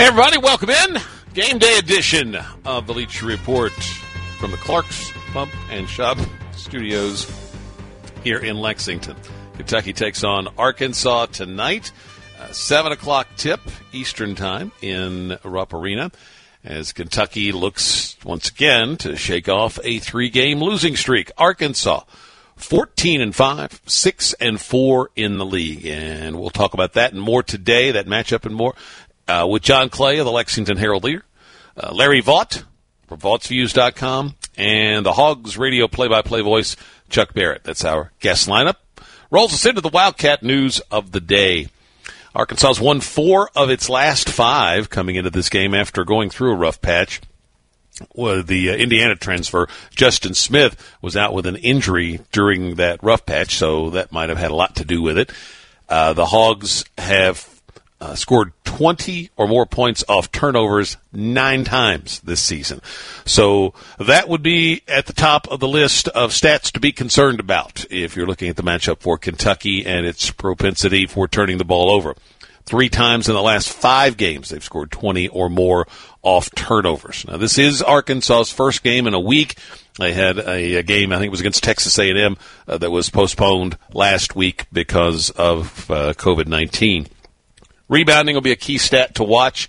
Hey 0.00 0.06
everybody, 0.06 0.38
welcome 0.38 0.70
in. 0.70 0.96
Game 1.34 1.58
day 1.58 1.76
edition 1.76 2.34
of 2.64 2.86
the 2.86 2.94
Leach 2.94 3.22
Report 3.22 3.70
from 4.38 4.50
the 4.50 4.56
Clark's 4.56 5.12
Pump 5.34 5.52
and 5.70 5.86
Shop 5.86 6.16
Studios 6.56 7.30
here 8.24 8.38
in 8.38 8.56
Lexington. 8.56 9.14
Kentucky 9.58 9.92
takes 9.92 10.24
on 10.24 10.48
Arkansas 10.56 11.26
tonight. 11.26 11.92
Uh, 12.40 12.50
7 12.50 12.92
o'clock 12.92 13.28
tip 13.36 13.60
Eastern 13.92 14.34
Time 14.34 14.72
in 14.80 15.38
Rupp 15.44 15.74
Arena 15.74 16.10
as 16.64 16.94
Kentucky 16.94 17.52
looks 17.52 18.16
once 18.24 18.48
again 18.48 18.96
to 18.96 19.16
shake 19.16 19.50
off 19.50 19.78
a 19.84 19.98
three 19.98 20.30
game 20.30 20.60
losing 20.60 20.96
streak. 20.96 21.30
Arkansas 21.36 22.04
14 22.56 23.20
and 23.20 23.34
5, 23.34 23.82
6 23.86 24.32
and 24.34 24.60
4 24.60 25.10
in 25.16 25.36
the 25.36 25.44
league. 25.44 25.84
And 25.86 26.40
we'll 26.40 26.50
talk 26.50 26.72
about 26.72 26.94
that 26.94 27.12
and 27.12 27.20
more 27.20 27.42
today, 27.42 27.90
that 27.90 28.06
matchup 28.06 28.46
and 28.46 28.54
more 28.54 28.74
uh, 29.30 29.46
with 29.46 29.62
John 29.62 29.88
Clay 29.88 30.18
of 30.18 30.26
the 30.26 30.32
Lexington 30.32 30.76
Herald 30.76 31.04
Leader, 31.04 31.24
uh, 31.76 31.92
Larry 31.92 32.20
Vaught 32.20 32.64
from 33.06 33.18
VaughtsViews.com, 33.18 34.34
and 34.56 35.06
the 35.06 35.12
Hogs 35.12 35.56
radio 35.56 35.86
play-by-play 35.88 36.40
voice, 36.42 36.76
Chuck 37.08 37.32
Barrett. 37.32 37.64
That's 37.64 37.84
our 37.84 38.12
guest 38.20 38.48
lineup. 38.48 38.76
Rolls 39.30 39.54
us 39.54 39.66
into 39.66 39.80
the 39.80 39.88
Wildcat 39.88 40.42
news 40.42 40.80
of 40.90 41.12
the 41.12 41.20
day. 41.20 41.68
Arkansas's 42.34 42.80
won 42.80 43.00
four 43.00 43.50
of 43.54 43.70
its 43.70 43.88
last 43.88 44.28
five 44.28 44.90
coming 44.90 45.16
into 45.16 45.30
this 45.30 45.48
game 45.48 45.74
after 45.74 46.04
going 46.04 46.30
through 46.30 46.52
a 46.52 46.56
rough 46.56 46.80
patch. 46.80 47.20
Well, 48.14 48.42
the 48.42 48.70
uh, 48.70 48.74
Indiana 48.74 49.14
transfer, 49.14 49.68
Justin 49.94 50.34
Smith, 50.34 50.96
was 51.02 51.16
out 51.16 51.34
with 51.34 51.46
an 51.46 51.56
injury 51.56 52.20
during 52.32 52.76
that 52.76 53.02
rough 53.02 53.26
patch, 53.26 53.56
so 53.56 53.90
that 53.90 54.12
might 54.12 54.28
have 54.28 54.38
had 54.38 54.50
a 54.50 54.56
lot 54.56 54.76
to 54.76 54.84
do 54.84 55.02
with 55.02 55.18
it. 55.18 55.30
Uh, 55.88 56.12
the 56.12 56.26
Hogs 56.26 56.84
have 56.96 57.59
uh, 58.00 58.14
scored 58.14 58.52
20 58.64 59.30
or 59.36 59.46
more 59.46 59.66
points 59.66 60.02
off 60.08 60.32
turnovers 60.32 60.96
nine 61.12 61.64
times 61.64 62.20
this 62.20 62.40
season. 62.40 62.80
So 63.26 63.74
that 63.98 64.28
would 64.28 64.42
be 64.42 64.82
at 64.88 65.06
the 65.06 65.12
top 65.12 65.48
of 65.48 65.60
the 65.60 65.68
list 65.68 66.08
of 66.08 66.30
stats 66.30 66.72
to 66.72 66.80
be 66.80 66.92
concerned 66.92 67.40
about 67.40 67.84
if 67.90 68.16
you're 68.16 68.26
looking 68.26 68.48
at 68.48 68.56
the 68.56 68.62
matchup 68.62 69.00
for 69.00 69.18
Kentucky 69.18 69.84
and 69.84 70.06
its 70.06 70.30
propensity 70.30 71.06
for 71.06 71.28
turning 71.28 71.58
the 71.58 71.64
ball 71.64 71.90
over. 71.90 72.14
Three 72.64 72.88
times 72.88 73.28
in 73.28 73.34
the 73.34 73.42
last 73.42 73.68
five 73.68 74.16
games, 74.16 74.48
they've 74.48 74.62
scored 74.62 74.92
20 74.92 75.28
or 75.28 75.50
more 75.50 75.86
off 76.22 76.54
turnovers. 76.54 77.26
Now, 77.26 77.36
this 77.36 77.58
is 77.58 77.82
Arkansas's 77.82 78.52
first 78.52 78.82
game 78.82 79.06
in 79.06 79.14
a 79.14 79.20
week. 79.20 79.56
They 79.98 80.12
had 80.12 80.38
a, 80.38 80.76
a 80.76 80.82
game, 80.82 81.12
I 81.12 81.16
think 81.16 81.26
it 81.26 81.30
was 81.32 81.40
against 81.40 81.64
Texas 81.64 81.98
A&M, 81.98 82.36
uh, 82.68 82.78
that 82.78 82.90
was 82.90 83.10
postponed 83.10 83.76
last 83.92 84.36
week 84.36 84.66
because 84.72 85.30
of 85.30 85.90
uh, 85.90 86.12
COVID-19. 86.14 87.08
Rebounding 87.90 88.36
will 88.36 88.40
be 88.40 88.52
a 88.52 88.56
key 88.56 88.78
stat 88.78 89.16
to 89.16 89.24
watch 89.24 89.68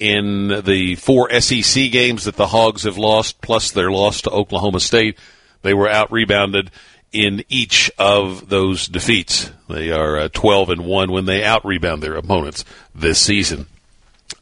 in 0.00 0.48
the 0.64 0.96
four 0.96 1.30
SEC 1.40 1.90
games 1.92 2.24
that 2.24 2.34
the 2.34 2.48
Hogs 2.48 2.82
have 2.82 2.98
lost, 2.98 3.40
plus 3.40 3.70
their 3.70 3.92
loss 3.92 4.22
to 4.22 4.30
Oklahoma 4.30 4.80
State. 4.80 5.16
They 5.62 5.72
were 5.72 5.88
out 5.88 6.10
rebounded 6.10 6.72
in 7.12 7.44
each 7.48 7.92
of 7.96 8.48
those 8.48 8.88
defeats. 8.88 9.52
They 9.68 9.92
are 9.92 10.18
uh, 10.18 10.28
12 10.32 10.70
and 10.70 10.84
1 10.84 11.12
when 11.12 11.26
they 11.26 11.44
out 11.44 11.64
rebound 11.64 12.02
their 12.02 12.16
opponents 12.16 12.64
this 12.92 13.20
season. 13.20 13.66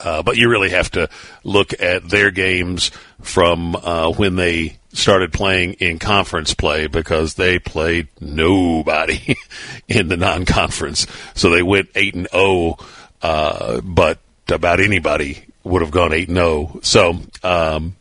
Uh, 0.00 0.22
but 0.22 0.38
you 0.38 0.48
really 0.48 0.70
have 0.70 0.90
to 0.92 1.10
look 1.44 1.78
at 1.80 2.08
their 2.08 2.30
games 2.30 2.90
from 3.20 3.76
uh, 3.76 4.10
when 4.10 4.36
they 4.36 4.78
started 4.94 5.32
playing 5.32 5.74
in 5.74 5.98
conference 5.98 6.54
play 6.54 6.86
because 6.86 7.34
they 7.34 7.58
played 7.58 8.08
nobody 8.20 9.36
in 9.88 10.08
the 10.08 10.16
non-conference. 10.16 11.06
So 11.34 11.50
they 11.50 11.62
went 11.62 11.90
8 11.94 12.14
and 12.14 12.28
0 12.32 12.78
uh, 13.22 13.80
but 13.82 14.18
about 14.48 14.80
anybody 14.80 15.44
would 15.64 15.82
have 15.82 15.90
gone 15.90 16.12
eight 16.12 16.28
and 16.28 16.36
zero. 16.36 16.80
So, 16.82 17.18
um, 17.42 17.96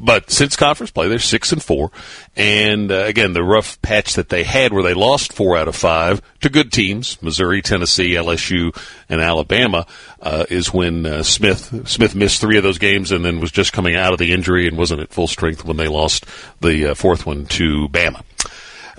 but 0.00 0.30
since 0.30 0.56
conference 0.56 0.90
play, 0.90 1.08
they're 1.08 1.18
six 1.18 1.52
and 1.52 1.62
four. 1.62 1.90
And 2.36 2.90
uh, 2.90 3.04
again, 3.04 3.32
the 3.32 3.42
rough 3.42 3.80
patch 3.82 4.14
that 4.14 4.28
they 4.28 4.44
had, 4.44 4.72
where 4.72 4.82
they 4.82 4.94
lost 4.94 5.32
four 5.32 5.56
out 5.56 5.68
of 5.68 5.76
five 5.76 6.22
to 6.40 6.48
good 6.48 6.72
teams, 6.72 7.20
Missouri, 7.20 7.60
Tennessee, 7.60 8.12
LSU, 8.12 8.74
and 9.08 9.20
Alabama, 9.20 9.86
uh, 10.20 10.46
is 10.48 10.72
when 10.72 11.04
uh, 11.04 11.22
Smith 11.22 11.88
Smith 11.88 12.14
missed 12.14 12.40
three 12.40 12.56
of 12.56 12.62
those 12.62 12.78
games 12.78 13.12
and 13.12 13.24
then 13.24 13.40
was 13.40 13.52
just 13.52 13.72
coming 13.72 13.96
out 13.96 14.12
of 14.12 14.18
the 14.18 14.32
injury 14.32 14.66
and 14.66 14.78
wasn't 14.78 15.00
at 15.00 15.12
full 15.12 15.28
strength 15.28 15.64
when 15.64 15.76
they 15.76 15.88
lost 15.88 16.24
the 16.60 16.90
uh, 16.90 16.94
fourth 16.94 17.26
one 17.26 17.46
to 17.46 17.88
Bama. 17.88 18.22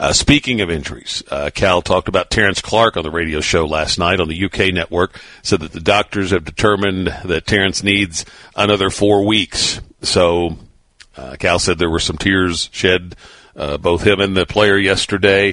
Uh, 0.03 0.11
speaking 0.11 0.59
of 0.59 0.69
injuries, 0.69 1.23
uh, 1.31 1.49
Cal 1.55 1.81
talked 1.81 2.09
about 2.09 2.29
Terrence 2.29 2.61
Clarke 2.61 2.97
on 2.97 3.03
the 3.03 3.09
radio 3.09 3.39
show 3.39 3.65
last 3.65 3.97
night 3.97 4.19
on 4.19 4.27
the 4.27 4.43
UK 4.43 4.73
network. 4.73 5.17
Said 5.43 5.61
that 5.61 5.71
the 5.71 5.79
doctors 5.79 6.31
have 6.31 6.43
determined 6.43 7.07
that 7.23 7.47
Terrence 7.47 7.83
needs 7.83 8.25
another 8.53 8.89
four 8.89 9.25
weeks. 9.25 9.79
So 10.01 10.57
uh, 11.15 11.37
Cal 11.39 11.57
said 11.57 11.77
there 11.77 11.89
were 11.89 12.01
some 12.01 12.17
tears 12.17 12.67
shed, 12.73 13.15
uh, 13.55 13.77
both 13.77 14.05
him 14.05 14.19
and 14.19 14.35
the 14.35 14.45
player 14.45 14.77
yesterday. 14.77 15.51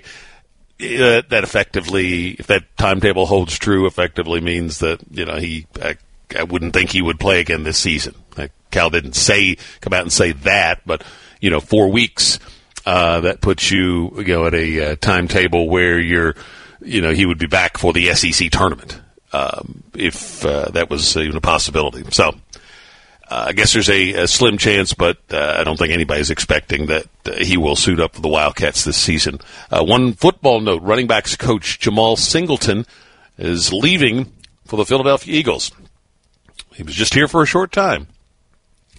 Uh, 0.81 1.23
that 1.29 1.45
effectively, 1.45 2.31
if 2.31 2.49
that 2.49 2.77
timetable 2.77 3.27
holds 3.27 3.57
true, 3.57 3.87
effectively 3.87 4.41
means 4.41 4.81
that 4.81 4.99
you 5.13 5.27
know 5.27 5.37
he. 5.37 5.69
I, 5.81 5.97
I 6.37 6.43
wouldn't 6.43 6.75
think 6.75 6.91
he 6.91 7.03
would 7.03 7.21
play 7.21 7.39
again 7.39 7.63
this 7.63 7.79
season. 7.79 8.17
Cal 8.73 8.91
didn't 8.91 9.15
say 9.15 9.59
come 9.81 9.93
out 9.93 10.03
and 10.03 10.13
say 10.13 10.33
that, 10.33 10.81
but 10.85 11.05
you 11.41 11.51
know, 11.51 11.61
four 11.61 11.89
weeks 11.93 12.41
uh, 12.87 13.21
that 13.21 13.41
puts 13.41 13.71
you, 13.71 14.13
you 14.19 14.35
know, 14.35 14.47
at 14.47 14.55
a 14.55 14.93
uh, 14.93 14.97
timetable 14.97 15.69
where 15.69 15.99
you're, 15.99 16.35
you 16.81 17.01
know, 17.01 17.13
he 17.13 17.27
would 17.27 17.39
be 17.39 17.47
back 17.47 17.79
for 17.79 17.93
the 17.93 18.15
SEC 18.15 18.51
tournament 18.51 19.01
um, 19.33 19.83
if 19.95 20.45
uh, 20.45 20.71
that 20.71 20.91
was 20.91 21.17
even 21.17 21.37
a 21.37 21.41
possibility. 21.41 22.05
So 22.11 22.29
uh, 23.29 23.45
I 23.49 23.53
guess 23.53 23.73
there's 23.73 23.91
a, 23.91 24.13
a 24.15 24.29
slim 24.29 24.59
chance, 24.59 24.95
but 24.95 25.19
uh, 25.31 25.57
I 25.59 25.65
don't 25.65 25.77
think 25.77 25.93
anybody's 25.93 26.31
expecting 26.31 26.87
that 26.87 27.07
he 27.39 27.57
will 27.57 27.77
suit 27.77 28.01
up 28.01 28.15
for 28.15 28.23
the 28.23 28.29
Wildcats 28.29 28.85
this 28.85 28.97
season. 28.97 29.41
one 29.71 30.15
football 30.15 30.61
note: 30.61 30.83
running 30.83 31.07
backs 31.07 31.37
coach 31.37 31.79
Jemal 31.81 32.17
Singleton 32.17 32.87
is 33.39 33.73
leaving 33.73 34.33
for 34.65 34.77
the 34.77 34.87
Philadelphia 34.87 35.35
Eagles. 35.35 35.73
He 36.75 36.83
was 36.83 36.95
just 36.95 37.15
here 37.15 37.29
for 37.29 37.43
a 37.43 37.47
short 37.47 37.73
time. 37.73 38.07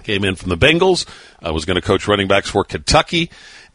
Came 0.04 0.24
in 0.24 0.36
from 0.36 0.50
the 0.50 0.58
Bengals. 0.58 1.06
I 1.42 1.52
was 1.52 1.66
going 1.66 1.76
to 1.76 1.82
coach 1.82 2.08
running 2.08 2.28
backs 2.28 2.50
for 2.50 2.64
Kentucky 2.64 3.30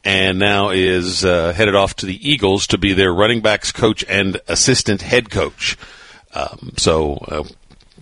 and 0.06 0.38
now 0.38 0.70
is 0.70 1.24
uh, 1.24 1.52
headed 1.52 1.74
off 1.74 1.96
to 1.96 2.06
the 2.06 2.30
Eagles 2.30 2.68
to 2.68 2.78
be 2.78 2.92
their 2.92 3.12
running 3.12 3.40
backs 3.40 3.72
coach 3.72 4.04
and 4.08 4.40
assistant 4.46 5.02
head 5.02 5.30
coach. 5.30 5.76
Um, 6.32 6.74
so, 6.76 7.14
uh, 7.14 7.42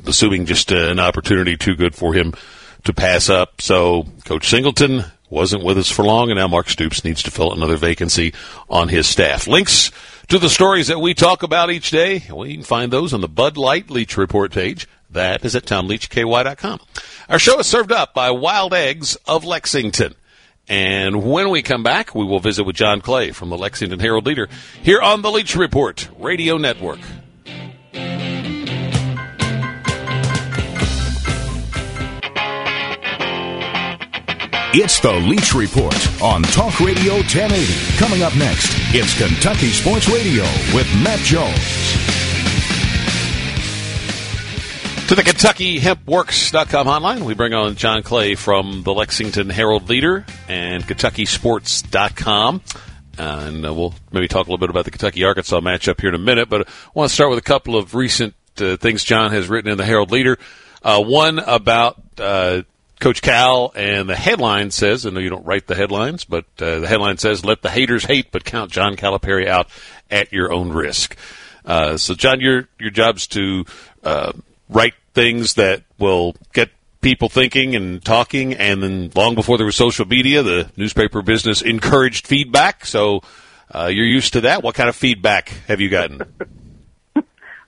assuming 0.07 0.45
just 0.45 0.71
uh, 0.71 0.91
an 0.91 1.01
opportunity 1.01 1.57
too 1.57 1.75
good 1.75 1.95
for 1.95 2.13
him 2.13 2.35
to 2.85 2.93
pass 2.93 3.31
up. 3.31 3.63
So, 3.63 4.07
Coach 4.27 4.51
Singleton 4.51 5.07
wasn't 5.31 5.65
with 5.65 5.79
us 5.79 5.89
for 5.89 6.05
long, 6.05 6.31
and 6.31 6.39
now 6.39 6.47
Mark 6.47 6.69
Stoops 6.69 7.05
needs 7.05 7.23
to 7.23 7.31
fill 7.31 7.55
another 7.55 7.79
vacancy 7.79 8.35
on 8.69 8.89
his 8.89 9.07
staff. 9.07 9.47
Links 9.47 9.91
to 10.29 10.39
the 10.39 10.51
stories 10.51 10.89
that 10.89 11.01
we 11.01 11.15
talk 11.15 11.43
about 11.43 11.71
each 11.71 11.91
day, 11.91 12.25
well, 12.29 12.47
you 12.47 12.57
can 12.57 12.65
find 12.65 12.93
those 12.93 13.15
on 13.15 13.23
the 13.23 13.29
Bud 13.29 13.57
Light 13.57 13.89
Leach 13.89 14.19
Report 14.19 14.53
page. 14.53 14.87
That 15.09 15.43
is 15.43 15.57
at 15.57 15.65
TomLeachKY.com. 15.65 16.81
Our 17.31 17.39
show 17.39 17.59
is 17.61 17.67
served 17.67 17.93
up 17.93 18.13
by 18.13 18.31
Wild 18.31 18.75
Eggs 18.75 19.17
of 19.27 19.47
Lexington. 19.47 20.15
And 20.69 21.23
when 21.23 21.51
we 21.51 21.63
come 21.63 21.83
back, 21.83 22.15
we 22.15 22.25
will 22.25 22.41
visit 22.41 22.65
with 22.65 22.77
John 22.77 23.01
Clay 23.01 23.33
from 23.33 23.51
the 23.51 23.59
Lexington 23.59 24.01
Herald 24.01 24.27
Leader 24.27 24.49
here 24.83 25.03
on 25.03 25.23
the 25.23 25.31
Leach 25.31 25.57
Report 25.57 26.09
Radio 26.19 26.57
Network. 26.57 27.01
It's 34.77 34.99
the 34.99 35.13
Leach 35.13 35.55
Report 35.55 35.95
on 36.21 36.43
Talk 36.43 36.81
Radio 36.81 37.15
1080. 37.15 37.97
Coming 37.97 38.23
up 38.23 38.35
next, 38.35 38.73
it's 38.93 39.17
Kentucky 39.17 39.69
Sports 39.69 40.09
Radio 40.09 40.43
with 40.75 40.89
Matt 41.05 41.21
Jones. 41.21 42.04
To 45.09 45.15
the 45.15 45.23
Kentucky 45.23 45.81
KentuckyHempWorks.com 45.81 46.87
hotline, 46.87 47.21
we 47.21 47.35
bring 47.35 47.53
on 47.53 47.77
John 47.77 48.03
Clay 48.03 48.35
from 48.35 48.83
the 48.85 48.95
Lexington 48.95 49.51
Herald 49.51 49.91
Leader 49.91 50.25
and 50.49 50.83
KentuckySports.com. 50.83 52.63
And 53.19 53.67
uh, 53.67 53.75
we'll 53.75 53.95
maybe 54.13 54.29
talk 54.29 54.47
a 54.47 54.51
little 54.51 54.57
bit 54.57 54.71
about 54.71 54.87
the 54.87 54.91
Kentucky 54.91 55.23
Arkansas 55.23 55.61
matchup 55.61 56.01
here 56.01 56.09
in 56.09 56.15
a 56.15 56.19
minute, 56.19 56.49
but 56.49 56.67
I 56.67 56.71
want 56.95 57.11
to 57.11 57.15
start 57.15 57.29
with 57.29 57.39
a 57.39 57.43
couple 57.43 57.77
of 57.77 57.95
recent 57.95 58.35
uh, 58.59 58.79
things 58.79 59.05
John 59.05 59.31
has 59.33 59.47
written 59.47 59.71
in 59.71 59.77
the 59.77 59.85
Herald 59.85 60.11
Leader. 60.11 60.39
Uh, 60.83 61.03
one 61.03 61.39
about 61.39 62.03
uh, 62.19 62.63
Coach 62.99 63.21
Cal, 63.21 63.73
and 63.77 64.09
the 64.09 64.17
headline 64.17 64.71
says, 64.71 65.05
I 65.05 65.11
know 65.11 65.21
you 65.21 65.29
don't 65.29 65.45
write 65.45 65.67
the 65.67 65.75
headlines, 65.75 66.25
but 66.25 66.47
uh, 66.61 66.81
the 66.81 66.89
headline 66.89 67.19
says, 67.19 67.45
"Let 67.45 67.61
the 67.61 67.71
haters 67.71 68.07
hate, 68.07 68.33
but 68.33 68.45
count 68.45 68.73
John 68.73 68.97
Calipari 68.97 69.47
out 69.47 69.69
at 70.11 70.33
your 70.33 70.51
own 70.51 70.71
risk." 70.71 71.15
Uh, 71.65 71.99
so, 71.99 72.15
John, 72.15 72.41
your 72.41 72.69
your 72.79 72.91
job's 72.91 73.27
to 73.29 73.65
uh, 74.03 74.33
write 74.69 74.95
things 75.13 75.55
that 75.55 75.83
will 75.99 76.35
get 76.53 76.71
people 77.01 77.29
thinking 77.29 77.77
and 77.77 78.05
talking, 78.05 78.55
and 78.55 78.83
then 78.83 79.11
long 79.15 79.35
before 79.35 79.59
there 79.59 79.67
was 79.67 79.77
social 79.77 80.07
media, 80.07 80.43
the 80.43 80.71
newspaper 80.77 81.23
business 81.23 81.63
encouraged 81.63 82.27
feedback. 82.27 82.87
So, 82.87 83.21
uh, 83.71 83.91
you're 83.93 84.07
used 84.07 84.33
to 84.33 84.43
that. 84.43 84.63
What 84.63 84.75
kind 84.75 84.89
of 84.89 84.97
feedback 84.97 85.49
have 85.69 85.81
you 85.81 85.89
gotten? 85.89 86.23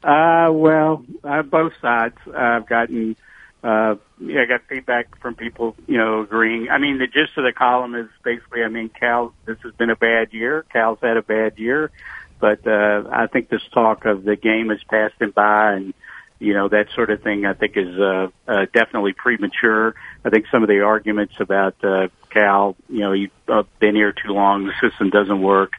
Uh, 0.07 0.53
well, 0.53 1.05
uh, 1.25 1.43
both 1.43 1.73
sides. 1.83 2.15
I've 2.33 2.69
gotten, 2.69 3.17
uh, 3.65 3.97
yeah, 4.21 4.43
I 4.43 4.45
got 4.47 4.61
feedback 4.69 5.19
from 5.21 5.35
people, 5.35 5.75
you 5.89 5.99
know, 5.99 6.21
agreeing. 6.21 6.69
I 6.71 6.79
mean, 6.79 6.99
the 6.99 7.09
gist 7.09 7.37
of 7.37 7.43
the 7.43 7.53
column 7.53 7.97
is 7.97 8.07
basically, 8.23 8.63
I 8.63 8.69
mean, 8.69 8.89
Cal, 8.89 9.35
this 9.47 9.59
has 9.65 9.75
been 9.75 9.91
a 9.91 9.97
bad 9.97 10.33
year. 10.33 10.65
Cal's 10.73 11.01
had 11.03 11.17
a 11.17 11.23
bad 11.23 11.59
year, 11.59 11.91
but, 12.39 12.65
uh, 12.69 13.03
I 13.11 13.27
think 13.27 13.49
this 13.49 13.63
talk 13.75 14.05
of 14.05 14.23
the 14.23 14.37
game 14.37 14.71
passed 14.89 15.21
him 15.21 15.33
by 15.33 15.73
and, 15.73 15.95
you 16.39 16.55
know, 16.55 16.69
that 16.69 16.87
sort 16.95 17.11
of 17.11 17.23
thing, 17.23 17.47
I 17.47 17.55
think 17.55 17.77
is, 17.77 17.99
uh, 17.99 18.29
uh, 18.47 18.67
definitely 18.73 19.13
premature. 19.13 19.95
I 20.25 20.31
think 20.31 20.47
some 20.51 20.63
of 20.63 20.69
the 20.69 20.81
arguments 20.81 21.35
about, 21.41 21.77
uh, 21.83 22.09
Cal, 22.31 22.77
you 22.89 23.01
know, 23.01 23.13
you've 23.13 23.31
uh, 23.49 23.63
been 23.81 23.95
here 23.95 24.13
too 24.13 24.33
long, 24.33 24.67
the 24.67 24.89
system 24.89 25.11
doesn't 25.11 25.41
work 25.41 25.73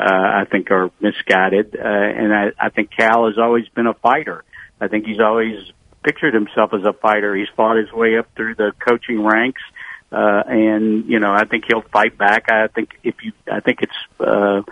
uh, 0.00 0.04
I 0.04 0.44
think 0.50 0.70
are 0.70 0.90
misguided. 1.00 1.76
Uh, 1.76 1.82
and 1.84 2.32
I, 2.34 2.52
I 2.58 2.70
think 2.70 2.90
Cal 2.96 3.26
has 3.26 3.38
always 3.38 3.68
been 3.68 3.86
a 3.86 3.94
fighter. 3.94 4.44
I 4.80 4.88
think 4.88 5.04
he's 5.04 5.20
always 5.20 5.56
pictured 6.02 6.32
himself 6.32 6.72
as 6.72 6.84
a 6.84 6.94
fighter. 6.94 7.36
He's 7.36 7.48
fought 7.54 7.76
his 7.76 7.92
way 7.92 8.16
up 8.16 8.28
through 8.34 8.54
the 8.54 8.72
coaching 8.78 9.22
ranks. 9.22 9.60
Uh, 9.68 9.79
and, 10.12 11.06
you 11.06 11.20
know, 11.20 11.32
I 11.32 11.44
think 11.44 11.64
he'll 11.68 11.82
fight 11.82 12.18
back. 12.18 12.50
I 12.50 12.66
think 12.68 12.90
if 13.02 13.16
you, 13.22 13.32
I 13.50 13.60
think 13.60 13.82
it's, 13.82 13.96
uh, 14.20 14.62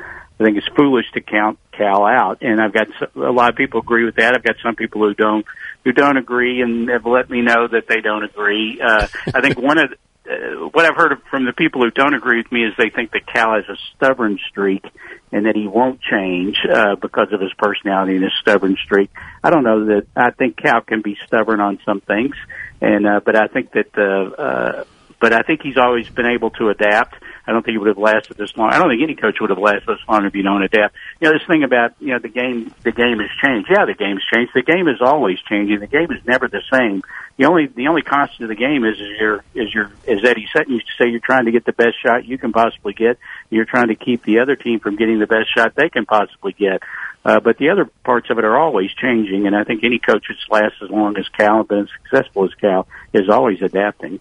I 0.40 0.44
think 0.44 0.56
it's 0.56 0.69
foolish 0.76 1.06
to 1.14 1.20
count 1.20 1.58
Cal 1.73 2.06
out. 2.06 2.38
And 2.43 2.61
I've 2.61 2.73
got 2.73 2.88
a 3.17 3.32
lot 3.32 3.50
of 3.50 3.56
people 3.56 3.81
agree 3.81 4.05
with 4.05 4.17
that. 4.17 4.35
I've 4.35 4.44
got 4.44 4.56
some 4.62 4.76
people 4.76 5.02
who 5.02 5.14
don't, 5.14 5.44
who 5.85 5.93
don't 5.93 6.17
agree 6.17 6.62
and 6.62 6.88
have 6.88 7.06
let 7.06 7.29
me 7.29 7.43
know 7.43 7.67
that 7.69 7.88
they 7.88 8.00
don't 8.00 8.25
agree. 8.25 8.81
Uh, 8.81 9.06
I 9.35 9.40
think 9.40 9.58
one 9.58 9.79
of, 9.79 9.93
uh, 10.31 10.69
what 10.69 10.85
I've 10.85 10.96
heard 10.96 11.17
from 11.31 11.46
the 11.46 11.52
people 11.52 11.82
who 11.82 11.90
don't 11.90 12.14
agree 12.14 12.38
with 12.38 12.52
me 12.52 12.64
is 12.64 12.75
they 12.76 12.90
think 12.90 13.12
that 13.12 13.26
Cal 13.26 13.55
has 13.55 13.64
a 13.69 13.76
stubborn 13.94 14.38
streak 14.49 14.85
and 15.32 15.46
that 15.46 15.56
he 15.56 15.67
won't 15.67 16.00
change 16.00 16.58
uh, 16.70 16.96
because 16.96 17.32
of 17.32 17.40
his 17.40 17.52
personality 17.58 18.14
and 18.14 18.25
his 18.25 18.32
stubborn 18.40 18.76
streak. 18.82 19.11
I 19.43 19.50
don't 19.50 19.64
know 19.64 19.87
that 19.87 20.06
I 20.14 20.31
think 20.31 20.56
Cal 20.56 20.82
can 20.82 21.02
be 21.02 21.17
stubborn 21.26 21.61
on 21.61 21.79
some 21.85 22.00
things, 22.00 22.35
and 22.81 23.06
uh, 23.06 23.20
but 23.25 23.37
I 23.37 23.46
think 23.46 23.73
that 23.73 23.96
uh, 23.96 24.40
uh, 24.40 24.85
but 25.20 25.32
I 25.32 25.43
think 25.43 25.62
he's 25.62 25.76
always 25.76 26.09
been 26.09 26.26
able 26.26 26.50
to 26.50 26.69
adapt. 26.69 27.17
I 27.47 27.53
don't 27.53 27.65
think 27.65 27.75
he 27.75 27.79
would 27.79 27.88
have 27.88 27.99
lasted 27.99 28.37
this 28.37 28.55
long. 28.56 28.70
I 28.70 28.79
don't 28.79 28.91
think 28.91 29.03
any 29.03 29.15
coach 29.15 29.38
would 29.41 29.50
have 29.50 29.59
lasted 29.59 29.87
this 29.87 30.06
long 30.06 30.26
if 30.26 30.35
you 30.35 30.43
don't 30.43 30.62
adapt. 30.62 30.94
You 31.19 31.29
know, 31.29 31.38
this 31.38 31.47
thing 31.49 31.65
about 31.65 31.93
you 31.99 32.09
know 32.09 32.19
the 32.19 32.29
game, 32.29 32.73
the 32.82 32.93
game 32.93 33.19
has 33.19 33.31
changed. 33.43 33.70
Yeah, 33.70 33.87
the 33.87 33.94
game's 33.94 34.23
changed. 34.32 34.53
The 34.55 34.62
game 34.62 34.87
is 34.87 35.00
always 35.00 35.38
changing. 35.49 35.81
The 35.81 35.87
game 35.87 36.12
is 36.12 36.25
never 36.26 36.47
the 36.47 36.62
same. 36.70 37.03
The 37.38 37.47
only 37.47 37.67
the 37.67 37.88
only 37.88 38.03
constant 38.03 38.43
of 38.43 38.49
the 38.49 38.62
game 38.62 38.85
is 38.85 39.00
is 39.00 39.19
your 39.19 39.44
is 39.55 39.73
your 39.73 39.87
as 40.06 40.25
Eddie 40.25 40.47
Sutton 40.53 40.75
used 40.75 40.87
to 40.87 41.03
say, 41.03 41.09
you're 41.09 41.21
trying 41.21 41.47
to 41.47 41.53
get 41.53 41.64
the 41.64 41.73
best 41.73 41.97
shot 42.05 42.26
you 42.26 42.37
can 42.37 42.53
possibly 42.53 42.93
get. 42.93 43.19
You're 43.49 43.64
trying 43.64 43.88
to 43.88 43.97
keep 43.97 44.25
the 44.25 44.41
other 44.41 44.55
team 44.55 44.79
from 44.79 44.97
getting 44.97 45.19
the 45.19 45.26
best 45.26 45.49
shot 45.56 45.75
they 45.75 45.88
can 45.88 46.05
possibly 46.05 46.53
get. 46.53 46.82
Uh, 47.25 47.41
but 47.41 47.59
the 47.59 47.71
other 47.71 47.87
parts 48.05 48.31
of 48.31 48.38
it 48.38 48.44
are 48.44 48.59
always 48.59 48.93
changing, 48.93 49.47
and 49.47 49.56
I 49.56 49.64
think 49.64 49.85
any 49.85 49.99
coach 49.99 50.26
that's 50.29 50.49
lasts 50.50 50.79
as 50.82 50.91
long 50.91 51.17
as 51.19 51.29
Cal 51.31 51.61
and 51.61 51.69
been 51.69 51.79
as 51.81 51.88
successful 52.03 52.44
as 52.44 52.55
Cal 52.55 52.87
is 53.12 53.29
always 53.29 53.61
adapting 53.61 54.21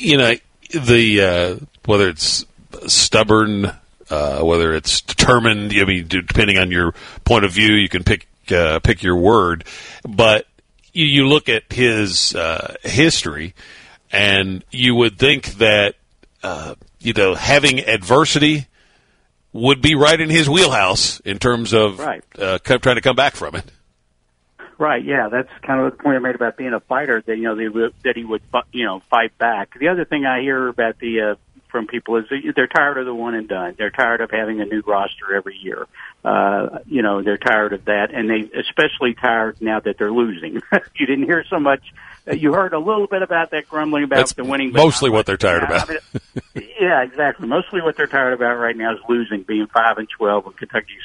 you 0.00 0.16
know 0.16 0.34
the 0.70 1.20
uh, 1.20 1.56
whether 1.86 2.08
it's 2.08 2.44
stubborn, 2.86 3.72
uh, 4.10 4.40
whether 4.42 4.74
it's 4.74 5.00
determined. 5.00 5.72
I 5.74 5.84
mean, 5.84 6.06
depending 6.08 6.58
on 6.58 6.70
your 6.70 6.94
point 7.24 7.44
of 7.44 7.52
view, 7.52 7.74
you 7.74 7.88
can 7.88 8.04
pick 8.04 8.26
uh, 8.50 8.80
pick 8.80 9.02
your 9.02 9.16
word. 9.16 9.64
But 10.06 10.46
you, 10.92 11.06
you 11.06 11.28
look 11.28 11.48
at 11.48 11.72
his 11.72 12.34
uh, 12.34 12.74
history, 12.82 13.54
and 14.12 14.64
you 14.70 14.94
would 14.94 15.18
think 15.18 15.54
that 15.54 15.94
uh, 16.42 16.74
you 17.00 17.12
know 17.12 17.34
having 17.34 17.80
adversity 17.80 18.66
would 19.52 19.80
be 19.80 19.94
right 19.94 20.20
in 20.20 20.30
his 20.30 20.48
wheelhouse 20.48 21.20
in 21.20 21.38
terms 21.38 21.72
of 21.72 21.98
right. 21.98 22.22
uh, 22.38 22.58
trying 22.58 22.96
to 22.96 23.00
come 23.00 23.16
back 23.16 23.34
from 23.34 23.54
it. 23.56 23.64
Right. 24.78 25.04
Yeah, 25.04 25.28
that's 25.28 25.50
kind 25.62 25.80
of 25.80 25.90
the 25.90 26.02
point 26.02 26.16
I 26.16 26.20
made 26.20 26.36
about 26.36 26.56
being 26.56 26.72
a 26.72 26.80
fighter. 26.80 27.20
That 27.26 27.36
you 27.36 27.42
know 27.42 27.56
they, 27.56 27.66
that 28.04 28.16
he 28.16 28.24
would 28.24 28.42
you 28.72 28.84
know 28.84 29.02
fight 29.10 29.36
back. 29.36 29.76
The 29.78 29.88
other 29.88 30.04
thing 30.04 30.24
I 30.24 30.40
hear 30.40 30.68
about 30.68 30.98
the 31.00 31.20
uh, 31.20 31.34
from 31.68 31.88
people 31.88 32.16
is 32.16 32.26
they're 32.54 32.68
tired 32.68 32.98
of 32.98 33.04
the 33.04 33.14
one 33.14 33.34
and 33.34 33.48
done. 33.48 33.74
They're 33.76 33.90
tired 33.90 34.20
of 34.20 34.30
having 34.30 34.60
a 34.60 34.64
new 34.64 34.82
roster 34.86 35.34
every 35.34 35.56
year. 35.56 35.86
Uh, 36.24 36.78
you 36.86 37.02
know, 37.02 37.22
they're 37.22 37.38
tired 37.38 37.72
of 37.72 37.86
that, 37.86 38.14
and 38.14 38.30
they 38.30 38.48
especially 38.56 39.14
tired 39.14 39.60
now 39.60 39.80
that 39.80 39.98
they're 39.98 40.12
losing. 40.12 40.54
you 40.94 41.06
didn't 41.06 41.24
hear 41.24 41.44
so 41.50 41.58
much 41.58 41.82
uh, 42.28 42.34
you 42.34 42.52
heard 42.52 42.72
a 42.72 42.78
little 42.78 43.06
bit 43.06 43.22
about 43.22 43.50
that 43.50 43.68
grumbling 43.68 44.04
about 44.04 44.16
That's 44.16 44.34
the 44.34 44.44
winning. 44.44 44.72
Mostly 44.72 45.10
what 45.10 45.26
they're 45.26 45.36
tired 45.36 45.62
yeah, 45.62 45.76
about. 45.76 45.90
I 45.90 45.92
mean, 45.92 46.68
yeah, 46.80 47.02
exactly. 47.02 47.48
Mostly 47.48 47.80
what 47.80 47.96
they're 47.96 48.06
tired 48.06 48.34
about 48.34 48.54
right 48.56 48.76
now 48.76 48.94
is 48.94 49.00
losing, 49.08 49.42
being 49.42 49.66
five 49.66 49.98
and 49.98 50.08
twelve, 50.08 50.46
and 50.46 50.56
Kentucky's 50.56 50.96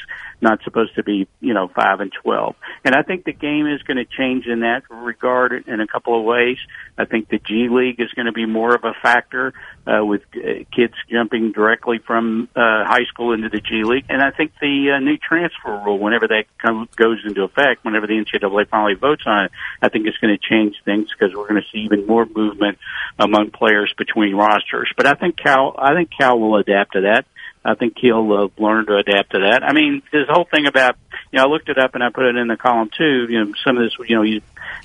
not 0.43 0.61
supposed 0.63 0.95
to 0.95 1.03
be, 1.03 1.27
you 1.39 1.53
know, 1.53 1.69
five 1.69 2.01
and 2.01 2.11
twelve. 2.11 2.55
And 2.83 2.93
I 2.93 3.01
think 3.01 3.23
the 3.23 3.33
game 3.33 3.65
is 3.65 3.81
going 3.81 3.97
to 3.97 4.05
change 4.05 4.45
in 4.45 4.59
that 4.59 4.83
regard 4.91 5.67
in 5.67 5.79
a 5.79 5.87
couple 5.87 6.19
of 6.19 6.23
ways. 6.25 6.57
I 6.97 7.05
think 7.05 7.29
the 7.29 7.39
G 7.39 7.69
League 7.71 7.99
is 7.99 8.11
going 8.11 8.27
to 8.27 8.31
be 8.31 8.45
more 8.45 8.75
of 8.75 8.83
a 8.83 8.93
factor 9.01 9.53
uh, 9.87 10.05
with 10.05 10.21
uh, 10.35 10.65
kids 10.75 10.93
jumping 11.09 11.53
directly 11.53 11.99
from 12.05 12.49
uh, 12.55 12.83
high 12.85 13.05
school 13.05 13.33
into 13.33 13.49
the 13.49 13.61
G 13.61 13.83
League, 13.83 14.05
and 14.09 14.21
I 14.21 14.31
think 14.31 14.51
the 14.61 14.91
uh, 14.95 14.99
new 14.99 15.17
transfer 15.17 15.81
rule, 15.83 15.97
whenever 15.97 16.27
that 16.27 16.45
comes, 16.61 16.89
goes 16.95 17.19
into 17.25 17.43
effect, 17.43 17.83
whenever 17.83 18.05
the 18.05 18.13
NCAA 18.13 18.67
finally 18.69 18.95
votes 18.95 19.23
on 19.25 19.45
it, 19.45 19.51
I 19.81 19.89
think 19.89 20.05
it's 20.05 20.17
going 20.17 20.37
to 20.37 20.49
change 20.49 20.75
things 20.85 21.07
because 21.11 21.35
we're 21.35 21.47
going 21.47 21.61
to 21.61 21.67
see 21.71 21.79
even 21.79 22.05
more 22.05 22.25
movement 22.25 22.77
among 23.17 23.51
players 23.51 23.93
between 23.97 24.35
rosters. 24.35 24.91
But 24.95 25.07
I 25.07 25.13
think 25.13 25.37
Cal, 25.37 25.75
I 25.77 25.93
think 25.93 26.09
Cal 26.17 26.39
will 26.39 26.57
adapt 26.57 26.93
to 26.93 27.01
that. 27.01 27.25
I 27.65 27.75
think 27.75 27.93
he'll 27.97 28.33
uh, 28.33 28.47
learn 28.61 28.85
to 28.87 28.97
adapt 28.97 29.31
to 29.31 29.39
that. 29.39 29.63
I 29.63 29.73
mean, 29.73 30.01
this 30.11 30.27
whole 30.29 30.45
thing 30.45 30.65
about, 30.65 30.97
you 31.31 31.37
know, 31.37 31.45
I 31.45 31.47
looked 31.47 31.69
it 31.69 31.77
up 31.77 31.95
and 31.95 32.03
I 32.03 32.09
put 32.09 32.25
it 32.25 32.35
in 32.35 32.47
the 32.47 32.57
column 32.57 32.89
too. 32.95 33.27
You 33.29 33.45
know, 33.45 33.53
some 33.63 33.77
of 33.77 33.83
this, 33.83 33.93
you 34.07 34.15
know, 34.15 34.23
you, 34.23 34.41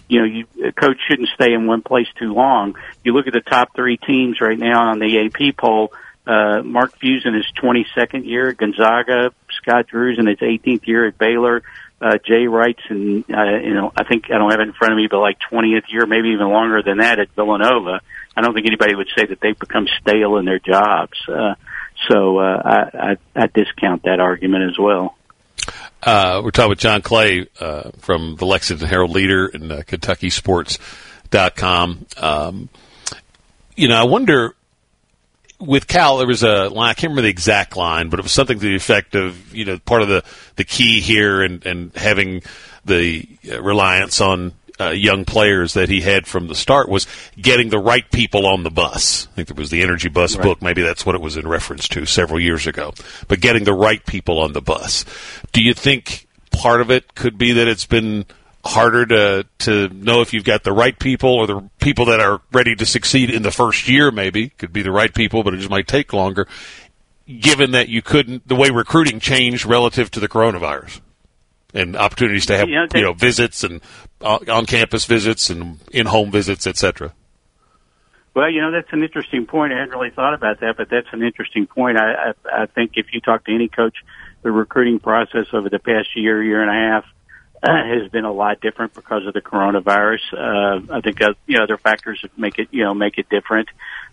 you 0.08 0.20
know, 0.20 0.24
you, 0.26 0.46
a 0.68 0.72
coach 0.72 0.98
shouldn't 1.08 1.28
stay 1.34 1.52
in 1.52 1.66
one 1.66 1.82
place 1.82 2.06
too 2.18 2.32
long. 2.32 2.76
You 3.04 3.14
look 3.14 3.26
at 3.26 3.32
the 3.32 3.40
top 3.40 3.74
three 3.74 3.96
teams 3.96 4.40
right 4.40 4.58
now 4.58 4.90
on 4.90 4.98
the 4.98 5.26
AP 5.26 5.56
poll. 5.56 5.92
Uh, 6.26 6.62
Mark 6.62 6.96
Few's 6.98 7.24
in 7.24 7.34
his 7.34 7.46
22nd 7.60 8.26
year 8.26 8.50
at 8.50 8.58
Gonzaga. 8.58 9.32
Scott 9.62 9.86
Drew's 9.86 10.18
in 10.18 10.26
his 10.26 10.38
18th 10.38 10.86
year 10.86 11.06
at 11.06 11.18
Baylor 11.18 11.62
uh, 12.00 12.18
Jay 12.24 12.46
Wright's 12.46 12.82
and 12.88 13.24
uh, 13.30 13.58
you 13.62 13.74
know 13.74 13.92
I 13.96 14.04
think 14.04 14.26
I 14.26 14.38
don't 14.38 14.50
have 14.50 14.60
it 14.60 14.68
in 14.68 14.72
front 14.72 14.92
of 14.92 14.96
me, 14.96 15.08
but 15.10 15.18
like 15.18 15.38
20th 15.50 15.84
year, 15.88 16.06
maybe 16.06 16.28
even 16.28 16.48
longer 16.48 16.82
than 16.82 16.98
that 16.98 17.18
at 17.18 17.30
Villanova. 17.34 18.00
I 18.36 18.40
don't 18.40 18.54
think 18.54 18.66
anybody 18.66 18.94
would 18.94 19.08
say 19.16 19.26
that 19.26 19.40
they've 19.40 19.58
become 19.58 19.88
stale 20.00 20.36
in 20.36 20.44
their 20.44 20.60
jobs. 20.60 21.18
Uh, 21.26 21.54
so 22.06 22.38
uh, 22.38 22.62
I, 22.64 23.10
I, 23.10 23.16
I 23.34 23.48
discount 23.48 24.04
that 24.04 24.20
argument 24.20 24.70
as 24.70 24.78
well. 24.78 25.16
Uh, 26.02 26.40
we're 26.44 26.52
talking 26.52 26.70
with 26.70 26.78
John 26.78 27.02
Clay 27.02 27.48
uh, 27.60 27.90
from 27.98 28.36
the 28.36 28.46
Lexington 28.46 28.86
Herald 28.86 29.10
Leader 29.10 29.46
and 29.46 29.72
uh, 29.72 29.82
KentuckySports.com. 29.82 32.06
Um, 32.16 32.68
you 33.74 33.88
know, 33.88 33.96
I 33.96 34.04
wonder 34.04 34.54
with 35.60 35.88
Cal, 35.88 36.18
there 36.18 36.26
was 36.26 36.42
a 36.42 36.68
line, 36.68 36.90
I 36.90 36.94
can't 36.94 37.10
remember 37.10 37.22
the 37.22 37.28
exact 37.28 37.76
line, 37.76 38.10
but 38.10 38.20
it 38.20 38.22
was 38.22 38.32
something 38.32 38.58
to 38.58 38.64
the 38.64 38.76
effect 38.76 39.14
of, 39.14 39.54
you 39.54 39.64
know, 39.64 39.78
part 39.78 40.02
of 40.02 40.08
the, 40.08 40.24
the 40.56 40.64
key 40.64 41.00
here 41.00 41.42
and, 41.42 41.64
and 41.66 41.94
having 41.96 42.42
the 42.84 43.26
uh, 43.50 43.60
reliance 43.60 44.20
on 44.20 44.52
uh, 44.80 44.90
young 44.90 45.24
players 45.24 45.74
that 45.74 45.88
he 45.88 46.00
had 46.00 46.26
from 46.26 46.46
the 46.46 46.54
start 46.54 46.88
was 46.88 47.06
getting 47.40 47.70
the 47.70 47.78
right 47.78 48.08
people 48.10 48.46
on 48.46 48.62
the 48.62 48.70
bus. 48.70 49.26
I 49.32 49.34
think 49.34 49.48
there 49.48 49.54
was 49.56 49.70
the 49.70 49.82
Energy 49.82 50.08
Bus 50.08 50.36
right. 50.36 50.42
book. 50.42 50.62
Maybe 50.62 50.82
that's 50.82 51.04
what 51.04 51.14
it 51.14 51.20
was 51.20 51.36
in 51.36 51.46
reference 51.48 51.88
to 51.88 52.06
several 52.06 52.40
years 52.40 52.66
ago. 52.66 52.92
But 53.26 53.40
getting 53.40 53.64
the 53.64 53.74
right 53.74 54.04
people 54.04 54.38
on 54.38 54.52
the 54.52 54.62
bus. 54.62 55.04
Do 55.52 55.62
you 55.62 55.74
think 55.74 56.28
part 56.50 56.80
of 56.80 56.90
it 56.90 57.14
could 57.14 57.38
be 57.38 57.52
that 57.52 57.68
it's 57.68 57.86
been 57.86 58.24
harder 58.64 59.06
to 59.06 59.46
to 59.58 59.88
know 59.88 60.20
if 60.20 60.32
you've 60.32 60.44
got 60.44 60.64
the 60.64 60.72
right 60.72 60.98
people 60.98 61.30
or 61.30 61.46
the 61.46 61.70
people 61.80 62.06
that 62.06 62.20
are 62.20 62.40
ready 62.52 62.74
to 62.74 62.84
succeed 62.84 63.30
in 63.30 63.42
the 63.42 63.50
first 63.50 63.88
year. 63.88 64.10
Maybe 64.10 64.50
could 64.50 64.72
be 64.72 64.82
the 64.82 64.90
right 64.90 65.12
people, 65.12 65.42
but 65.42 65.54
it 65.54 65.58
just 65.58 65.70
might 65.70 65.88
take 65.88 66.12
longer. 66.12 66.46
Given 67.26 67.72
that 67.72 67.88
you 67.88 68.00
couldn't, 68.00 68.48
the 68.48 68.54
way 68.54 68.70
recruiting 68.70 69.20
changed 69.20 69.66
relative 69.66 70.10
to 70.12 70.20
the 70.20 70.28
coronavirus, 70.28 71.00
and 71.74 71.96
opportunities 71.96 72.46
to 72.46 72.56
have 72.56 72.68
you 72.68 73.02
know, 73.02 73.12
visits 73.12 73.64
and 73.64 73.80
on 74.20 74.66
campus 74.66 75.04
visits 75.04 75.50
and 75.50 75.78
in 75.92 76.06
home 76.06 76.30
visits, 76.30 76.66
etc. 76.66 77.14
Well, 78.34 78.50
you 78.50 78.60
know 78.60 78.70
that's 78.70 78.92
an 78.92 79.02
interesting 79.02 79.46
point. 79.46 79.72
I 79.72 79.78
hadn't 79.78 79.90
really 79.90 80.10
thought 80.10 80.34
about 80.34 80.60
that, 80.60 80.76
but 80.76 80.88
that's 80.90 81.08
an 81.12 81.22
interesting 81.22 81.66
point. 81.66 81.98
I 81.98 82.30
I, 82.30 82.62
I 82.62 82.66
think 82.66 82.92
if 82.94 83.12
you 83.12 83.20
talk 83.20 83.44
to 83.46 83.54
any 83.54 83.68
coach, 83.68 83.96
the 84.42 84.52
recruiting 84.52 85.00
process 85.00 85.46
over 85.52 85.68
the 85.68 85.78
past 85.78 86.08
year, 86.14 86.42
year 86.42 86.62
and 86.62 86.70
a 86.70 86.72
half 86.72 87.04
has 87.62 88.08
been 88.10 88.24
a 88.24 88.32
lot 88.32 88.60
different 88.60 88.94
because 88.94 89.26
of 89.26 89.34
the 89.34 89.40
coronavirus. 89.40 90.20
Uh, 90.32 90.92
I 90.92 91.00
think 91.00 91.20
uh, 91.20 91.34
you 91.46 91.58
know 91.58 91.64
other 91.64 91.76
factors 91.76 92.24
make 92.36 92.58
it 92.58 92.68
you 92.70 92.84
know 92.84 92.94
make 92.94 93.18
it 93.18 93.28
different. 93.28 93.68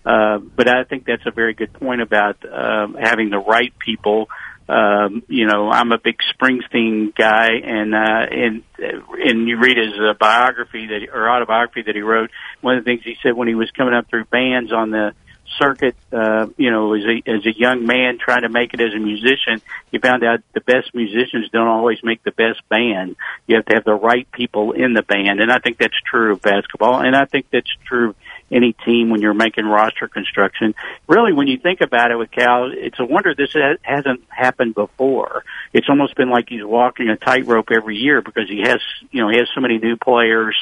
Uh, 0.06 0.40
but 0.40 0.68
I 0.68 0.84
think 0.84 1.06
that's 1.06 1.26
a 1.26 1.32
very 1.32 1.54
good 1.54 1.74
point 1.74 2.02
about 2.02 2.38
um, 2.52 2.96
having 2.96 3.30
the 3.30 3.40
right 3.40 3.78
people. 3.78 4.30
Um, 4.68 5.24
you 5.28 5.46
know, 5.46 5.70
I'm 5.70 5.92
a 5.92 6.00
big 6.00 6.18
Springsteen 6.34 7.16
guy, 7.16 7.50
and 7.64 7.94
uh, 7.94 8.26
and 8.32 8.64
and 8.78 9.48
you 9.48 9.60
read 9.60 9.78
his 9.78 9.94
uh, 9.94 10.14
biography 10.20 10.88
that 10.88 11.08
or 11.14 11.30
autobiography 11.30 11.84
that 11.84 11.96
he 11.96 12.02
wrote. 12.02 12.32
One 12.62 12.78
of 12.78 12.84
the 12.84 12.90
things 12.90 13.04
he 13.04 13.16
said 13.22 13.34
when 13.34 13.48
he 13.48 13.56
was 13.56 13.70
coming 13.72 13.94
up 13.94 14.10
through 14.10 14.26
bands 14.26 14.74
on 14.74 14.90
the 14.90 15.14
circuit, 15.60 15.96
uh, 16.12 16.48
you 16.58 16.72
know, 16.72 16.94
as 16.94 17.04
a, 17.04 17.30
as 17.30 17.46
a 17.46 17.58
young 17.58 17.86
man 17.86 18.18
trying 18.18 18.42
to 18.42 18.50
make 18.50 18.74
it 18.74 18.82
as 18.82 18.94
a 18.94 19.00
musician, 19.00 19.62
he 19.92 20.00
found 20.00 20.24
out 20.24 20.40
the 20.54 20.62
best 20.62 20.94
musicians 20.94 21.50
don't 21.52 21.68
always 21.68 22.00
make 22.04 22.24
the 22.24 22.32
best 22.32 22.68
band. 22.70 23.16
You 23.48 23.58
have 23.58 23.66
to 23.66 23.76
have 23.76 23.84
the 23.84 23.94
right 23.94 24.30
people 24.32 24.72
in 24.72 24.94
the 24.94 25.04
band. 25.04 25.40
And 25.40 25.52
I 25.52 25.60
think 25.60 25.78
that's 25.78 26.00
true 26.10 26.34
of 26.34 26.42
basketball. 26.42 27.00
And 27.00 27.16
I 27.16 27.26
think 27.26 27.48
that's 27.52 27.70
true 27.86 28.10
of 28.10 28.16
any 28.52 28.74
team 28.74 29.10
when 29.10 29.22
you're 29.22 29.34
making 29.34 29.66
roster 29.66 30.08
construction. 30.08 30.76
Really, 31.08 31.34
when 31.34 31.48
you 31.48 31.58
think 31.58 31.82
about 31.82 32.12
it 32.12 32.16
with 32.16 32.32
Cal, 32.32 32.72
it's 32.72 33.00
a 33.00 33.06
wonder 33.06 33.34
this 33.34 33.56
hasn't 33.82 34.24
happened 34.30 34.76
before. 34.76 35.44
It's 35.74 35.90
almost 35.90 36.16
been 36.16 36.30
like 36.30 36.50
he's 36.50 36.64
walking 36.64 37.10
a 37.10 37.18
tightrope 37.18 37.72
every 37.72 37.98
year 37.98 38.22
because 38.22 38.48
he 38.50 38.62
has, 38.62 38.82
you 39.12 39.22
know, 39.22 39.30
he 39.30 39.38
has 39.38 39.50
so 39.54 39.62
many 39.62 39.78
new 39.78 39.98
players 39.98 40.56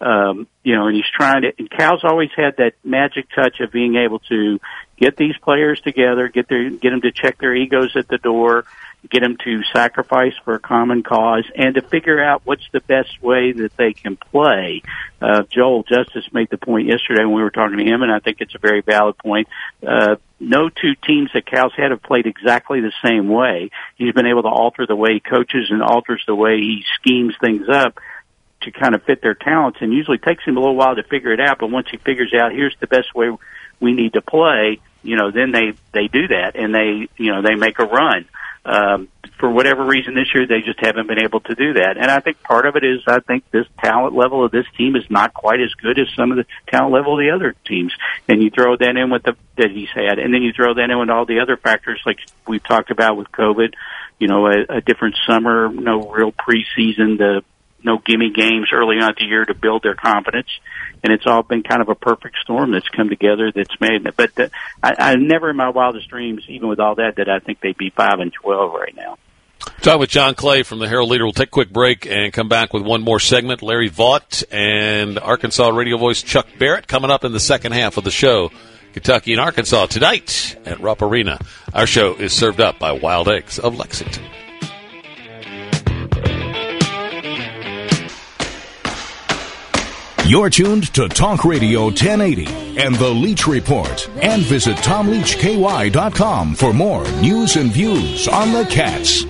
um, 0.00 0.46
you 0.62 0.76
know, 0.76 0.86
and 0.86 0.96
he's 0.96 1.10
trying 1.12 1.42
to. 1.42 1.52
And 1.58 1.70
Cal's 1.70 2.04
always 2.04 2.30
had 2.36 2.56
that 2.58 2.74
magic 2.84 3.26
touch 3.34 3.60
of 3.60 3.72
being 3.72 3.96
able 3.96 4.20
to 4.30 4.60
get 4.96 5.16
these 5.16 5.36
players 5.38 5.80
together, 5.80 6.28
get 6.28 6.48
their, 6.48 6.70
get 6.70 6.90
them 6.90 7.00
to 7.02 7.12
check 7.12 7.38
their 7.38 7.54
egos 7.54 7.96
at 7.96 8.08
the 8.08 8.18
door, 8.18 8.64
get 9.10 9.22
them 9.22 9.36
to 9.44 9.62
sacrifice 9.72 10.34
for 10.44 10.54
a 10.54 10.60
common 10.60 11.02
cause, 11.02 11.44
and 11.54 11.74
to 11.74 11.82
figure 11.82 12.22
out 12.22 12.42
what's 12.44 12.66
the 12.72 12.80
best 12.80 13.20
way 13.22 13.52
that 13.52 13.76
they 13.76 13.92
can 13.92 14.16
play. 14.16 14.82
Uh, 15.20 15.42
Joel 15.50 15.82
Justice 15.82 16.32
made 16.32 16.48
the 16.50 16.58
point 16.58 16.86
yesterday 16.86 17.24
when 17.24 17.34
we 17.34 17.42
were 17.42 17.50
talking 17.50 17.78
to 17.78 17.84
him, 17.84 18.02
and 18.02 18.12
I 18.12 18.20
think 18.20 18.38
it's 18.40 18.54
a 18.54 18.58
very 18.58 18.82
valid 18.82 19.18
point. 19.18 19.48
Uh, 19.84 20.16
no 20.40 20.68
two 20.68 20.94
teams 21.04 21.30
that 21.34 21.46
Cal's 21.46 21.72
had 21.76 21.90
have 21.90 22.02
played 22.02 22.26
exactly 22.26 22.80
the 22.80 22.92
same 23.04 23.28
way. 23.28 23.70
He's 23.96 24.12
been 24.12 24.26
able 24.26 24.42
to 24.42 24.48
alter 24.48 24.86
the 24.86 24.94
way 24.94 25.14
he 25.14 25.20
coaches 25.20 25.68
and 25.70 25.82
alters 25.82 26.22
the 26.26 26.36
way 26.36 26.58
he 26.58 26.84
schemes 27.00 27.34
things 27.40 27.68
up 27.68 27.98
to 28.62 28.70
kind 28.70 28.94
of 28.94 29.02
fit 29.04 29.22
their 29.22 29.34
talents 29.34 29.78
and 29.80 29.92
usually 29.92 30.18
takes 30.18 30.44
him 30.44 30.56
a 30.56 30.60
little 30.60 30.76
while 30.76 30.96
to 30.96 31.02
figure 31.02 31.32
it 31.32 31.40
out 31.40 31.58
but 31.58 31.70
once 31.70 31.86
he 31.90 31.96
figures 31.96 32.32
out 32.34 32.52
here's 32.52 32.76
the 32.80 32.86
best 32.86 33.14
way 33.14 33.30
we 33.80 33.92
need 33.92 34.12
to 34.14 34.20
play 34.20 34.80
you 35.02 35.16
know 35.16 35.30
then 35.30 35.52
they 35.52 35.72
they 35.92 36.08
do 36.08 36.28
that 36.28 36.56
and 36.56 36.74
they 36.74 37.08
you 37.16 37.32
know 37.32 37.42
they 37.42 37.54
make 37.54 37.78
a 37.78 37.84
run. 37.84 38.26
Um 38.64 39.08
for 39.38 39.48
whatever 39.48 39.84
reason 39.84 40.14
this 40.14 40.34
year 40.34 40.46
they 40.46 40.60
just 40.60 40.80
haven't 40.80 41.06
been 41.06 41.22
able 41.22 41.40
to 41.40 41.54
do 41.54 41.74
that. 41.74 41.96
And 41.96 42.10
i 42.10 42.20
think 42.20 42.42
part 42.42 42.66
of 42.66 42.76
it 42.76 42.84
is 42.84 43.00
i 43.06 43.20
think 43.20 43.44
this 43.50 43.66
talent 43.82 44.14
level 44.14 44.44
of 44.44 44.50
this 44.50 44.66
team 44.76 44.96
is 44.96 45.04
not 45.08 45.32
quite 45.32 45.60
as 45.60 45.72
good 45.74 45.98
as 45.98 46.08
some 46.16 46.32
of 46.32 46.36
the 46.36 46.44
talent 46.66 46.92
level 46.92 47.14
of 47.14 47.18
the 47.20 47.30
other 47.30 47.54
teams. 47.64 47.92
And 48.28 48.42
you 48.42 48.50
throw 48.50 48.76
that 48.76 48.96
in 48.96 49.10
with 49.10 49.22
the 49.22 49.36
that 49.56 49.70
he's 49.70 49.90
had 49.94 50.18
and 50.18 50.34
then 50.34 50.42
you 50.42 50.52
throw 50.52 50.74
that 50.74 50.90
in 50.90 50.98
with 50.98 51.10
all 51.10 51.24
the 51.24 51.40
other 51.40 51.56
factors 51.56 52.00
like 52.04 52.18
we've 52.46 52.64
talked 52.64 52.90
about 52.90 53.16
with 53.16 53.30
covid 53.32 53.74
you 54.18 54.28
know 54.28 54.46
a, 54.46 54.76
a 54.76 54.80
different 54.80 55.16
summer 55.26 55.68
no 55.68 56.08
real 56.10 56.32
preseason 56.32 57.18
the 57.18 57.42
no 57.82 57.98
gimme 57.98 58.30
games 58.30 58.68
early 58.72 58.96
on 58.96 59.14
the 59.18 59.24
year 59.24 59.44
to 59.44 59.54
build 59.54 59.82
their 59.82 59.94
confidence. 59.94 60.48
And 61.02 61.12
it's 61.12 61.26
all 61.26 61.42
been 61.42 61.62
kind 61.62 61.80
of 61.80 61.88
a 61.88 61.94
perfect 61.94 62.36
storm 62.42 62.72
that's 62.72 62.88
come 62.88 63.08
together 63.08 63.52
that's 63.54 63.80
made 63.80 64.04
it. 64.04 64.16
But 64.16 64.34
the, 64.34 64.50
I, 64.82 64.94
I 64.98 65.14
never 65.14 65.50
in 65.50 65.56
my 65.56 65.70
wildest 65.70 66.08
dreams, 66.08 66.44
even 66.48 66.68
with 66.68 66.80
all 66.80 66.96
that, 66.96 67.16
that 67.16 67.28
I 67.28 67.38
think 67.38 67.60
they'd 67.60 67.76
be 67.76 67.90
5 67.90 68.18
and 68.18 68.32
12 68.32 68.72
right 68.72 68.96
now. 68.96 69.16
Talk 69.80 70.00
with 70.00 70.10
John 70.10 70.34
Clay 70.34 70.62
from 70.62 70.80
the 70.80 70.88
Herald 70.88 71.08
Leader. 71.08 71.24
We'll 71.24 71.32
take 71.32 71.48
a 71.48 71.50
quick 71.50 71.72
break 71.72 72.06
and 72.06 72.32
come 72.32 72.48
back 72.48 72.72
with 72.72 72.82
one 72.82 73.02
more 73.02 73.20
segment. 73.20 73.62
Larry 73.62 73.90
Vaught 73.90 74.44
and 74.50 75.18
Arkansas 75.18 75.68
radio 75.68 75.96
voice 75.98 76.22
Chuck 76.22 76.46
Barrett 76.58 76.88
coming 76.88 77.10
up 77.10 77.24
in 77.24 77.32
the 77.32 77.40
second 77.40 77.72
half 77.72 77.96
of 77.96 78.04
the 78.04 78.10
show. 78.10 78.50
Kentucky 78.92 79.32
and 79.32 79.40
Arkansas 79.40 79.86
tonight 79.86 80.56
at 80.64 80.80
Rupp 80.80 81.02
Arena. 81.02 81.38
Our 81.72 81.86
show 81.86 82.14
is 82.14 82.32
served 82.32 82.60
up 82.60 82.78
by 82.78 82.92
Wild 82.92 83.28
Eggs 83.28 83.58
of 83.58 83.76
Lexington. 83.76 84.24
You're 90.28 90.50
tuned 90.50 90.92
to 90.92 91.08
Talk 91.08 91.46
Radio 91.46 91.84
1080 91.84 92.78
and 92.78 92.94
The 92.96 93.08
Leach 93.08 93.46
Report. 93.46 94.06
And 94.20 94.42
visit 94.42 94.76
TomLeachKY.com 94.76 96.54
for 96.54 96.74
more 96.74 97.10
news 97.22 97.56
and 97.56 97.72
views 97.72 98.28
on 98.28 98.52
the 98.52 98.66
Cats. 98.66 99.24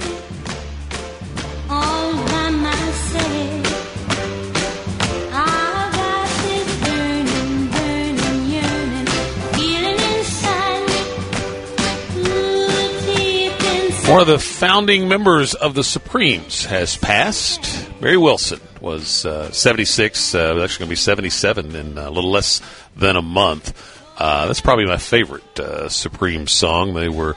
One 14.08 14.20
of 14.20 14.26
the 14.26 14.40
founding 14.40 15.06
members 15.06 15.54
of 15.54 15.74
the 15.74 15.84
Supremes 15.84 16.64
has 16.64 16.96
passed. 16.96 17.88
Mary 18.00 18.16
Wilson 18.16 18.58
was 18.80 19.24
uh, 19.24 19.50
76, 19.50 20.34
uh, 20.34 20.38
actually 20.38 20.56
going 20.56 20.70
to 20.70 20.86
be 20.86 20.96
77 20.96 21.74
in 21.74 21.98
a 21.98 22.10
little 22.10 22.30
less 22.30 22.60
than 22.96 23.16
a 23.16 23.22
month. 23.22 23.96
Uh, 24.18 24.46
that's 24.46 24.60
probably 24.60 24.86
my 24.86 24.96
favorite 24.96 25.60
uh, 25.60 25.88
Supreme 25.88 26.46
song. 26.46 26.94
They 26.94 27.08
were 27.08 27.36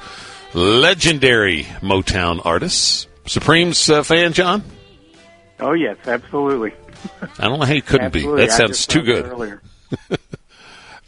legendary 0.53 1.63
Motown 1.81 2.41
artists. 2.43 3.07
Supremes 3.27 3.89
uh, 3.89 4.03
fan, 4.03 4.33
John? 4.33 4.63
Oh, 5.59 5.73
yes, 5.73 5.97
absolutely. 6.05 6.73
I 7.37 7.47
don't 7.47 7.59
know 7.59 7.65
how 7.65 7.73
you 7.73 7.81
couldn't 7.81 8.07
absolutely. 8.07 8.41
be. 8.41 8.47
That 8.47 8.53
sounds 8.53 8.87
too 8.87 9.03
good. 9.03 9.59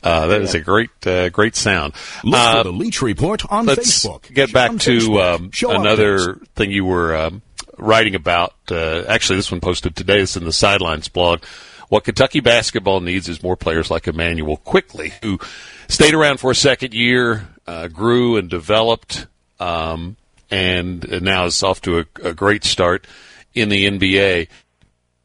Uh, 0.03 0.27
that 0.27 0.41
yeah. 0.41 0.43
is 0.43 0.53
a 0.53 0.59
great, 0.59 1.07
uh, 1.07 1.29
great 1.29 1.55
sound. 1.55 1.93
Look 2.25 2.37
uh, 2.37 2.57
for 2.57 2.63
the 2.65 2.73
Leach 2.73 3.01
Report 3.01 3.41
on 3.49 3.65
let's 3.65 4.03
Facebook. 4.03 4.33
Get 4.33 4.51
back 4.51 4.77
to 4.79 5.21
um, 5.21 5.51
another 5.63 6.41
thing 6.55 6.71
you 6.71 6.83
were 6.83 7.15
um, 7.15 7.41
writing 7.77 8.15
about. 8.15 8.53
Uh, 8.69 9.03
actually, 9.07 9.37
this 9.37 9.51
one 9.51 9.61
posted 9.61 9.95
today. 9.95 10.19
It's 10.21 10.37
in 10.37 10.43
the 10.43 10.53
Sidelines 10.53 11.07
blog. 11.07 11.43
What 11.89 12.05
Kentucky 12.05 12.39
basketball 12.39 13.01
needs 13.01 13.29
is 13.29 13.43
more 13.43 13.55
players 13.55 13.91
like 13.91 14.07
Immanuel 14.07 14.57
Quickley, 14.57 15.13
who 15.21 15.39
stayed 15.87 16.13
around 16.13 16.39
for 16.39 16.51
a 16.51 16.55
second 16.55 16.93
year, 16.93 17.47
uh, 17.67 17.87
grew 17.87 18.37
and 18.37 18.49
developed, 18.49 19.27
um, 19.59 20.17
and 20.49 21.21
now 21.21 21.45
is 21.45 21.61
off 21.61 21.81
to 21.81 21.99
a, 21.99 22.05
a, 22.23 22.33
great 22.33 22.63
start 22.63 23.05
in 23.53 23.69
the 23.69 23.85
NBA. 23.85 24.47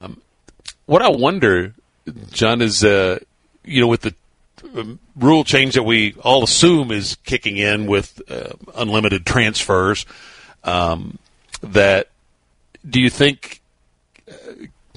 Um, 0.01 0.21
what 0.87 1.03
I 1.03 1.09
wonder, 1.09 1.75
John, 2.33 2.61
is 2.61 2.85
uh, 2.85 3.19
you 3.65 3.81
know 3.81 3.89
with 3.89 4.03
the 4.03 4.15
um, 4.75 4.99
rule 5.17 5.45
change 5.45 5.75
that 5.75 5.85
we 5.85 6.15
all 6.23 6.45
assume 6.45 6.91
is 6.91 7.17
kicking 7.25 7.57
in 7.57 7.87
with 7.87 8.21
uh, 8.31 8.53
unlimited 8.75 9.25
transfers. 9.25 10.05
Um, 10.65 11.19
that 11.63 12.09
do 12.89 13.01
you 13.01 13.11
think? 13.11 13.61
Uh, 14.31 14.35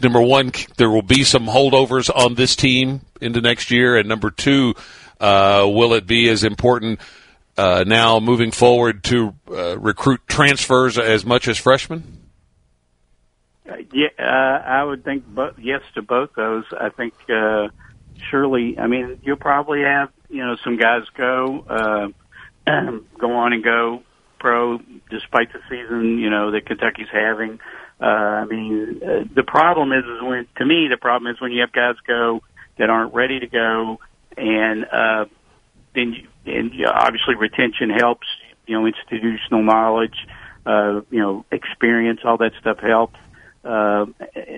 number 0.01 0.21
one, 0.21 0.51
there 0.77 0.89
will 0.89 1.01
be 1.01 1.23
some 1.23 1.45
holdovers 1.45 2.09
on 2.13 2.35
this 2.35 2.55
team 2.55 3.01
into 3.19 3.41
next 3.41 3.71
year, 3.71 3.97
and 3.97 4.07
number 4.07 4.31
two, 4.31 4.73
uh, 5.19 5.65
will 5.67 5.93
it 5.93 6.07
be 6.07 6.29
as 6.29 6.43
important 6.43 6.99
uh, 7.57 7.83
now 7.85 8.19
moving 8.19 8.51
forward 8.51 9.03
to 9.05 9.35
uh, 9.49 9.77
recruit 9.77 10.21
transfers 10.27 10.97
as 10.97 11.25
much 11.25 11.47
as 11.47 11.57
freshmen? 11.57 12.03
Uh, 13.69 13.75
yeah, 13.93 14.07
I 14.17 14.83
would 14.83 15.03
think 15.03 15.25
bo- 15.27 15.53
yes 15.57 15.81
to 15.95 16.01
both 16.01 16.31
those. 16.35 16.65
I 16.77 16.89
think 16.89 17.13
surely, 18.29 18.77
I 18.77 18.87
mean, 18.87 19.19
you'll 19.23 19.37
probably 19.37 19.81
have 19.81 20.09
you 20.29 20.45
know 20.45 20.55
some 20.63 20.77
guys 20.77 21.03
go 21.15 21.65
uh, 21.69 22.07
go 23.19 23.31
on 23.33 23.53
and 23.53 23.63
go 23.63 24.03
pro 24.39 24.79
despite 25.09 25.53
the 25.53 25.59
season 25.69 26.17
you 26.17 26.29
know 26.29 26.51
that 26.51 26.65
Kentucky's 26.65 27.09
having. 27.11 27.59
Uh, 28.01 28.05
I 28.05 28.45
mean, 28.45 29.01
uh, 29.03 29.23
the 29.33 29.43
problem 29.43 29.91
is, 29.91 30.03
is 30.03 30.21
when 30.21 30.47
to 30.57 30.65
me 30.65 30.87
the 30.89 30.97
problem 30.97 31.31
is 31.31 31.39
when 31.39 31.51
you 31.51 31.61
have 31.61 31.71
guys 31.71 31.95
go 32.07 32.41
that 32.77 32.89
aren't 32.89 33.13
ready 33.13 33.39
to 33.39 33.47
go, 33.47 33.99
and 34.35 34.85
uh, 34.85 35.25
then 35.93 36.13
you, 36.13 36.27
and 36.51 36.73
you 36.73 36.85
know, 36.85 36.91
obviously 36.93 37.35
retention 37.35 37.91
helps. 37.91 38.27
You 38.65 38.79
know, 38.79 38.87
institutional 38.87 39.63
knowledge, 39.63 40.15
uh, 40.65 41.01
you 41.09 41.19
know, 41.19 41.45
experience, 41.51 42.21
all 42.23 42.37
that 42.37 42.53
stuff 42.59 42.79
helps. 42.79 43.17
Uh, 43.63 44.05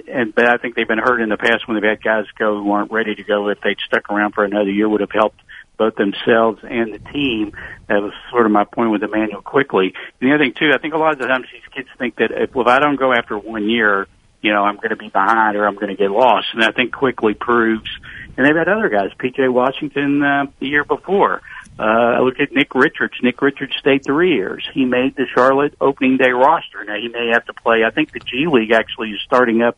and 0.08 0.34
but 0.34 0.48
I 0.48 0.58
think 0.58 0.76
they've 0.76 0.88
been 0.88 1.00
hurt 1.00 1.20
in 1.20 1.28
the 1.28 1.38
past 1.38 1.68
when 1.68 1.76
they've 1.76 1.90
had 1.90 2.02
guys 2.02 2.26
go 2.40 2.62
who 2.62 2.72
aren't 2.72 2.92
ready 2.92 3.16
to 3.16 3.24
go. 3.24 3.50
If 3.50 3.60
they'd 3.62 3.80
stuck 3.86 4.10
around 4.10 4.34
for 4.34 4.46
another 4.46 4.72
year, 4.72 4.88
would 4.88 5.02
have 5.02 5.12
helped 5.12 5.42
both 5.78 5.96
themselves 5.96 6.60
and 6.64 6.94
the 6.94 7.00
team. 7.12 7.54
That 7.88 8.02
was 8.02 8.14
sort 8.30 8.46
of 8.46 8.52
my 8.52 8.64
point 8.64 8.92
with 8.92 9.04
Immanuel 9.04 9.42
Quickley. 9.42 9.94
And 10.22 10.30
the 10.30 10.36
other 10.36 10.44
thing 10.44 10.54
too, 10.54 10.72
I 10.74 10.78
think 10.78 10.94
a 10.94 10.98
lot 10.98 11.14
of 11.14 11.20
the 11.20 11.28
times 11.28 11.48
these 11.52 11.62
kids 11.74 11.90
think 11.98 12.16
that 12.18 12.32
if, 12.32 12.56
if 12.56 12.68
I 12.68 12.80
don't 12.80 12.96
go 12.96 13.14
after 13.14 13.38
one 13.38 13.70
year, 13.70 14.08
you 14.42 14.52
know, 14.52 14.64
I'm 14.64 14.76
going 14.76 14.90
to 14.90 14.96
be 14.96 15.10
behind 15.10 15.56
or 15.56 15.66
I'm 15.66 15.76
going 15.76 15.88
to 15.88 15.96
get 15.96 16.12
lost. 16.12 16.48
And 16.54 16.64
I 16.64 16.72
think 16.72 16.94
Quickley 16.94 17.34
proves. 17.34 17.90
And 18.36 18.46
they've 18.46 18.56
had 18.56 18.68
other 18.68 18.90
guys, 18.90 19.12
P.J. 19.18 19.48
Washington 19.48 20.22
uh, 20.22 20.46
the 20.60 20.68
year 20.68 20.84
before. 20.84 21.42
Uh, 21.80 22.20
look 22.22 22.40
at 22.40 22.52
Nick 22.52 22.76
Richards. 22.76 23.14
Nick 23.22 23.42
Richards 23.42 23.74
stayed 23.80 24.04
three 24.04 24.36
years. 24.36 24.68
He 24.74 24.86
made 24.86 25.16
the 25.16 25.26
Charlotte 25.34 25.76
opening 25.82 26.18
day 26.18 26.32
roster. 26.32 26.84
Now 26.84 26.96
he 26.96 27.08
may 27.08 27.30
have 27.32 27.46
to 27.46 27.54
play. 27.54 27.84
I 27.86 27.90
think 27.90 28.12
the 28.12 28.20
G 28.20 28.48
League 28.48 28.72
actually 28.72 29.12
is 29.12 29.22
starting 29.22 29.62
up 29.62 29.78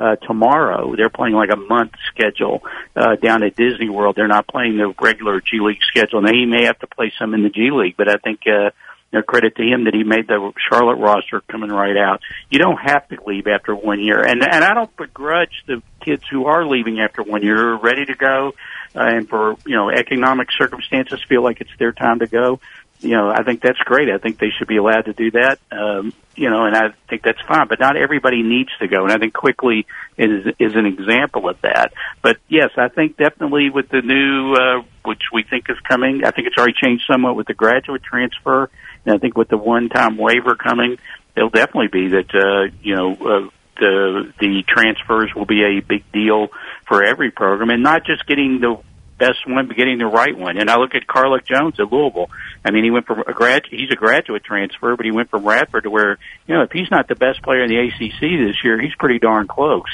uh, 0.00 0.16
tomorrow. 0.16 0.94
They're 0.96 1.10
playing 1.10 1.34
like 1.34 1.50
a 1.52 1.56
month 1.56 1.92
schedule 2.12 2.62
uh, 2.96 3.16
down 3.16 3.42
at 3.42 3.54
Disney 3.54 3.88
World. 3.88 4.16
They're 4.16 4.28
not 4.28 4.48
playing 4.48 4.76
the 4.78 4.94
regular 5.00 5.40
G 5.40 5.60
League 5.60 5.82
schedule. 5.82 6.22
Now 6.22 6.32
he 6.32 6.46
may 6.46 6.64
have 6.64 6.78
to 6.80 6.86
play 6.86 7.12
some 7.18 7.34
in 7.34 7.42
the 7.42 7.50
G 7.50 7.70
League, 7.72 7.96
but 7.96 8.08
I 8.08 8.16
think 8.16 8.40
uh, 8.46 8.70
you 9.12 9.22
credit 9.22 9.56
to 9.56 9.62
him 9.62 9.84
that 9.84 9.94
he 9.94 10.04
made 10.04 10.28
the 10.28 10.52
Charlotte 10.70 10.96
roster 10.96 11.40
coming 11.50 11.70
right 11.70 11.96
out. 11.96 12.20
You 12.48 12.58
don't 12.58 12.78
have 12.78 13.08
to 13.08 13.18
leave 13.26 13.46
after 13.46 13.74
one 13.74 14.00
year, 14.00 14.22
and 14.22 14.42
and 14.42 14.64
I 14.64 14.72
don't 14.74 14.94
begrudge 14.96 15.64
the 15.66 15.82
kids 16.00 16.22
who 16.30 16.46
are 16.46 16.64
leaving 16.64 17.00
after 17.00 17.22
one 17.22 17.42
year, 17.42 17.74
ready 17.74 18.04
to 18.06 18.14
go, 18.14 18.54
uh, 18.94 19.00
and 19.00 19.28
for 19.28 19.56
you 19.66 19.76
know 19.76 19.90
economic 19.90 20.48
circumstances 20.56 21.20
feel 21.28 21.42
like 21.42 21.60
it's 21.60 21.76
their 21.78 21.92
time 21.92 22.20
to 22.20 22.26
go. 22.26 22.60
You 23.00 23.16
know, 23.16 23.30
I 23.30 23.42
think 23.42 23.62
that's 23.62 23.78
great. 23.78 24.08
I 24.10 24.18
think 24.18 24.38
they 24.38 24.50
should 24.56 24.68
be 24.68 24.76
allowed 24.76 25.06
to 25.06 25.12
do 25.12 25.30
that. 25.32 25.58
Um, 25.72 26.12
you 26.36 26.50
know, 26.50 26.64
and 26.64 26.76
I 26.76 26.90
think 27.08 27.22
that's 27.22 27.40
fine. 27.48 27.66
But 27.68 27.80
not 27.80 27.96
everybody 27.96 28.42
needs 28.42 28.70
to 28.80 28.88
go, 28.88 29.04
and 29.04 29.12
I 29.12 29.18
think 29.18 29.34
Quickley 29.34 29.86
is 30.18 30.46
is 30.58 30.74
an 30.74 30.86
example 30.86 31.48
of 31.48 31.60
that. 31.62 31.92
But 32.22 32.36
yes, 32.48 32.70
I 32.76 32.88
think 32.88 33.16
definitely 33.16 33.70
with 33.70 33.88
the 33.88 34.02
new, 34.02 34.54
uh, 34.54 34.82
which 35.04 35.22
we 35.32 35.42
think 35.42 35.70
is 35.70 35.78
coming, 35.80 36.24
I 36.24 36.30
think 36.30 36.46
it's 36.46 36.56
already 36.58 36.74
changed 36.74 37.04
somewhat 37.10 37.36
with 37.36 37.46
the 37.46 37.54
graduate 37.54 38.02
transfer 38.02 38.70
and 39.04 39.14
I 39.14 39.18
think 39.18 39.36
with 39.36 39.48
the 39.48 39.56
one-time 39.56 40.16
waiver 40.16 40.54
coming, 40.54 40.98
it'll 41.36 41.50
definitely 41.50 41.88
be 41.88 42.08
that 42.08 42.34
uh, 42.34 42.74
you 42.82 42.96
know 42.96 43.12
uh, 43.12 43.48
the 43.78 44.32
the 44.38 44.62
transfers 44.66 45.30
will 45.34 45.46
be 45.46 45.62
a 45.62 45.80
big 45.80 46.04
deal 46.12 46.48
for 46.86 47.02
every 47.02 47.30
program, 47.30 47.70
and 47.70 47.82
not 47.82 48.04
just 48.04 48.26
getting 48.26 48.60
the 48.60 48.76
best 49.20 49.46
one, 49.46 49.68
but 49.68 49.76
getting 49.76 49.98
the 49.98 50.06
right 50.06 50.36
one. 50.36 50.58
And 50.58 50.68
I 50.68 50.76
look 50.76 50.94
at 50.96 51.06
Carlik 51.06 51.46
Jones 51.46 51.78
at 51.78 51.92
Louisville. 51.92 52.30
I 52.64 52.72
mean, 52.72 52.82
he 52.82 52.90
went 52.90 53.06
from 53.06 53.20
a 53.20 53.32
grad, 53.32 53.62
he's 53.70 53.92
a 53.92 53.96
graduate 53.96 54.42
transfer, 54.42 54.96
but 54.96 55.04
he 55.06 55.12
went 55.12 55.30
from 55.30 55.44
Radford 55.44 55.84
to 55.84 55.90
where, 55.90 56.18
you 56.48 56.54
know, 56.54 56.62
if 56.62 56.72
he's 56.72 56.90
not 56.90 57.06
the 57.06 57.14
best 57.14 57.42
player 57.42 57.62
in 57.62 57.70
the 57.70 57.78
ACC 57.78 58.20
this 58.20 58.64
year, 58.64 58.80
he's 58.80 58.94
pretty 58.98 59.20
darn 59.20 59.46
close. 59.46 59.90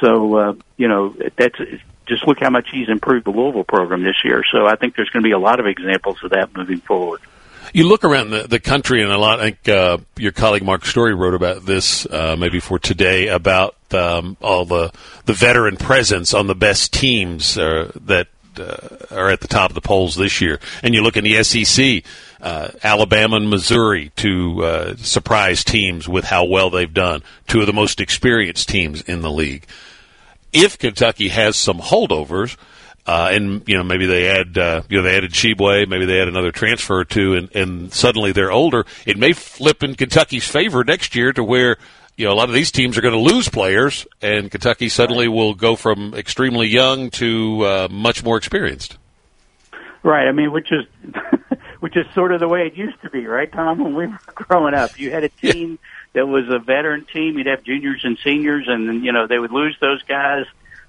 So, 0.00 0.36
uh, 0.36 0.54
you 0.76 0.88
know, 0.88 1.14
that's, 1.36 1.56
just 2.06 2.26
look 2.26 2.38
how 2.40 2.50
much 2.50 2.68
he's 2.70 2.88
improved 2.88 3.24
the 3.24 3.30
Louisville 3.30 3.64
program 3.64 4.02
this 4.02 4.16
year. 4.24 4.42
So 4.52 4.66
I 4.66 4.76
think 4.76 4.96
there's 4.96 5.08
going 5.10 5.22
to 5.22 5.26
be 5.26 5.32
a 5.32 5.38
lot 5.38 5.60
of 5.60 5.66
examples 5.66 6.18
of 6.22 6.30
that 6.30 6.54
moving 6.54 6.80
forward. 6.80 7.20
You 7.72 7.88
look 7.88 8.04
around 8.04 8.30
the, 8.30 8.42
the 8.46 8.60
country, 8.60 9.02
and 9.02 9.10
a 9.10 9.18
lot. 9.18 9.40
I 9.40 9.50
think 9.50 9.68
uh, 9.68 9.98
your 10.16 10.32
colleague 10.32 10.62
Mark 10.62 10.84
Story 10.84 11.14
wrote 11.14 11.34
about 11.34 11.64
this 11.64 12.06
uh, 12.06 12.36
maybe 12.38 12.60
for 12.60 12.78
today 12.78 13.28
about 13.28 13.74
um, 13.92 14.36
all 14.42 14.64
the 14.64 14.92
the 15.24 15.32
veteran 15.32 15.76
presence 15.76 16.34
on 16.34 16.46
the 16.46 16.54
best 16.54 16.92
teams 16.92 17.56
uh, 17.56 17.90
that 18.04 18.28
are 18.58 19.30
at 19.30 19.40
the 19.40 19.48
top 19.48 19.70
of 19.70 19.74
the 19.74 19.80
polls 19.80 20.16
this 20.16 20.40
year. 20.40 20.60
And 20.82 20.94
you 20.94 21.02
look 21.02 21.16
in 21.16 21.24
the 21.24 21.42
SEC, 21.42 22.04
uh, 22.40 22.68
Alabama 22.82 23.36
and 23.36 23.50
Missouri, 23.50 24.12
two 24.16 24.62
uh, 24.64 24.96
surprise 24.96 25.64
teams 25.64 26.08
with 26.08 26.24
how 26.24 26.44
well 26.44 26.70
they've 26.70 26.92
done, 26.92 27.22
two 27.46 27.60
of 27.60 27.66
the 27.66 27.72
most 27.72 28.00
experienced 28.00 28.68
teams 28.68 29.02
in 29.02 29.22
the 29.22 29.30
league. 29.30 29.66
If 30.52 30.78
Kentucky 30.78 31.28
has 31.28 31.56
some 31.56 31.78
holdovers 31.78 32.56
uh, 33.06 33.28
and 33.32 33.62
you 33.66 33.76
know 33.76 33.82
maybe 33.82 34.06
they 34.06 34.28
add 34.28 34.56
uh, 34.56 34.82
you 34.88 34.96
know 34.96 35.02
they 35.02 35.16
added 35.16 35.32
Tshiebwe, 35.32 35.88
maybe 35.88 36.06
they 36.06 36.20
add 36.20 36.28
another 36.28 36.52
transfer 36.52 37.00
or 37.00 37.04
two, 37.04 37.34
and, 37.34 37.54
and 37.54 37.92
suddenly 37.92 38.32
they're 38.32 38.52
older. 38.52 38.86
It 39.04 39.18
may 39.18 39.32
flip 39.32 39.82
in 39.82 39.94
Kentucky's 39.94 40.48
favor 40.48 40.84
next 40.84 41.14
year 41.14 41.32
to 41.32 41.44
where 41.44 41.76
you 42.16 42.26
know 42.26 42.32
a 42.32 42.34
lot 42.34 42.48
of 42.48 42.54
these 42.54 42.70
teams 42.70 42.96
are 42.96 43.00
going 43.00 43.14
to 43.14 43.32
lose 43.32 43.48
players, 43.48 44.06
and 44.22 44.50
Kentucky 44.50 44.88
suddenly 44.88 45.28
will 45.28 45.54
go 45.54 45.76
from 45.76 46.14
extremely 46.14 46.68
young 46.68 47.10
to 47.10 47.64
uh, 47.64 47.88
much 47.90 48.24
more 48.24 48.36
experienced. 48.36 48.98
Right. 50.02 50.28
I 50.28 50.32
mean, 50.32 50.52
which 50.52 50.70
is 50.70 50.84
which 51.80 51.96
is 51.96 52.06
sort 52.14 52.32
of 52.32 52.40
the 52.40 52.48
way 52.48 52.66
it 52.66 52.74
used 52.76 53.00
to 53.02 53.10
be, 53.10 53.26
right, 53.26 53.50
Tom? 53.50 53.78
When 53.78 53.94
we 53.94 54.06
were 54.06 54.18
growing 54.34 54.74
up, 54.74 54.98
you 54.98 55.10
had 55.10 55.24
a 55.24 55.28
team 55.28 55.78
yeah. 56.14 56.20
that 56.20 56.26
was 56.26 56.44
a 56.48 56.58
veteran 56.58 57.06
team. 57.12 57.38
You'd 57.38 57.46
have 57.46 57.64
juniors 57.64 58.02
and 58.04 58.18
seniors, 58.22 58.66
and 58.68 59.04
you 59.04 59.12
know 59.12 59.26
they 59.26 59.38
would 59.38 59.52
lose 59.52 59.76
those 59.80 60.02
guys 60.02 60.46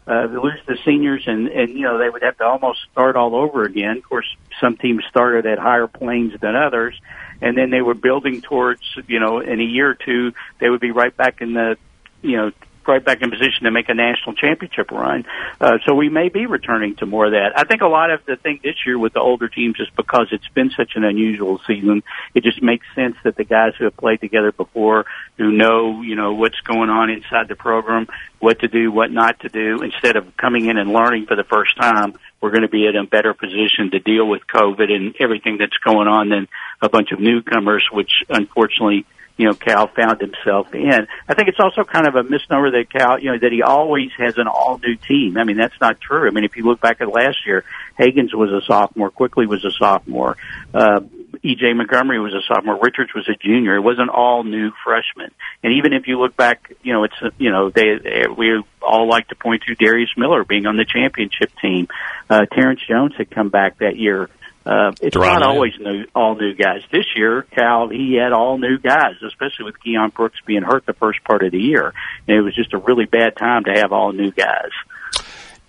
uh, 0.08 0.28
they 0.28 0.38
lose 0.38 0.60
the 0.68 0.78
seniors, 0.86 1.24
and 1.26 1.48
and 1.48 1.70
you 1.70 1.82
know 1.82 1.98
they 1.98 2.10
would 2.10 2.22
have 2.22 2.38
to 2.38 2.46
almost 2.46 2.80
start 2.92 3.16
all 3.16 3.36
over 3.36 3.64
again. 3.64 3.98
Of 3.98 4.04
course, 4.04 4.36
some 4.62 4.78
teams 4.78 5.04
started 5.10 5.46
at 5.46 5.58
higher 5.58 5.88
planes 5.88 6.40
than 6.40 6.56
others, 6.56 7.00
and 7.42 7.58
then 7.58 7.72
they 7.72 7.82
were 7.82 7.96
building 7.96 8.42
towards 8.42 8.82
you 9.08 9.20
know 9.20 9.40
in 9.40 9.60
a 9.60 9.64
year 9.64 9.90
or 9.90 9.96
two 9.96 10.34
they 10.60 10.70
would 10.70 10.82
be 10.82 10.92
right 10.92 11.16
back 11.16 11.42
in 11.42 11.54
the 11.54 11.78
you 12.22 12.38
know 12.38 12.52
right 12.88 13.04
back 13.04 13.22
in 13.22 13.30
position 13.30 13.64
to 13.64 13.72
make 13.72 13.90
a 13.90 13.94
national 13.94 14.36
championship 14.36 14.92
run. 14.92 15.26
Uh, 15.60 15.78
so 15.86 15.94
we 15.94 16.10
may 16.10 16.30
be 16.30 16.46
returning 16.46 16.96
to 16.96 17.06
more 17.06 17.26
of 17.26 17.32
that. 17.32 17.54
I 17.58 17.64
think 17.64 17.82
a 17.82 17.88
lot 17.88 18.12
of 18.12 18.26
the 18.26 18.36
thing 18.36 18.60
this 18.64 18.76
year 18.86 18.98
with 18.98 19.14
the 19.14 19.20
older 19.20 19.48
teams 19.48 19.80
is 19.80 19.88
because 19.96 20.28
it's 20.32 20.48
been 20.50 20.72
such 20.76 20.94
an 20.96 21.04
unusual 21.04 21.60
season. 21.68 22.04
It 22.34 22.44
just 22.44 22.62
makes 22.62 22.86
sense 22.96 23.16
that 23.24 23.36
the 23.36 23.44
guys 23.44 23.74
who 23.78 23.86
have 23.86 23.98
played 23.98 24.22
together 24.22 24.52
before, 24.52 25.06
who 25.38 25.52
know, 25.52 26.02
you 26.02 26.16
know, 26.16 26.34
what's 26.34 26.60
going 26.62 26.90
on 26.90 27.10
inside 27.10 27.48
the 27.48 27.56
program, 27.56 28.08
what 28.40 28.60
to 28.60 28.68
do, 28.68 28.92
what 28.92 29.12
not 29.12 29.40
to 29.42 29.50
do, 29.50 29.82
instead 29.82 30.16
of 30.16 30.38
coming 30.38 30.66
in 30.66 30.78
and 30.78 30.92
learning 30.92 31.26
for 31.26 31.36
the 31.36 31.44
first 31.44 31.76
time, 31.78 32.14
we're 32.42 32.52
going 32.52 32.62
to 32.62 32.70
be 32.70 32.86
in 32.86 32.96
a 32.96 33.06
better 33.06 33.34
position 33.34 33.92
to 33.92 34.00
deal 34.00 34.28
with 34.28 34.42
COVID 34.48 34.92
and 34.92 35.16
everything 35.20 35.58
that's 35.58 35.78
going 35.84 36.08
on 36.08 36.30
than 36.30 36.48
a 36.82 36.90
bunch 36.90 37.12
of 37.12 37.20
newcomers, 37.20 37.84
which 37.92 38.12
unfortunately 38.30 39.06
you 39.38 39.48
know, 39.48 39.54
Cal 39.54 39.88
found 39.88 40.22
himself 40.22 40.74
in. 40.74 41.08
I 41.28 41.34
think 41.34 41.50
it's 41.50 41.60
also 41.60 41.84
kind 41.84 42.08
of 42.08 42.16
a 42.16 42.24
misnomer 42.24 42.72
that 42.72 42.90
Cal, 42.90 43.20
you 43.20 43.32
know, 43.32 43.38
that 43.38 43.52
he 43.52 43.62
always 43.62 44.12
has 44.18 44.38
an 44.38 44.48
all 44.48 44.80
new 44.80 44.96
team. 44.96 45.38
I 45.38 45.44
mean, 45.44 45.58
that's 45.58 45.80
not 45.82 46.00
true. 46.00 46.28
I 46.28 46.32
mean, 46.32 46.46
if 46.46 46.56
you 46.56 46.64
look 46.64 46.80
back 46.80 47.02
at 47.02 47.10
last 47.10 47.46
year, 47.46 47.66
Hagans 48.00 48.34
was 48.34 48.52
a 48.52 48.66
sophomore, 48.66 49.10
Quickley 49.10 49.46
was 49.46 49.66
a 49.66 49.72
sophomore, 49.72 50.38
uh, 50.74 51.02
EJ 51.44 51.76
Montgomery 51.76 52.20
was 52.20 52.34
a 52.34 52.42
sophomore, 52.48 52.80
Richards 52.82 53.14
was 53.14 53.28
a 53.28 53.36
junior. 53.36 53.76
It 53.76 53.82
wasn't 53.82 54.10
all 54.10 54.44
new 54.44 54.72
freshmen. 54.84 55.32
And 55.64 55.74
even 55.74 55.94
if 55.94 56.08
you 56.08 56.20
look 56.20 56.36
back, 56.38 56.74
you 56.82 56.94
know, 56.94 57.04
it's, 57.04 57.16
you 57.38 57.52
know, 57.52 57.70
they, 57.70 58.26
we 58.36 58.64
all 58.82 59.08
like 59.10 59.28
to 59.30 59.36
point 59.36 59.64
to 59.64 59.76
Darius 59.76 60.12
Miller 60.16 60.44
being 60.44 60.66
on 60.66 60.78
the 60.78 60.86
championship 60.86 61.52
team. 61.62 61.88
Uh, 62.30 62.46
Terrence 62.46 62.80
Jones 62.88 63.14
had 63.18 63.30
come 63.30 63.50
back 63.50 63.80
that 63.80 63.98
year 63.98 64.30
uh, 64.66 64.92
it's 65.00 65.16
not 65.16 65.44
always 65.44 65.74
new, 65.80 66.06
all 66.16 66.36
new 66.36 66.56
guys. 66.56 66.82
This 66.92 67.06
year, 67.16 67.44
Cal, 67.52 67.88
he 67.90 68.16
had 68.16 68.34
all 68.34 68.58
new 68.58 68.80
guys, 68.80 69.14
especially 69.26 69.66
with 69.66 69.76
Keion 69.86 70.12
Brooks 70.14 70.40
being 70.46 70.64
hurt 70.64 70.86
the 70.88 70.94
first 70.94 71.24
part 71.24 71.44
of 71.44 71.52
the 71.52 71.60
year. 71.60 71.94
And 72.28 72.38
it 72.38 72.42
was 72.42 72.56
just 72.56 72.74
a 72.74 72.80
really 72.80 73.06
bad 73.06 73.38
time 73.38 73.66
to 73.66 73.72
have 73.72 73.92
all 73.92 74.12
new 74.12 74.32
guys. 74.32 74.72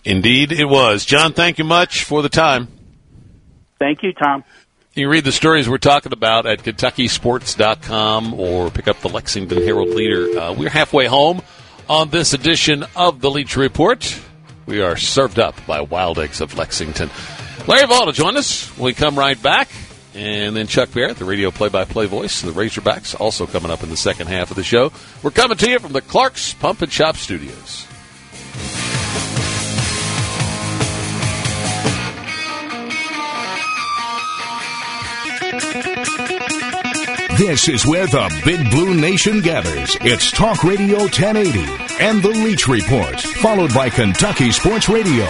Indeed, 0.05 0.53
it 0.53 0.65
was. 0.65 1.05
John, 1.05 1.35
thank 1.35 1.59
you 1.59 1.65
much 1.65 2.05
for 2.05 2.23
the 2.23 2.31
time. 2.31 2.69
Thank 3.79 4.03
you, 4.03 4.15
Tom. 4.15 4.45
You 4.95 5.05
can 5.05 5.11
read 5.11 5.25
the 5.25 5.33
stories 5.33 5.69
we're 5.69 5.77
talking 5.77 6.15
about 6.15 6.47
at 6.47 6.63
KentuckySports.com 6.63 8.33
or 8.33 8.71
pick 8.71 8.89
up 8.89 9.01
the 9.01 9.11
Lexington 9.11 9.63
Herald 9.63 9.91
Leader. 9.91 10.39
Uh, 10.39 10.55
we're 10.55 10.71
halfway 10.71 11.05
home 11.05 11.43
on 11.87 12.09
this 12.09 12.33
edition 12.33 12.87
of 12.97 13.21
the 13.21 13.31
Leach 13.31 13.59
Report. 13.59 14.19
We 14.65 14.81
are 14.81 14.97
served 14.97 15.39
up 15.39 15.55
by 15.67 15.83
Wild 15.83 16.19
Eggs 16.19 16.41
of 16.41 16.57
Lexington. 16.57 17.11
Larry 17.67 17.89
Vaught 17.89 18.07
will 18.07 18.13
join 18.13 18.37
us 18.37 18.77
we 18.79 18.95
come 18.95 19.19
right 19.19 19.41
back. 19.41 19.69
And 20.15 20.57
then 20.57 20.67
Chuck 20.67 20.93
Barrett, 20.93 21.19
the 21.19 21.27
radio 21.27 21.51
play-by-play 21.51 22.07
voice 22.07 22.43
of 22.43 22.55
the 22.55 22.59
Razorbacks, 22.59 23.21
also 23.21 23.47
coming 23.47 23.71
up 23.71 23.83
in 23.83 23.91
the 23.91 23.99
second 23.99 24.29
half 24.29 24.51
of 24.51 24.57
the 24.57 24.63
show. 24.63 24.91
We're 25.23 25.31
coming 25.31 25.59
to 25.59 25.71
you 25.71 25.79
from 25.79 25.93
the 25.93 26.01
Clark's 26.01 26.55
Pump 26.55 26.81
and 26.81 26.91
Shop 26.91 27.17
Studios. 27.17 27.87
This 37.37 37.69
is 37.69 37.85
where 37.85 38.07
the 38.07 38.43
Big 38.47 38.71
Blue 38.71 38.95
Nation 38.95 39.43
gathers. 39.43 39.99
It's 40.01 40.31
Talk 40.31 40.65
Radio 40.65 41.01
1080 41.01 41.59
and 42.01 42.23
The 42.23 42.31
Leach 42.31 42.67
Report, 42.69 43.21
followed 43.21 43.75
by 43.75 43.91
Kentucky 43.91 44.51
Sports 44.51 44.89
Radio. 44.89 45.27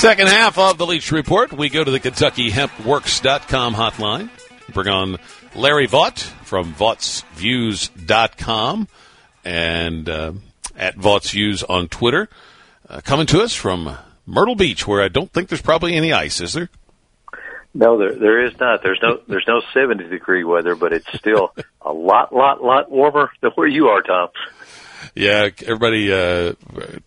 Second 0.00 0.28
half 0.28 0.56
of 0.56 0.78
the 0.78 0.86
Leach 0.86 1.12
Report, 1.12 1.52
we 1.52 1.68
go 1.68 1.84
to 1.84 1.90
the 1.90 2.00
KentuckyHempWorks.com 2.00 3.74
hotline. 3.74 4.30
Bring 4.72 4.88
on 4.88 5.18
Larry 5.54 5.86
Vaught 5.86 6.20
from 6.20 6.72
VaughtsViews.com 6.72 8.88
and 9.44 10.08
uh, 10.08 10.32
at 10.74 10.96
Vaught's 10.96 11.32
Views 11.32 11.62
on 11.62 11.88
Twitter. 11.88 12.30
Uh, 12.88 13.02
coming 13.04 13.26
to 13.26 13.42
us 13.42 13.52
from 13.52 13.94
Myrtle 14.24 14.54
Beach, 14.54 14.86
where 14.86 15.02
I 15.02 15.08
don't 15.08 15.30
think 15.30 15.50
there's 15.50 15.60
probably 15.60 15.96
any 15.96 16.14
ice, 16.14 16.40
is 16.40 16.54
there? 16.54 16.70
No, 17.74 17.98
there 17.98 18.14
there 18.14 18.46
is 18.46 18.58
not. 18.58 18.82
There's 18.82 19.00
no 19.02 19.20
there's 19.28 19.44
no 19.46 19.60
70 19.74 20.08
degree 20.08 20.44
weather, 20.44 20.76
but 20.76 20.94
it's 20.94 21.12
still 21.12 21.54
a 21.82 21.92
lot 21.92 22.34
lot 22.34 22.64
lot 22.64 22.90
warmer 22.90 23.30
than 23.42 23.50
where 23.50 23.68
you 23.68 23.88
are, 23.88 24.00
Tom 24.00 24.30
yeah, 25.14 25.48
everybody 25.66 26.12
uh, 26.12 26.54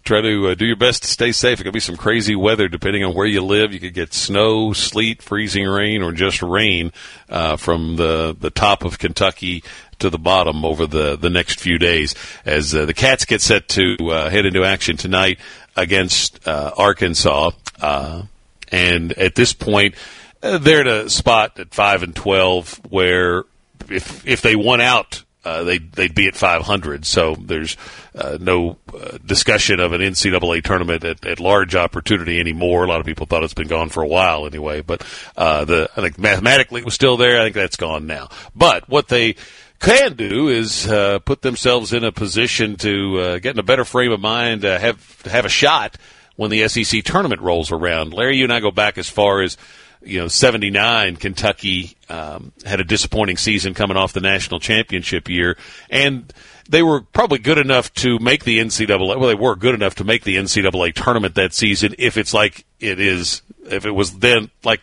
try 0.03 0.21
to 0.21 0.49
uh, 0.49 0.55
do 0.55 0.65
your 0.65 0.75
best 0.75 1.03
to 1.03 1.09
stay 1.09 1.31
safe. 1.31 1.59
It 1.59 1.63
could 1.63 1.73
be 1.73 1.79
some 1.79 1.97
crazy 1.97 2.35
weather 2.35 2.67
depending 2.67 3.03
on 3.03 3.13
where 3.13 3.25
you 3.25 3.41
live. 3.41 3.73
You 3.73 3.79
could 3.79 3.93
get 3.93 4.13
snow, 4.13 4.73
sleet, 4.73 5.21
freezing 5.21 5.67
rain, 5.67 6.01
or 6.01 6.11
just 6.11 6.41
rain 6.41 6.91
uh, 7.29 7.57
from 7.57 7.95
the 7.95 8.35
the 8.39 8.49
top 8.49 8.83
of 8.83 8.99
Kentucky 8.99 9.63
to 9.99 10.09
the 10.09 10.19
bottom 10.19 10.65
over 10.65 10.85
the 10.85 11.15
the 11.15 11.29
next 11.29 11.59
few 11.59 11.77
days 11.77 12.15
as 12.45 12.75
uh, 12.75 12.85
the 12.85 12.93
Cats 12.93 13.25
get 13.25 13.41
set 13.41 13.67
to 13.69 13.95
uh, 14.09 14.29
head 14.29 14.45
into 14.45 14.63
action 14.63 14.97
tonight 14.97 15.39
against 15.75 16.47
uh, 16.47 16.71
Arkansas. 16.77 17.51
Uh, 17.81 18.23
and 18.71 19.13
at 19.13 19.35
this 19.35 19.53
point, 19.53 19.95
they're 20.41 20.81
at 20.81 20.87
a 20.87 21.09
spot 21.09 21.59
at 21.59 21.73
five 21.73 22.03
and 22.03 22.15
twelve 22.15 22.81
where 22.89 23.45
if 23.89 24.25
if 24.27 24.41
they 24.41 24.55
won 24.55 24.81
out 24.81 25.23
uh, 25.45 25.63
they'd, 25.63 25.91
they'd 25.93 26.15
be 26.15 26.27
at 26.27 26.35
500. 26.35 27.05
So 27.05 27.35
there's 27.35 27.75
uh, 28.15 28.37
no 28.39 28.77
uh, 28.93 29.17
discussion 29.25 29.79
of 29.79 29.93
an 29.93 30.01
NCAA 30.01 30.63
tournament 30.63 31.03
at, 31.03 31.25
at, 31.25 31.39
large 31.39 31.75
opportunity 31.75 32.39
anymore. 32.39 32.85
A 32.85 32.87
lot 32.87 32.99
of 32.99 33.05
people 33.05 33.25
thought 33.25 33.43
it's 33.43 33.53
been 33.53 33.67
gone 33.67 33.89
for 33.89 34.03
a 34.03 34.07
while 34.07 34.45
anyway. 34.45 34.81
But 34.81 35.05
uh, 35.35 35.65
the 35.65 35.89
I 35.97 36.01
think 36.01 36.17
mathematically 36.17 36.81
it 36.81 36.85
was 36.85 36.93
still 36.93 37.17
there. 37.17 37.39
I 37.39 37.43
think 37.43 37.55
that's 37.55 37.75
gone 37.75 38.07
now. 38.07 38.29
But 38.55 38.87
what 38.87 39.09
they 39.09 39.35
can 39.79 40.15
do 40.15 40.47
is 40.47 40.87
uh, 40.89 41.19
put 41.19 41.41
themselves 41.41 41.91
in 41.91 42.03
a 42.03 42.11
position 42.11 42.77
to 42.77 43.39
get 43.39 43.55
in 43.55 43.59
a 43.59 43.63
better 43.63 43.83
frame 43.83 44.11
of 44.11 44.21
mind, 44.21 44.63
have 44.63 45.21
have 45.23 45.45
a 45.45 45.49
shot 45.49 45.97
when 46.35 46.49
the 46.49 46.67
SEC 46.67 47.03
tournament 47.03 47.41
rolls 47.41 47.71
around. 47.71 48.13
Larry, 48.13 48.37
you 48.37 48.45
and 48.45 48.53
I 48.53 48.59
go 48.59 48.71
back 48.71 48.97
as 48.97 49.09
far 49.09 49.41
as 49.41 49.57
you 50.05 50.19
know, 50.19 50.27
79, 50.27 51.15
Kentucky 51.17 51.95
um, 52.09 52.51
had 52.65 52.79
a 52.79 52.83
disappointing 52.83 53.37
season 53.37 53.73
coming 53.73 53.97
off 53.97 54.13
the 54.13 54.21
national 54.21 54.59
championship 54.59 55.29
year. 55.29 55.57
And 55.89 56.31
they 56.69 56.83
were 56.83 57.01
probably 57.01 57.39
good 57.39 57.57
enough 57.57 57.93
to 57.95 58.19
make 58.19 58.43
the 58.43 58.59
NCAA. 58.59 59.19
Well, 59.19 59.27
they 59.27 59.35
were 59.35 59.55
good 59.55 59.75
enough 59.75 59.95
to 59.95 60.03
make 60.03 60.23
the 60.23 60.37
NCAA 60.37 60.93
tournament 60.93 61.35
that 61.35 61.53
season 61.53 61.95
if 61.97 62.17
it's 62.17 62.33
like 62.33 62.65
it 62.79 62.99
is, 62.99 63.41
if 63.65 63.85
it 63.85 63.91
was 63.91 64.17
then 64.19 64.49
like, 64.63 64.81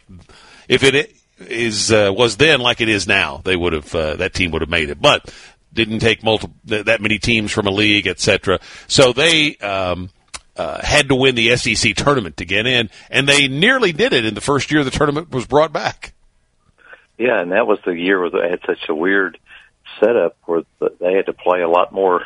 if 0.69 0.83
it 0.83 1.15
is, 1.39 1.93
uh, 1.93 2.13
was 2.15 2.37
then 2.37 2.61
like 2.61 2.81
it 2.81 2.89
is 2.89 3.07
now, 3.07 3.41
they 3.45 3.57
would 3.57 3.73
have, 3.73 3.95
uh, 3.95 4.17
that 4.17 4.35
team 4.35 4.51
would 4.51 4.63
have 4.63 4.71
made 4.71 4.91
it. 4.91 5.01
But 5.01 5.33
didn't 5.73 6.01
take 6.01 6.23
multiple, 6.23 6.55
that 6.65 7.01
many 7.01 7.19
teams 7.19 7.53
from 7.53 7.67
a 7.67 7.71
league, 7.71 8.07
etc. 8.07 8.61
So 8.89 9.13
they, 9.13 9.57
um, 9.57 10.11
uh, 10.61 10.85
had 10.85 11.09
to 11.09 11.15
win 11.15 11.35
the 11.35 11.57
SEC 11.57 11.95
tournament 11.95 12.37
to 12.37 12.45
get 12.45 12.67
in, 12.67 12.91
and 13.11 13.27
they 13.27 13.49
nearly 13.49 13.93
did 13.93 14.13
it 14.13 14.27
in 14.27 14.35
the 14.35 14.43
first 14.43 14.71
year 14.71 14.85
the 14.85 14.91
tournament 14.91 15.31
was 15.31 15.47
brought 15.47 15.73
back. 15.73 16.13
Yeah, 17.17 17.41
and 17.41 17.53
that 17.53 17.67
was 17.67 17.79
the 17.85 17.93
year 17.93 18.21
where 18.21 18.31
they 18.31 18.51
had 18.51 18.61
such 18.67 18.89
a 18.89 18.95
weird 18.95 19.39
setup 19.99 20.37
where 20.45 20.63
they 21.01 21.15
had 21.15 21.27
to 21.27 21.33
play 21.33 21.63
a 21.63 21.69
lot 21.69 21.93
more 21.93 22.25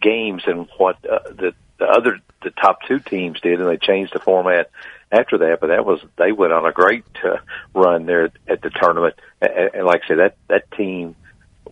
games 0.00 0.42
than 0.44 0.68
what 0.76 0.96
uh, 1.04 1.20
the, 1.30 1.54
the 1.78 1.84
other 1.84 2.18
the 2.42 2.50
top 2.50 2.80
two 2.88 2.98
teams 2.98 3.40
did, 3.40 3.60
and 3.60 3.68
they 3.68 3.76
changed 3.76 4.12
the 4.12 4.18
format 4.18 4.70
after 5.12 5.38
that. 5.38 5.58
But 5.60 5.68
that 5.68 5.86
was 5.86 6.00
they 6.18 6.32
went 6.32 6.52
on 6.52 6.66
a 6.66 6.72
great 6.72 7.04
uh, 7.24 7.36
run 7.74 8.06
there 8.06 8.30
at 8.48 8.60
the 8.60 8.70
tournament, 8.70 9.14
and, 9.40 9.70
and 9.72 9.86
like 9.86 10.02
I 10.04 10.08
said, 10.08 10.18
that 10.18 10.36
that 10.48 10.70
team 10.72 11.14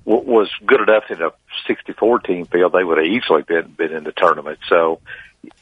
was 0.04 0.50
good 0.66 0.80
enough 0.80 1.04
in 1.10 1.22
a 1.22 1.30
64 1.66 2.20
team 2.20 2.46
field. 2.46 2.72
They 2.72 2.84
would 2.84 2.98
have 2.98 3.06
easily 3.06 3.42
been 3.42 3.72
been 3.72 3.92
in 3.92 4.04
the 4.04 4.12
tournament. 4.12 4.58
So 4.68 5.00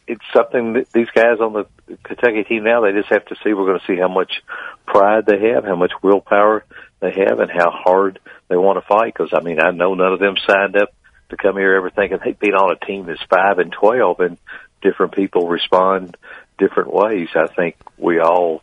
it's 0.07 0.25
something 0.35 0.75
that 0.75 0.93
these 0.93 1.11
guys 1.15 1.41
on 1.41 1.53
the 1.53 1.67
Kentucky 2.03 2.45
team 2.45 2.65
now 2.65 2.83
they 2.83 2.93
just 2.93 3.13
have 3.13 3.25
to 3.27 3.37
see. 3.43 3.53
We're 3.53 3.67
going 3.67 3.81
to 3.81 3.87
see 3.87 3.99
how 4.01 4.09
much 4.09 4.43
pride 4.87 5.27
they 5.27 5.51
have, 5.51 5.65
how 5.65 5.77
much 5.77 5.93
willpower 6.03 6.65
they 7.01 7.13
have, 7.13 7.41
and 7.41 7.51
how 7.51 7.71
hard 7.71 8.19
they 8.49 8.57
want 8.57 8.79
to 8.79 8.87
fight. 8.87 9.15
Because 9.15 9.31
I 9.33 9.41
mean, 9.43 9.61
I 9.61 9.71
know 9.71 9.95
none 9.95 10.13
of 10.13 10.21
them 10.21 10.37
signed 10.47 10.77
up 10.77 10.93
to 11.31 11.37
come 11.37 11.57
here 11.57 11.75
ever 11.77 11.91
thinking 11.91 12.19
they'd 12.25 12.39
be 12.39 12.53
on 12.53 12.77
a 12.77 12.87
team 12.87 13.07
that's 13.07 13.23
five 13.29 13.59
and 13.59 13.73
twelve, 13.73 14.21
and 14.21 14.39
different 14.83 15.15
people 15.15 15.49
respond 15.49 16.17
different 16.59 16.93
ways. 16.93 17.29
I 17.35 17.47
think 17.47 17.77
we 17.97 18.21
all 18.21 18.63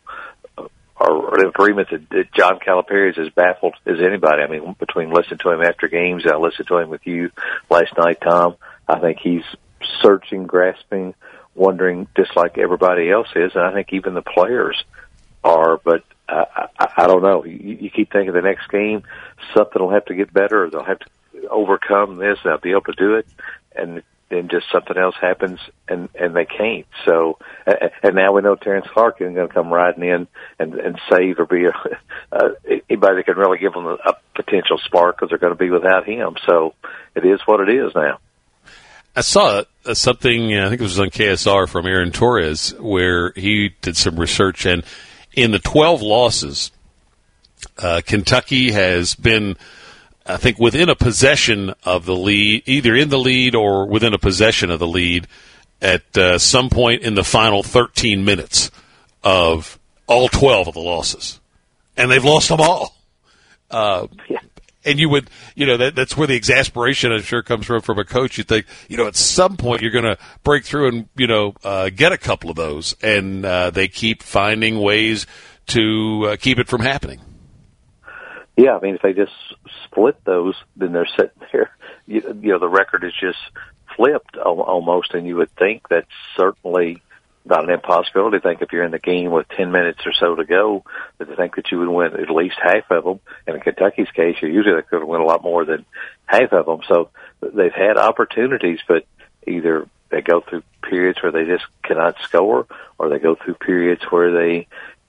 uh, 0.56 0.68
are 0.96 1.40
in 1.40 1.48
agreement 1.48 1.88
that 1.90 2.32
John 2.32 2.58
Calipari 2.58 3.10
is 3.10 3.18
as 3.18 3.32
baffled 3.34 3.74
as 3.86 4.00
anybody. 4.00 4.42
I 4.42 4.48
mean, 4.48 4.76
between 4.78 5.10
listening 5.10 5.38
to 5.40 5.50
him 5.50 5.62
after 5.62 5.88
games, 5.88 6.24
I 6.26 6.36
listened 6.36 6.68
to 6.68 6.78
him 6.78 6.90
with 6.90 7.06
you 7.06 7.30
last 7.68 7.92
night, 7.98 8.18
Tom. 8.22 8.56
I 8.88 9.00
think 9.00 9.18
he's 9.22 9.44
searching, 10.02 10.46
grasping, 10.46 11.14
wondering, 11.54 12.06
just 12.16 12.36
like 12.36 12.58
everybody 12.58 13.10
else 13.10 13.28
is, 13.34 13.52
and 13.54 13.64
I 13.64 13.72
think 13.72 13.92
even 13.92 14.14
the 14.14 14.22
players 14.22 14.82
are. 15.44 15.78
But 15.78 16.04
I, 16.28 16.68
I, 16.78 16.88
I 16.98 17.06
don't 17.06 17.22
know. 17.22 17.44
You, 17.44 17.78
you 17.80 17.90
keep 17.90 18.12
thinking 18.12 18.32
the 18.32 18.42
next 18.42 18.68
game, 18.70 19.02
something 19.54 19.80
will 19.80 19.90
have 19.90 20.06
to 20.06 20.14
get 20.14 20.32
better, 20.32 20.64
or 20.64 20.70
they'll 20.70 20.84
have 20.84 21.00
to 21.00 21.48
overcome 21.48 22.16
this. 22.16 22.38
They'll 22.44 22.58
be 22.58 22.70
able 22.70 22.82
to 22.82 22.92
do 22.92 23.14
it, 23.14 23.26
and 23.74 24.02
then 24.30 24.48
just 24.48 24.66
something 24.72 24.96
else 24.96 25.16
happens 25.20 25.58
and 25.88 26.08
and 26.14 26.34
they 26.34 26.44
can't. 26.44 26.86
So 27.04 27.38
and 27.66 28.14
now 28.14 28.32
we 28.32 28.42
know 28.42 28.54
Terrence 28.54 28.86
Clarke 28.92 29.20
isn't 29.20 29.34
going 29.34 29.48
to 29.48 29.52
come 29.52 29.72
riding 29.72 30.04
in 30.04 30.28
and 30.58 30.74
and 30.74 31.00
save 31.10 31.38
or 31.38 31.46
be 31.46 31.64
a, 31.64 31.72
uh, 32.32 32.50
anybody 32.88 33.16
that 33.16 33.26
can 33.26 33.36
really 33.36 33.58
give 33.58 33.72
them 33.72 33.86
a 33.86 34.14
potential 34.34 34.78
spark 34.84 35.16
because 35.16 35.30
they're 35.30 35.38
going 35.38 35.52
to 35.52 35.58
be 35.58 35.70
without 35.70 36.06
him. 36.06 36.36
So 36.46 36.74
it 37.14 37.26
is 37.26 37.40
what 37.44 37.60
it 37.60 37.74
is 37.74 37.92
now. 37.94 38.20
I 39.14 39.22
saw 39.22 39.64
uh, 39.84 39.94
something, 39.94 40.56
I 40.56 40.68
think 40.68 40.80
it 40.80 40.84
was 40.84 41.00
on 41.00 41.10
KSR 41.10 41.68
from 41.68 41.86
Aaron 41.86 42.12
Torres, 42.12 42.74
where 42.78 43.32
he 43.32 43.70
did 43.80 43.96
some 43.96 44.18
research, 44.18 44.66
and 44.66 44.84
in 45.32 45.50
the 45.50 45.58
12 45.58 46.02
losses, 46.02 46.70
uh, 47.78 48.00
Kentucky 48.04 48.70
has 48.70 49.14
been, 49.14 49.56
I 50.26 50.36
think, 50.36 50.58
within 50.58 50.88
a 50.88 50.94
possession 50.94 51.74
of 51.84 52.06
the 52.06 52.16
lead, 52.16 52.62
either 52.66 52.94
in 52.94 53.08
the 53.08 53.18
lead 53.18 53.54
or 53.54 53.86
within 53.86 54.14
a 54.14 54.18
possession 54.18 54.70
of 54.70 54.78
the 54.78 54.86
lead 54.86 55.26
at 55.82 56.16
uh, 56.16 56.38
some 56.38 56.70
point 56.70 57.02
in 57.02 57.14
the 57.14 57.24
final 57.24 57.62
13 57.62 58.24
minutes 58.24 58.70
of 59.24 59.78
all 60.06 60.28
12 60.28 60.68
of 60.68 60.74
the 60.74 60.80
losses. 60.80 61.40
And 61.96 62.10
they've 62.10 62.24
lost 62.24 62.48
them 62.48 62.60
all. 62.60 62.94
Uh, 63.70 64.06
yeah 64.28 64.40
and 64.84 64.98
you 64.98 65.08
would, 65.08 65.28
you 65.54 65.66
know, 65.66 65.76
that, 65.76 65.94
that's 65.94 66.16
where 66.16 66.26
the 66.26 66.36
exasperation, 66.36 67.12
I'm 67.12 67.22
sure, 67.22 67.42
comes 67.42 67.66
from 67.66 67.82
from 67.82 67.98
a 67.98 68.04
coach. 68.04 68.38
You 68.38 68.44
think, 68.44 68.66
you 68.88 68.96
know, 68.96 69.06
at 69.06 69.16
some 69.16 69.56
point 69.56 69.82
you're 69.82 69.90
going 69.90 70.04
to 70.04 70.18
break 70.42 70.64
through 70.64 70.88
and, 70.88 71.08
you 71.16 71.26
know, 71.26 71.54
uh, 71.62 71.90
get 71.90 72.12
a 72.12 72.18
couple 72.18 72.50
of 72.50 72.56
those, 72.56 72.96
and 73.02 73.44
uh, 73.44 73.70
they 73.70 73.88
keep 73.88 74.22
finding 74.22 74.80
ways 74.80 75.26
to 75.68 76.30
uh, 76.30 76.36
keep 76.36 76.58
it 76.58 76.68
from 76.68 76.80
happening. 76.80 77.20
Yeah, 78.56 78.76
I 78.76 78.80
mean, 78.80 78.94
if 78.94 79.02
they 79.02 79.12
just 79.12 79.32
split 79.84 80.22
those, 80.24 80.54
then 80.76 80.92
they're 80.92 81.08
sitting 81.16 81.40
there. 81.52 81.70
You, 82.06 82.38
you 82.42 82.52
know, 82.52 82.58
the 82.58 82.68
record 82.68 83.04
is 83.04 83.12
just 83.20 83.38
flipped 83.96 84.36
almost, 84.36 85.14
and 85.14 85.26
you 85.26 85.36
would 85.36 85.54
think 85.56 85.88
that's 85.88 86.06
certainly 86.36 87.02
not 87.44 87.64
an 87.64 87.70
impossibility 87.70 88.38
to 88.38 88.42
think 88.42 88.60
if 88.60 88.72
you're 88.72 88.84
in 88.84 88.90
the 88.90 88.98
game 88.98 89.30
with 89.30 89.48
10 89.56 89.72
minutes 89.72 90.00
or 90.04 90.12
so 90.12 90.34
to 90.34 90.44
go, 90.44 90.84
that 91.18 91.26
to 91.26 91.36
think 91.36 91.56
that 91.56 91.70
you 91.70 91.78
would 91.78 91.88
win 91.88 92.20
at 92.20 92.30
least 92.30 92.56
half 92.62 92.90
of 92.90 93.04
them. 93.04 93.20
And 93.46 93.56
in 93.56 93.62
Kentucky's 93.62 94.10
case, 94.14 94.36
you 94.42 94.48
usually 94.48 94.82
could 94.82 95.04
win 95.04 95.20
a 95.20 95.24
lot 95.24 95.42
more 95.42 95.64
than 95.64 95.86
half 96.26 96.52
of 96.52 96.66
them. 96.66 96.80
So 96.86 97.10
they've 97.40 97.72
had 97.72 97.96
opportunities, 97.96 98.80
but 98.86 99.06
either 99.46 99.88
they 100.10 100.20
go 100.20 100.42
through 100.42 100.62
periods 100.82 101.22
where 101.22 101.32
they 101.32 101.44
just 101.44 101.64
cannot 101.82 102.16
score, 102.24 102.66
or 102.98 103.08
they 103.08 103.18
go 103.18 103.36
through 103.36 103.54
periods 103.54 104.02
where 104.10 104.32
they 104.32 104.66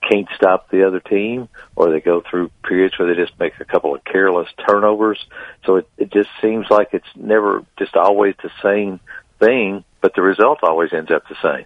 can't 0.10 0.28
stop 0.36 0.70
the 0.70 0.88
other 0.88 1.00
team, 1.00 1.50
or 1.76 1.92
they 1.92 2.00
go 2.00 2.24
through 2.28 2.50
periods 2.64 2.98
where 2.98 3.14
they 3.14 3.22
just 3.22 3.38
make 3.40 3.54
a 3.60 3.66
couple 3.66 3.94
of 3.94 4.04
careless 4.04 4.48
turnovers. 4.68 5.24
So 5.66 5.78
it, 5.78 5.90
it 5.98 6.12
just 6.12 6.30
seems 6.42 6.68
like 6.70 6.90
it's 6.94 7.06
never 7.16 7.66
just 7.78 7.96
always 7.96 8.36
the 8.42 8.50
same 8.64 9.00
thing, 9.40 9.84
but 10.00 10.16
the 10.16 10.22
result 10.22 10.60
always 10.64 10.94
ends 10.94 11.12
up 11.12 11.24
the 11.28 11.36
same 11.44 11.66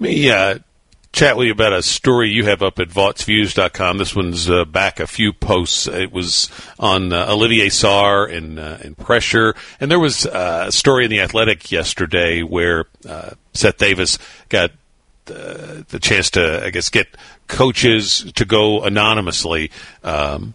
me 0.00 0.30
uh, 0.30 0.58
chat 1.12 1.36
with 1.36 1.46
you 1.46 1.52
about 1.52 1.72
a 1.72 1.82
story 1.82 2.28
you 2.28 2.44
have 2.44 2.62
up 2.62 2.78
at 2.78 2.88
VaughtsViews.com. 2.88 3.98
This 3.98 4.14
one's 4.14 4.50
uh, 4.50 4.64
back 4.66 5.00
a 5.00 5.06
few 5.06 5.32
posts. 5.32 5.86
It 5.86 6.12
was 6.12 6.50
on 6.78 7.12
uh, 7.12 7.26
Olivier 7.30 7.68
Sarr 7.68 8.30
and, 8.30 8.58
uh, 8.58 8.78
and 8.82 8.96
pressure. 8.98 9.54
And 9.80 9.90
there 9.90 9.98
was 9.98 10.26
uh, 10.26 10.66
a 10.68 10.72
story 10.72 11.04
in 11.04 11.10
The 11.10 11.20
Athletic 11.20 11.72
yesterday 11.72 12.42
where 12.42 12.84
uh, 13.08 13.30
Seth 13.54 13.78
Davis 13.78 14.18
got 14.48 14.72
the 15.24 15.98
chance 16.00 16.30
to, 16.30 16.64
I 16.64 16.70
guess, 16.70 16.88
get 16.88 17.08
coaches 17.48 18.30
to 18.34 18.44
go 18.44 18.84
anonymously. 18.84 19.70
Um, 20.04 20.54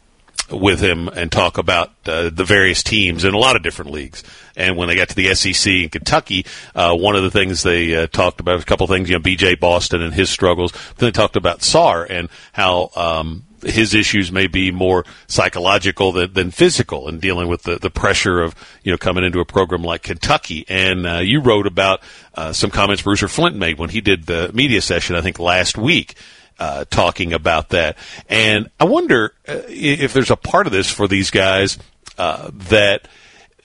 with 0.52 0.80
him 0.80 1.08
and 1.08 1.32
talk 1.32 1.58
about 1.58 1.92
uh, 2.06 2.30
the 2.30 2.44
various 2.44 2.84
teams 2.84 3.24
in 3.24 3.34
a 3.34 3.38
lot 3.38 3.56
of 3.56 3.64
different 3.64 3.92
leagues. 3.92 4.24
And 4.56 4.78
when 4.78 4.88
they 4.88 4.96
got 4.96 5.10
to 5.10 5.16
the 5.16 5.34
SEC 5.34 5.72
in 5.72 5.90
Kentucky, 5.90 6.46
uh, 6.76 6.96
one 6.96 7.16
of 7.16 7.24
the 7.24 7.32
things 7.32 7.64
they 7.64 7.96
uh, 7.96 8.08
talked 8.08 8.40
about 8.40 8.62
a 8.62 8.66
couple 8.66 8.86
things, 8.88 9.10
you 9.10 9.16
know, 9.16 9.22
B.J. 9.22 9.56
Boston 9.56 10.02
and 10.02 10.14
his 10.14 10.30
struggles. 10.30 10.72
Then 10.98 11.08
they 11.08 11.12
talked 11.12 11.36
about 11.36 11.60
Sarr 11.60 12.10
and 12.10 12.30
how 12.52 12.90
um, 12.96 13.44
his 13.64 13.94
issues 13.94 14.32
may 14.32 14.48
be 14.48 14.72
more 14.72 15.06
psychological 15.28 16.12
than, 16.12 16.34
than 16.34 16.52
physical 16.52 17.08
in 17.08 17.20
dealing 17.20 17.48
with 17.48 17.64
the, 17.64 17.78
the 17.78 17.90
pressure 17.90 18.42
of 18.42 18.56
you 18.84 18.92
know 18.92 18.98
coming 18.98 19.24
into 19.24 19.40
a 19.40 19.46
program 19.46 19.84
like 19.84 20.04
Kentucky. 20.04 20.66
And 20.68 21.06
uh, 21.06 21.20
you 21.20 21.42
wrote 21.42 21.68
about 21.68 22.02
uh, 22.36 22.54
some 22.54 22.72
comments 22.72 23.04
Bruiser 23.04 23.28
Flint 23.28 23.56
made 23.56 23.78
when 23.78 23.90
he 23.90 24.02
did 24.02 24.26
the 24.26 24.52
media 24.54 24.82
session, 24.82 25.16
I 25.16 25.22
think 25.22 25.40
last 25.40 25.78
week 25.78 26.16
uh, 26.60 26.86
talking 26.90 27.34
about 27.34 27.70
that. 27.70 27.98
And 28.30 28.70
I 28.80 28.86
wonder 28.86 29.34
uh, 29.48 29.62
if 29.68 30.14
there's 30.14 30.32
a 30.32 30.36
part 30.36 30.68
of 30.68 30.74
this 30.74 30.90
for 30.90 31.08
these 31.08 31.32
guys 31.32 31.78
uh, 32.18 32.52
that 32.70 33.08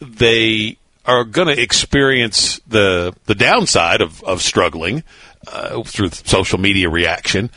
they 0.00 0.78
are 1.04 1.24
going 1.24 1.48
to 1.48 1.62
experience 1.62 2.60
the 2.66 3.14
the 3.26 3.34
downside 3.34 4.00
of, 4.00 4.22
of 4.24 4.42
struggling 4.42 5.04
uh, 5.46 5.82
through 5.84 6.10
social 6.10 6.58
media 6.58 6.88
reaction, 6.88 7.50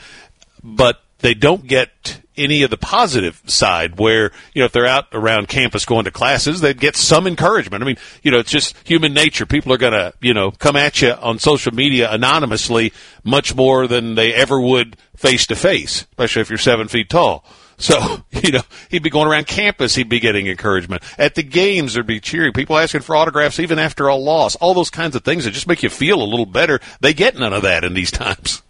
but 0.62 1.02
they 1.20 1.34
don't 1.34 1.66
get 1.66 2.20
any 2.36 2.62
of 2.62 2.70
the 2.70 2.76
positive 2.78 3.40
side 3.46 3.98
where, 3.98 4.30
you 4.54 4.60
know, 4.60 4.66
if 4.66 4.72
they're 4.72 4.86
out 4.86 5.06
around 5.12 5.48
campus 5.48 5.84
going 5.84 6.04
to 6.04 6.10
classes, 6.10 6.60
they'd 6.60 6.80
get 6.80 6.96
some 6.96 7.26
encouragement. 7.26 7.82
I 7.82 7.86
mean, 7.86 7.98
you 8.22 8.30
know, 8.30 8.38
it's 8.38 8.50
just 8.50 8.76
human 8.86 9.12
nature. 9.12 9.46
People 9.46 9.72
are 9.72 9.78
going 9.78 9.92
to, 9.92 10.14
you 10.20 10.32
know, 10.32 10.50
come 10.50 10.76
at 10.76 11.02
you 11.02 11.12
on 11.12 11.38
social 11.38 11.74
media 11.74 12.10
anonymously 12.10 12.92
much 13.24 13.54
more 13.54 13.86
than 13.86 14.14
they 14.14 14.32
ever 14.32 14.60
would 14.60 14.96
face 15.16 15.46
to 15.48 15.56
face, 15.56 16.06
especially 16.10 16.42
if 16.42 16.50
you're 16.50 16.58
seven 16.58 16.88
feet 16.88 17.08
tall. 17.08 17.44
So, 17.80 18.22
you 18.42 18.52
know, 18.52 18.60
he'd 18.90 19.02
be 19.02 19.08
going 19.08 19.26
around 19.26 19.46
campus, 19.46 19.94
he'd 19.94 20.10
be 20.10 20.20
getting 20.20 20.46
encouragement. 20.48 21.02
At 21.18 21.34
the 21.34 21.42
games, 21.42 21.94
there'd 21.94 22.06
be 22.06 22.20
cheering, 22.20 22.52
people 22.52 22.76
asking 22.76 23.00
for 23.00 23.16
autographs 23.16 23.58
even 23.58 23.78
after 23.78 24.06
a 24.06 24.16
loss. 24.16 24.54
All 24.56 24.74
those 24.74 24.90
kinds 24.90 25.16
of 25.16 25.24
things 25.24 25.46
that 25.46 25.52
just 25.52 25.66
make 25.66 25.82
you 25.82 25.88
feel 25.88 26.20
a 26.20 26.28
little 26.28 26.44
better. 26.44 26.78
They 27.00 27.14
get 27.14 27.38
none 27.38 27.54
of 27.54 27.62
that 27.62 27.82
in 27.82 27.94
these 27.94 28.10
times. 28.10 28.60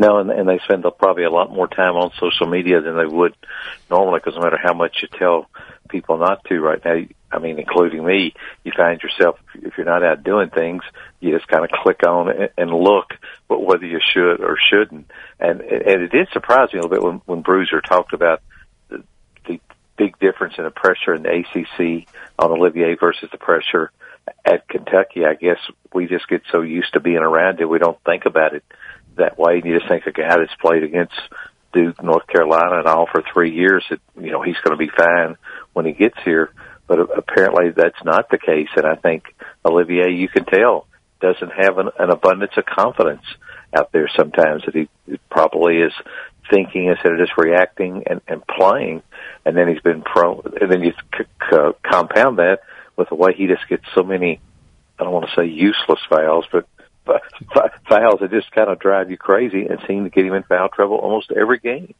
No, 0.00 0.16
and, 0.16 0.30
and 0.30 0.48
they 0.48 0.58
spend 0.64 0.82
probably 0.98 1.24
a 1.24 1.30
lot 1.30 1.52
more 1.52 1.68
time 1.68 1.94
on 1.94 2.10
social 2.18 2.46
media 2.46 2.80
than 2.80 2.96
they 2.96 3.04
would 3.04 3.36
normally 3.90 4.20
because 4.20 4.34
no 4.34 4.40
matter 4.40 4.56
how 4.60 4.72
much 4.72 5.02
you 5.02 5.08
tell 5.08 5.44
people 5.90 6.16
not 6.16 6.42
to 6.46 6.58
right 6.58 6.82
now, 6.82 7.02
I 7.30 7.38
mean, 7.38 7.58
including 7.58 8.02
me, 8.02 8.32
you 8.64 8.72
find 8.74 8.98
yourself, 9.02 9.38
if 9.56 9.76
you're 9.76 9.84
not 9.84 10.02
out 10.02 10.24
doing 10.24 10.48
things, 10.48 10.84
you 11.20 11.36
just 11.36 11.48
kind 11.48 11.64
of 11.64 11.70
click 11.70 12.02
on 12.02 12.30
and 12.56 12.70
look 12.70 13.12
but 13.46 13.62
whether 13.62 13.84
you 13.84 14.00
should 14.14 14.40
or 14.40 14.56
shouldn't. 14.70 15.10
And, 15.38 15.60
and 15.60 16.02
it 16.02 16.10
did 16.10 16.28
surprise 16.32 16.72
me 16.72 16.78
a 16.78 16.82
little 16.82 16.96
bit 16.96 17.02
when, 17.02 17.20
when 17.26 17.42
Bruiser 17.42 17.82
talked 17.82 18.14
about 18.14 18.40
the, 18.88 19.04
the 19.46 19.60
big 19.98 20.18
difference 20.18 20.54
in 20.56 20.64
the 20.64 20.70
pressure 20.70 21.12
in 21.12 21.24
the 21.24 21.44
ACC 21.44 22.08
on 22.38 22.52
Olivier 22.52 22.94
versus 22.94 23.28
the 23.30 23.36
pressure 23.36 23.92
at 24.46 24.66
Kentucky. 24.66 25.26
I 25.26 25.34
guess 25.34 25.58
we 25.92 26.06
just 26.06 26.26
get 26.26 26.40
so 26.50 26.62
used 26.62 26.94
to 26.94 27.00
being 27.00 27.18
around 27.18 27.60
it, 27.60 27.68
we 27.68 27.78
don't 27.78 28.02
think 28.04 28.24
about 28.24 28.54
it 28.54 28.64
that 29.20 29.38
way. 29.38 29.56
And 29.58 29.64
you 29.64 29.78
just 29.78 29.88
think 29.88 30.06
a 30.06 30.12
guy 30.12 30.36
that's 30.36 30.54
played 30.60 30.82
against 30.82 31.14
Duke, 31.72 32.02
North 32.02 32.26
Carolina, 32.26 32.78
and 32.78 32.86
all 32.86 33.06
for 33.06 33.22
three 33.32 33.54
years, 33.54 33.84
that 33.90 34.00
you 34.20 34.32
know 34.32 34.42
he's 34.42 34.58
going 34.64 34.76
to 34.76 34.84
be 34.84 34.90
fine 34.96 35.36
when 35.72 35.86
he 35.86 35.92
gets 35.92 36.18
here. 36.24 36.50
But 36.86 37.16
apparently 37.16 37.70
that's 37.70 38.02
not 38.04 38.30
the 38.30 38.38
case, 38.38 38.68
and 38.74 38.84
I 38.84 38.96
think 38.96 39.22
Olivier, 39.64 40.10
you 40.10 40.28
can 40.28 40.44
tell, 40.44 40.88
doesn't 41.20 41.52
have 41.52 41.78
an, 41.78 41.90
an 41.98 42.10
abundance 42.10 42.52
of 42.56 42.66
confidence 42.66 43.22
out 43.72 43.92
there 43.92 44.10
sometimes 44.16 44.64
that 44.64 44.74
he 44.74 44.88
probably 45.30 45.76
is 45.76 45.92
thinking 46.50 46.86
instead 46.86 47.12
of 47.12 47.18
just 47.18 47.36
reacting 47.36 48.02
and, 48.06 48.20
and 48.26 48.44
playing. 48.44 49.02
And 49.44 49.56
then 49.56 49.68
he's 49.68 49.80
been 49.80 50.02
pro, 50.02 50.40
and 50.60 50.70
then 50.70 50.82
you 50.82 50.92
c- 51.16 51.24
c- 51.48 51.72
compound 51.82 52.38
that 52.38 52.60
with 52.96 53.08
the 53.08 53.14
way 53.14 53.34
he 53.34 53.46
just 53.46 53.68
gets 53.68 53.84
so 53.94 54.02
many, 54.02 54.40
I 54.98 55.04
don't 55.04 55.12
want 55.12 55.26
to 55.30 55.40
say 55.40 55.46
useless 55.46 56.00
fouls, 56.08 56.46
but 56.50 56.66
fouls 57.88 58.20
that 58.20 58.30
just 58.30 58.50
kind 58.52 58.68
of 58.68 58.78
drive 58.78 59.10
you 59.10 59.16
crazy 59.16 59.66
and 59.66 59.78
seem 59.86 60.04
to 60.04 60.10
get 60.10 60.24
him 60.24 60.34
in 60.34 60.42
foul 60.42 60.68
trouble 60.68 60.96
almost 60.96 61.32
every 61.32 61.58
game. 61.58 61.94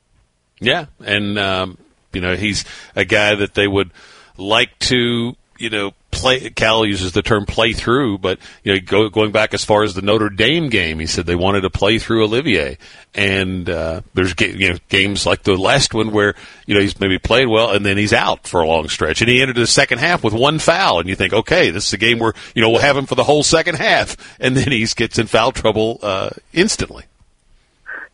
Yeah, 0.60 0.86
and 1.04 1.38
um, 1.38 1.78
you 2.12 2.20
know 2.20 2.36
he's 2.36 2.64
a 2.94 3.04
guy 3.04 3.34
that 3.34 3.54
they 3.54 3.66
would 3.66 3.90
like 4.36 4.78
to 4.80 5.36
you 5.58 5.70
know 5.70 5.92
play. 6.20 6.50
Cal 6.50 6.84
uses 6.84 7.12
the 7.12 7.22
term 7.22 7.46
play 7.46 7.72
through, 7.72 8.18
but 8.18 8.38
you 8.62 8.72
know 8.72 8.80
go, 8.80 9.08
going 9.08 9.32
back 9.32 9.54
as 9.54 9.64
far 9.64 9.82
as 9.82 9.94
the 9.94 10.02
Notre 10.02 10.28
Dame 10.28 10.68
game, 10.68 10.98
he 10.98 11.06
said 11.06 11.26
they 11.26 11.34
wanted 11.34 11.62
to 11.62 11.70
play 11.70 11.98
through 11.98 12.24
Olivier, 12.24 12.78
and 13.14 13.68
uh, 13.68 14.02
there's 14.14 14.34
you 14.40 14.70
know 14.70 14.78
games 14.88 15.26
like 15.26 15.42
the 15.42 15.56
last 15.56 15.94
one 15.94 16.12
where 16.12 16.34
you 16.66 16.74
know 16.74 16.80
he's 16.80 16.98
maybe 17.00 17.18
played 17.18 17.48
well 17.48 17.70
and 17.70 17.84
then 17.84 17.96
he's 17.96 18.12
out 18.12 18.46
for 18.46 18.60
a 18.60 18.66
long 18.66 18.88
stretch, 18.88 19.20
and 19.20 19.30
he 19.30 19.40
entered 19.42 19.56
the 19.56 19.66
second 19.66 19.98
half 19.98 20.22
with 20.22 20.34
one 20.34 20.58
foul, 20.58 21.00
and 21.00 21.08
you 21.08 21.16
think 21.16 21.32
okay, 21.32 21.70
this 21.70 21.86
is 21.86 21.92
a 21.92 21.98
game 21.98 22.18
where 22.18 22.34
you 22.54 22.62
know 22.62 22.70
we'll 22.70 22.80
have 22.80 22.96
him 22.96 23.06
for 23.06 23.14
the 23.14 23.24
whole 23.24 23.42
second 23.42 23.76
half, 23.76 24.16
and 24.40 24.56
then 24.56 24.70
he 24.70 24.86
gets 24.94 25.18
in 25.18 25.26
foul 25.26 25.52
trouble 25.52 25.98
uh, 26.02 26.30
instantly. 26.52 27.04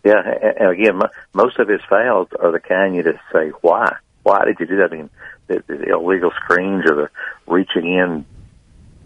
Yeah, 0.05 0.23
and 0.61 0.71
again, 0.71 1.03
most 1.35 1.59
of 1.59 1.66
his 1.66 1.81
fouls 1.88 2.29
are 2.38 2.53
the 2.53 2.61
kind 2.61 2.95
you 2.95 3.03
just 3.03 3.19
say, 3.33 3.49
"Why? 3.61 3.97
Why 4.23 4.45
did 4.45 4.61
you 4.61 4.66
do 4.66 4.77
that?" 4.77 5.11
The, 5.47 5.63
the 5.67 5.93
illegal 5.93 6.31
screens 6.43 6.85
or 6.87 6.95
the 6.95 7.11
reaching 7.47 7.87
in 7.87 8.25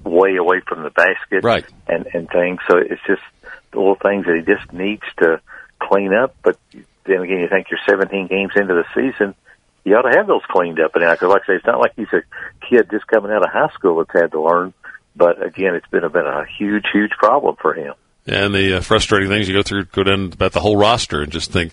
way 0.05 0.37
away 0.37 0.61
from 0.67 0.83
the 0.83 0.91
basket, 0.91 1.45
right? 1.45 1.65
And 1.87 2.07
and 2.13 2.29
things. 2.29 2.61
So 2.69 2.79
it's 2.79 3.03
just 3.07 3.23
the 3.73 3.79
little 3.79 3.97
things 3.97 4.27
that 4.27 4.37
he 4.37 4.43
just 4.43 4.73
needs 4.73 5.03
to 5.19 5.41
clean 5.81 6.13
up. 6.15 6.35
But 6.43 6.59
then 7.05 7.23
again, 7.23 7.41
you 7.41 7.49
think 7.49 7.69
you're 7.71 7.81
17 7.89 8.27
games 8.29 8.53
into 8.57 8.75
the 8.75 8.85
season, 8.95 9.35
you 9.85 9.97
ought 9.97 10.11
to 10.11 10.17
have 10.17 10.27
those 10.27 10.43
cleaned 10.49 10.81
up. 10.81 10.95
And 10.95 11.05
because, 11.05 11.29
like 11.29 11.43
I 11.45 11.47
say, 11.47 11.55
it's 11.57 11.67
not 11.67 11.81
like 11.81 11.93
he's 11.97 12.13
a 12.13 12.23
kid 12.69 12.89
just 12.91 13.07
coming 13.07 13.31
out 13.31 13.43
of 13.43 13.51
high 13.51 13.73
school 13.75 13.99
that's 13.99 14.13
had 14.13 14.33
to 14.33 14.41
learn. 14.41 14.75
But 15.17 15.45
again, 15.45 15.75
it's 15.75 15.89
been 15.89 16.05
a, 16.05 16.11
been 16.11 16.27
a 16.27 16.45
huge, 16.59 16.85
huge 16.93 17.13
problem 17.13 17.57
for 17.61 17.75
him. 17.75 17.95
And 18.27 18.55
the 18.55 18.77
uh, 18.77 18.81
frustrating 18.81 19.29
things 19.29 19.49
you 19.49 19.55
go 19.55 19.63
through, 19.63 19.87
go 19.87 20.05
down 20.05 20.33
about 20.33 20.53
the 20.53 20.61
whole 20.61 20.77
roster 20.77 21.23
and 21.23 21.33
just 21.33 21.51
think, 21.51 21.73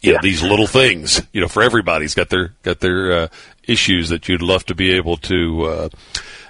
you 0.00 0.12
know, 0.12 0.18
these 0.22 0.42
little 0.42 0.66
things, 0.66 1.20
you 1.32 1.40
know, 1.40 1.48
for 1.48 1.62
everybody's 1.62 2.14
got 2.14 2.28
their 2.28 2.54
got 2.62 2.80
their 2.80 3.12
uh, 3.12 3.28
issues 3.64 4.08
that 4.10 4.28
you'd 4.28 4.42
love 4.42 4.64
to 4.66 4.74
be 4.74 4.92
able 4.92 5.16
to 5.18 5.62
uh, 5.64 5.88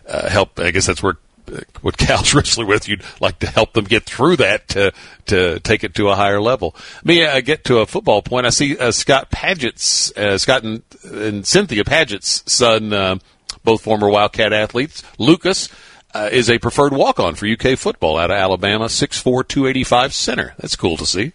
uh, 0.08 0.28
help. 0.28 0.58
I 0.58 0.70
guess 0.70 0.86
that's 0.86 1.02
where 1.02 1.16
uh, 1.52 1.60
what 1.80 1.96
Cal's 1.96 2.34
wrestling 2.34 2.66
with. 2.66 2.88
You'd 2.88 3.02
like 3.20 3.38
to 3.40 3.46
help 3.46 3.72
them 3.72 3.84
get 3.84 4.04
through 4.04 4.36
that 4.36 4.68
to 4.68 4.92
to 5.26 5.60
take 5.60 5.84
it 5.84 5.94
to 5.96 6.08
a 6.08 6.16
higher 6.16 6.40
level. 6.40 6.74
Me, 7.04 7.24
I 7.24 7.40
get 7.40 7.64
to 7.64 7.78
a 7.78 7.86
football 7.86 8.22
point. 8.22 8.46
I 8.46 8.50
see 8.50 8.76
uh, 8.76 8.90
Scott 8.90 9.30
Padgett's, 9.30 10.16
uh, 10.16 10.38
Scott 10.38 10.64
and, 10.64 10.82
and, 11.04 11.46
Cynthia 11.46 11.84
Padgett's 11.84 12.42
son, 12.50 12.92
uh, 12.92 13.18
both 13.64 13.82
former 13.82 14.08
Wildcat 14.08 14.52
athletes. 14.52 15.02
Lucas 15.18 15.68
uh, 16.14 16.28
is 16.32 16.50
a 16.50 16.58
preferred 16.58 16.92
walk 16.92 17.20
on 17.20 17.34
for 17.34 17.46
UK 17.46 17.78
football 17.78 18.16
out 18.16 18.30
of 18.30 18.36
Alabama, 18.36 18.88
six 18.88 19.20
four 19.20 19.44
two 19.44 19.66
eighty 19.66 19.84
five 19.84 20.12
center. 20.14 20.54
That's 20.58 20.76
cool 20.76 20.96
to 20.96 21.06
see. 21.06 21.32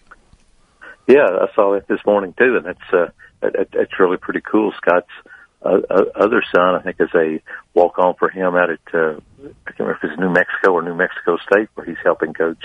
Yeah, 1.06 1.26
I 1.26 1.52
saw 1.54 1.74
it 1.74 1.88
this 1.88 2.00
morning 2.06 2.34
too, 2.38 2.56
and 2.56 2.66
it's 2.66 2.92
uh, 2.92 3.08
it, 3.42 3.70
it's 3.72 3.98
really 3.98 4.18
pretty 4.18 4.40
cool. 4.40 4.72
Scott's 4.76 5.10
uh, 5.64 5.80
uh, 5.90 6.04
other 6.14 6.42
son, 6.54 6.76
I 6.76 6.82
think, 6.82 6.96
is 7.00 7.14
a 7.14 7.40
walk 7.74 7.98
on 7.98 8.14
for 8.14 8.28
him 8.28 8.54
out 8.54 8.70
at 8.70 8.94
uh, 8.94 9.20
I 9.66 9.70
can't 9.70 9.80
remember 9.80 9.98
if 10.02 10.10
it's 10.10 10.20
New 10.20 10.30
Mexico 10.30 10.72
or 10.72 10.82
New 10.82 10.94
Mexico 10.94 11.38
State, 11.38 11.68
where 11.74 11.86
he's 11.86 12.02
helping 12.04 12.34
coach 12.34 12.62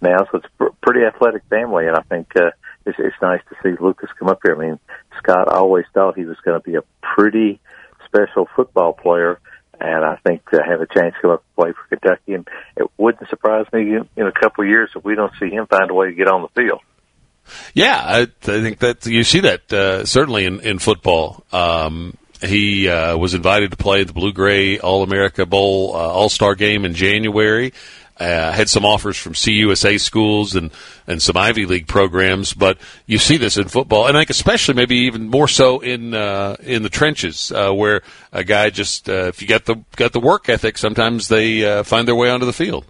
now. 0.00 0.18
So 0.30 0.38
it's 0.38 0.46
a 0.60 0.70
pretty 0.82 1.04
athletic 1.04 1.42
family, 1.48 1.86
and 1.86 1.96
I 1.96 2.02
think 2.02 2.28
uh, 2.36 2.50
it's, 2.84 2.98
it's 2.98 3.16
nice 3.22 3.40
to 3.50 3.56
see 3.62 3.80
Lucas 3.80 4.10
come 4.18 4.28
up 4.28 4.40
here. 4.44 4.56
I 4.56 4.58
mean, 4.58 4.78
Scott 5.18 5.48
always 5.48 5.84
thought 5.94 6.16
he 6.16 6.24
was 6.24 6.38
going 6.44 6.60
to 6.60 6.64
be 6.64 6.76
a 6.76 6.82
pretty 7.02 7.60
special 8.04 8.48
football 8.56 8.92
player, 8.92 9.40
and 9.80 10.04
I 10.04 10.16
think 10.24 10.48
to 10.50 10.60
have 10.62 10.80
a 10.80 10.86
chance 10.86 11.14
to 11.14 11.22
come 11.22 11.30
up 11.30 11.44
and 11.44 11.64
play 11.64 11.72
for 11.72 11.96
Kentucky, 11.96 12.34
and 12.34 12.48
it 12.76 12.86
wouldn't 12.96 13.28
surprise 13.28 13.66
me 13.72 13.94
in, 13.94 14.08
in 14.16 14.26
a 14.26 14.32
couple 14.32 14.64
of 14.64 14.70
years 14.70 14.90
if 14.96 15.04
we 15.04 15.14
don't 15.14 15.32
see 15.38 15.50
him 15.50 15.66
find 15.66 15.90
a 15.90 15.94
way 15.94 16.06
to 16.06 16.14
get 16.14 16.28
on 16.28 16.42
the 16.42 16.60
field. 16.60 16.80
Yeah, 17.74 17.96
I, 17.96 18.20
I 18.22 18.26
think 18.62 18.78
that 18.78 19.06
you 19.06 19.24
see 19.24 19.40
that 19.40 19.72
uh, 19.72 20.04
certainly 20.04 20.44
in 20.44 20.60
in 20.60 20.78
football. 20.78 21.44
Um, 21.52 22.16
he 22.42 22.88
uh, 22.88 23.16
was 23.16 23.34
invited 23.34 23.70
to 23.70 23.76
play 23.76 24.04
the 24.04 24.12
Blue 24.12 24.32
Gray 24.32 24.78
All 24.78 25.02
America 25.02 25.46
Bowl 25.46 25.94
uh, 25.94 25.98
All 25.98 26.28
Star 26.28 26.54
game 26.54 26.84
in 26.84 26.94
January. 26.94 27.72
Uh, 28.18 28.50
had 28.50 28.70
some 28.70 28.86
offers 28.86 29.18
from 29.18 29.34
CUSA 29.34 30.00
schools 30.00 30.54
and, 30.54 30.70
and 31.06 31.20
some 31.20 31.36
Ivy 31.36 31.66
League 31.66 31.86
programs, 31.86 32.54
but 32.54 32.78
you 33.04 33.18
see 33.18 33.36
this 33.36 33.58
in 33.58 33.68
football, 33.68 34.06
and 34.06 34.16
I 34.16 34.20
think 34.20 34.30
especially 34.30 34.72
maybe 34.72 34.96
even 35.00 35.28
more 35.28 35.46
so 35.46 35.80
in 35.80 36.14
uh, 36.14 36.56
in 36.60 36.82
the 36.82 36.88
trenches, 36.88 37.52
uh, 37.52 37.72
where 37.72 38.00
a 38.32 38.42
guy 38.42 38.70
just 38.70 39.10
uh, 39.10 39.26
if 39.26 39.42
you 39.42 39.48
got 39.48 39.66
the 39.66 39.84
got 39.96 40.14
the 40.14 40.20
work 40.20 40.48
ethic, 40.48 40.78
sometimes 40.78 41.28
they 41.28 41.62
uh, 41.62 41.82
find 41.82 42.08
their 42.08 42.14
way 42.14 42.30
onto 42.30 42.46
the 42.46 42.54
field. 42.54 42.86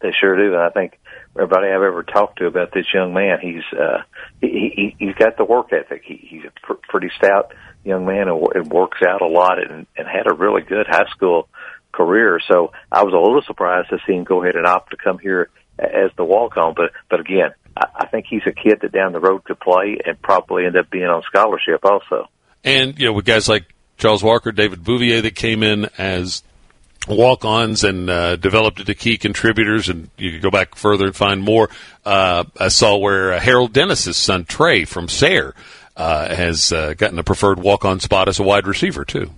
They 0.00 0.10
sure 0.18 0.36
do, 0.36 0.54
and 0.54 0.62
I 0.62 0.70
think 0.70 0.98
everybody 1.40 1.68
I've 1.68 1.82
ever 1.82 2.02
talked 2.02 2.38
to 2.38 2.46
about 2.46 2.72
this 2.72 2.86
young 2.92 3.14
man. 3.14 3.38
He's 3.40 3.62
uh, 3.78 4.02
he, 4.40 4.94
he 4.98 5.06
he's 5.06 5.14
got 5.14 5.36
the 5.36 5.44
work 5.44 5.72
ethic. 5.72 6.02
He, 6.04 6.16
he's 6.16 6.42
a 6.44 6.66
pr- 6.66 6.80
pretty 6.88 7.10
stout 7.16 7.54
young 7.84 8.04
man 8.04 8.28
and, 8.28 8.46
and 8.54 8.70
works 8.70 8.98
out 9.06 9.22
a 9.22 9.26
lot 9.26 9.58
and, 9.58 9.86
and 9.96 10.06
had 10.06 10.30
a 10.30 10.34
really 10.34 10.62
good 10.62 10.86
high 10.86 11.08
school 11.10 11.48
career. 11.92 12.40
So 12.46 12.72
I 12.92 13.04
was 13.04 13.14
a 13.14 13.16
little 13.16 13.42
surprised 13.46 13.88
to 13.90 13.98
see 14.06 14.12
him 14.12 14.24
go 14.24 14.42
ahead 14.42 14.56
and 14.56 14.66
opt 14.66 14.90
to 14.90 14.96
come 14.96 15.18
here 15.18 15.48
as 15.78 16.10
the 16.16 16.24
walk 16.24 16.56
on. 16.56 16.74
But 16.74 16.92
but 17.08 17.20
again, 17.20 17.50
I, 17.76 17.86
I 18.00 18.06
think 18.06 18.26
he's 18.28 18.42
a 18.46 18.52
kid 18.52 18.80
that 18.82 18.92
down 18.92 19.12
the 19.12 19.20
road 19.20 19.44
could 19.44 19.60
play 19.60 19.98
and 20.04 20.20
probably 20.20 20.66
end 20.66 20.76
up 20.76 20.90
being 20.90 21.04
on 21.04 21.22
scholarship 21.22 21.84
also. 21.84 22.28
And 22.62 22.98
you 22.98 23.06
know, 23.06 23.12
with 23.14 23.24
guys 23.24 23.48
like 23.48 23.64
Charles 23.96 24.22
Walker, 24.22 24.52
David 24.52 24.84
Bouvier 24.84 25.22
that 25.22 25.34
came 25.34 25.62
in 25.62 25.88
as 25.96 26.42
walk-ons 27.08 27.84
and 27.84 28.10
uh, 28.10 28.36
developed 28.36 28.80
into 28.80 28.94
key 28.94 29.18
contributors, 29.18 29.88
and 29.88 30.10
you 30.16 30.32
can 30.32 30.40
go 30.40 30.50
back 30.50 30.74
further 30.74 31.06
and 31.06 31.16
find 31.16 31.42
more. 31.42 31.70
Uh, 32.04 32.44
I 32.58 32.68
saw 32.68 32.96
where 32.96 33.32
uh, 33.32 33.40
Harold 33.40 33.72
Dennis's 33.72 34.16
son 34.16 34.44
Trey 34.44 34.84
from 34.84 35.08
Sayre 35.08 35.54
uh, 35.96 36.34
has 36.34 36.72
uh, 36.72 36.94
gotten 36.94 37.18
a 37.18 37.24
preferred 37.24 37.58
walk-on 37.58 38.00
spot 38.00 38.28
as 38.28 38.38
a 38.38 38.42
wide 38.42 38.66
receiver 38.66 39.04
too. 39.04 39.30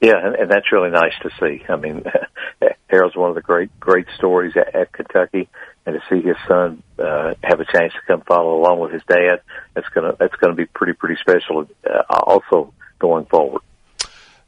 Yeah, 0.00 0.24
and, 0.24 0.34
and 0.34 0.50
that's 0.50 0.70
really 0.72 0.90
nice 0.90 1.14
to 1.22 1.30
see. 1.40 1.64
I 1.68 1.76
mean, 1.76 2.04
Harold's 2.88 3.16
one 3.16 3.30
of 3.30 3.34
the 3.34 3.42
great 3.42 3.78
great 3.80 4.06
stories 4.16 4.54
at, 4.56 4.74
at 4.74 4.92
Kentucky, 4.92 5.48
and 5.86 5.98
to 5.98 6.02
see 6.08 6.26
his 6.26 6.36
son 6.46 6.82
uh, 6.98 7.34
have 7.42 7.60
a 7.60 7.64
chance 7.64 7.92
to 7.94 8.00
come 8.06 8.20
follow 8.22 8.56
along 8.56 8.80
with 8.80 8.92
his 8.92 9.02
dad, 9.08 9.40
that's 9.74 9.88
gonna 9.88 10.14
that's 10.18 10.34
gonna 10.36 10.54
be 10.54 10.66
pretty 10.66 10.92
pretty 10.92 11.16
special. 11.20 11.66
Uh, 11.88 12.02
also 12.10 12.72
going 12.98 13.24
forward. 13.26 13.62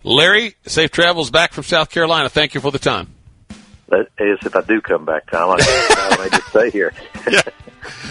Larry, 0.04 0.54
safe 0.66 0.90
travels 0.90 1.30
back 1.30 1.52
from 1.52 1.64
South 1.64 1.90
Carolina. 1.90 2.28
Thank 2.28 2.54
you 2.54 2.60
for 2.60 2.70
the 2.70 2.78
time. 2.78 3.14
that 3.88 4.06
is 4.18 4.38
if 4.42 4.54
I 4.54 4.62
do 4.62 4.80
come 4.80 5.04
back, 5.04 5.30
Tom. 5.30 5.50
I, 5.50 6.16
may 6.18 6.28
just 6.30 6.48
stay 6.48 6.70
here. 6.70 6.92
yeah. 7.30 7.42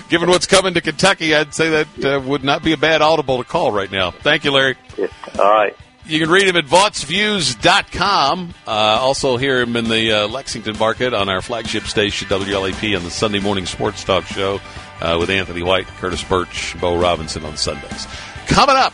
Given 0.09 0.29
what's 0.29 0.47
coming 0.47 0.73
to 0.73 0.81
Kentucky, 0.81 1.35
I'd 1.35 1.53
say 1.53 1.69
that 1.69 2.05
uh, 2.05 2.19
would 2.21 2.43
not 2.43 2.63
be 2.63 2.73
a 2.73 2.77
bad 2.77 3.01
audible 3.01 3.37
to 3.37 3.43
call 3.43 3.71
right 3.71 3.91
now. 3.91 4.11
Thank 4.11 4.43
you, 4.43 4.51
Larry. 4.51 4.75
Yeah. 4.97 5.07
All 5.37 5.49
right. 5.49 5.75
You 6.05 6.19
can 6.19 6.29
read 6.29 6.47
him 6.47 6.55
at 6.55 6.65
VaughtsViews.com. 6.65 8.53
Uh, 8.65 8.71
also 8.71 9.35
hear 9.35 9.59
him 9.59 9.75
in 9.75 9.89
the 9.89 10.23
uh, 10.23 10.27
Lexington 10.29 10.77
market 10.77 11.13
on 11.13 11.27
our 11.27 11.41
flagship 11.41 11.83
station, 11.83 12.29
WLAP, 12.29 12.95
on 12.95 13.03
the 13.03 13.11
Sunday 13.11 13.39
Morning 13.39 13.65
Sports 13.65 14.05
Talk 14.05 14.23
Show 14.25 14.61
uh, 15.01 15.17
with 15.19 15.29
Anthony 15.29 15.63
White, 15.63 15.87
Curtis 15.87 16.23
Birch, 16.23 16.79
Bo 16.79 16.97
Robinson 16.97 17.43
on 17.43 17.57
Sundays. 17.57 18.07
Coming 18.47 18.77
up, 18.77 18.93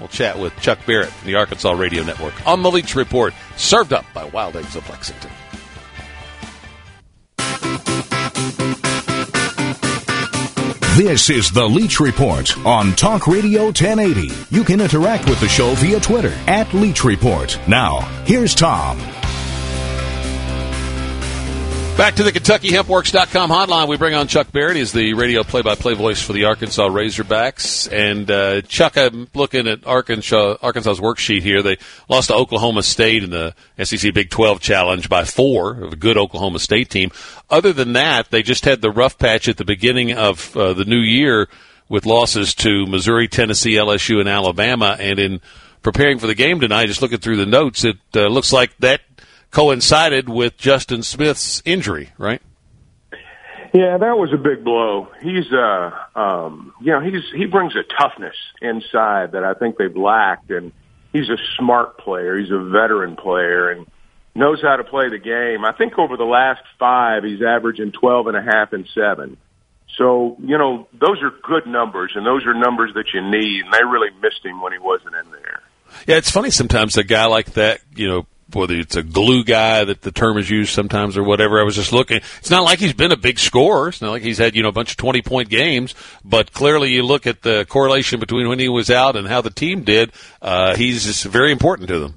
we'll 0.00 0.08
chat 0.08 0.38
with 0.38 0.58
Chuck 0.60 0.78
Barrett 0.86 1.10
from 1.10 1.28
the 1.28 1.36
Arkansas 1.36 1.72
Radio 1.72 2.02
Network 2.02 2.34
on 2.46 2.62
the 2.62 2.70
Leach 2.70 2.96
Report, 2.96 3.32
served 3.56 3.92
up 3.92 4.04
by 4.12 4.24
Wild 4.24 4.56
Eggs 4.56 4.74
of 4.74 4.88
Lexington. 4.88 5.30
This 10.96 11.30
is 11.30 11.50
the 11.50 11.66
Leach 11.66 11.98
Report 11.98 12.58
on 12.66 12.92
Talk 12.94 13.26
Radio 13.26 13.66
1080. 13.66 14.30
You 14.50 14.64
can 14.64 14.80
interact 14.80 15.28
with 15.28 15.40
the 15.40 15.48
show 15.48 15.72
via 15.76 16.00
Twitter 16.00 16.32
at 16.46 16.74
Leach 16.74 17.04
Report. 17.04 17.58
Now, 17.66 18.00
here's 18.26 18.54
Tom. 18.54 18.98
Back 22.00 22.14
to 22.14 22.22
the 22.22 22.32
KentuckyHempWorks.com 22.32 23.50
hotline. 23.50 23.86
We 23.86 23.98
bring 23.98 24.14
on 24.14 24.26
Chuck 24.26 24.50
Barrett. 24.52 24.76
He's 24.78 24.90
the 24.90 25.12
radio 25.12 25.42
play-by-play 25.42 25.92
voice 25.92 26.22
for 26.22 26.32
the 26.32 26.46
Arkansas 26.46 26.88
Razorbacks. 26.88 27.92
And 27.92 28.30
uh, 28.30 28.62
Chuck, 28.62 28.96
I'm 28.96 29.28
looking 29.34 29.68
at 29.68 29.86
Arkansas 29.86 30.56
Arkansas's 30.62 30.98
worksheet 30.98 31.42
here. 31.42 31.62
They 31.62 31.76
lost 32.08 32.28
to 32.28 32.34
Oklahoma 32.34 32.84
State 32.84 33.22
in 33.22 33.28
the 33.28 33.54
SEC 33.84 34.14
Big 34.14 34.30
12 34.30 34.60
Challenge 34.60 35.10
by 35.10 35.24
four. 35.24 35.72
Of 35.72 35.92
a 35.92 35.96
good 35.96 36.16
Oklahoma 36.16 36.58
State 36.58 36.88
team. 36.88 37.10
Other 37.50 37.74
than 37.74 37.92
that, 37.92 38.30
they 38.30 38.40
just 38.40 38.64
had 38.64 38.80
the 38.80 38.90
rough 38.90 39.18
patch 39.18 39.46
at 39.46 39.58
the 39.58 39.66
beginning 39.66 40.14
of 40.14 40.56
uh, 40.56 40.72
the 40.72 40.86
new 40.86 41.00
year 41.00 41.50
with 41.90 42.06
losses 42.06 42.54
to 42.54 42.86
Missouri, 42.86 43.28
Tennessee, 43.28 43.74
LSU, 43.74 44.20
and 44.20 44.28
Alabama. 44.28 44.96
And 44.98 45.18
in 45.18 45.40
preparing 45.82 46.18
for 46.18 46.26
the 46.26 46.34
game 46.34 46.60
tonight, 46.60 46.86
just 46.86 47.02
looking 47.02 47.18
through 47.18 47.36
the 47.36 47.44
notes, 47.44 47.84
it 47.84 47.98
uh, 48.14 48.28
looks 48.28 48.54
like 48.54 48.74
that 48.78 49.02
coincided 49.50 50.28
with 50.28 50.56
Justin 50.56 51.02
Smith's 51.02 51.62
injury, 51.64 52.10
right? 52.18 52.42
Yeah, 53.72 53.98
that 53.98 54.18
was 54.18 54.32
a 54.32 54.36
big 54.36 54.64
blow. 54.64 55.08
He's 55.22 55.52
uh 55.52 55.90
um 56.18 56.74
you 56.80 56.92
know, 56.92 57.00
he's 57.00 57.22
he 57.34 57.46
brings 57.46 57.74
a 57.76 57.84
toughness 58.00 58.34
inside 58.60 59.32
that 59.32 59.44
I 59.44 59.54
think 59.54 59.76
they've 59.76 59.96
lacked 59.96 60.50
and 60.50 60.72
he's 61.12 61.28
a 61.28 61.36
smart 61.56 61.98
player. 61.98 62.36
He's 62.36 62.50
a 62.50 62.58
veteran 62.58 63.16
player 63.16 63.70
and 63.70 63.86
knows 64.34 64.60
how 64.60 64.76
to 64.76 64.84
play 64.84 65.08
the 65.08 65.18
game. 65.18 65.64
I 65.64 65.72
think 65.72 65.98
over 65.98 66.16
the 66.16 66.24
last 66.24 66.62
5 66.78 67.22
he's 67.22 67.42
averaging 67.42 67.92
twelve 67.92 68.26
and 68.26 68.36
a 68.36 68.42
half 68.42 68.72
and 68.72 68.88
7. 68.92 69.36
So, 69.96 70.36
you 70.40 70.56
know, 70.56 70.88
those 70.92 71.22
are 71.22 71.30
good 71.42 71.66
numbers 71.66 72.12
and 72.16 72.26
those 72.26 72.46
are 72.46 72.54
numbers 72.54 72.92
that 72.94 73.06
you 73.14 73.20
need 73.20 73.64
and 73.64 73.72
they 73.72 73.84
really 73.84 74.10
missed 74.20 74.44
him 74.44 74.60
when 74.60 74.72
he 74.72 74.78
wasn't 74.78 75.14
in 75.14 75.30
there. 75.30 75.60
Yeah, 76.08 76.16
it's 76.16 76.30
funny 76.30 76.50
sometimes 76.50 76.96
a 76.96 77.04
guy 77.04 77.26
like 77.26 77.52
that, 77.52 77.80
you 77.94 78.08
know, 78.08 78.26
whether 78.54 78.74
it's 78.74 78.96
a 78.96 79.02
glue 79.02 79.44
guy 79.44 79.84
that 79.84 80.02
the 80.02 80.12
term 80.12 80.38
is 80.38 80.48
used 80.48 80.72
sometimes 80.72 81.16
or 81.16 81.22
whatever. 81.22 81.60
I 81.60 81.64
was 81.64 81.76
just 81.76 81.92
looking. 81.92 82.18
It's 82.38 82.50
not 82.50 82.64
like 82.64 82.78
he's 82.78 82.92
been 82.92 83.12
a 83.12 83.16
big 83.16 83.38
scorer. 83.38 83.88
It's 83.88 84.02
not 84.02 84.10
like 84.10 84.22
he's 84.22 84.38
had, 84.38 84.54
you 84.54 84.62
know, 84.62 84.68
a 84.68 84.72
bunch 84.72 84.92
of 84.92 84.96
20 84.96 85.22
point 85.22 85.48
games, 85.48 85.94
but 86.24 86.52
clearly 86.52 86.90
you 86.90 87.02
look 87.02 87.26
at 87.26 87.42
the 87.42 87.66
correlation 87.68 88.20
between 88.20 88.48
when 88.48 88.58
he 88.58 88.68
was 88.68 88.90
out 88.90 89.16
and 89.16 89.26
how 89.26 89.40
the 89.40 89.50
team 89.50 89.82
did. 89.82 90.12
Uh, 90.40 90.76
he's 90.76 91.24
very 91.24 91.52
important 91.52 91.88
to 91.88 91.98
them. 91.98 92.14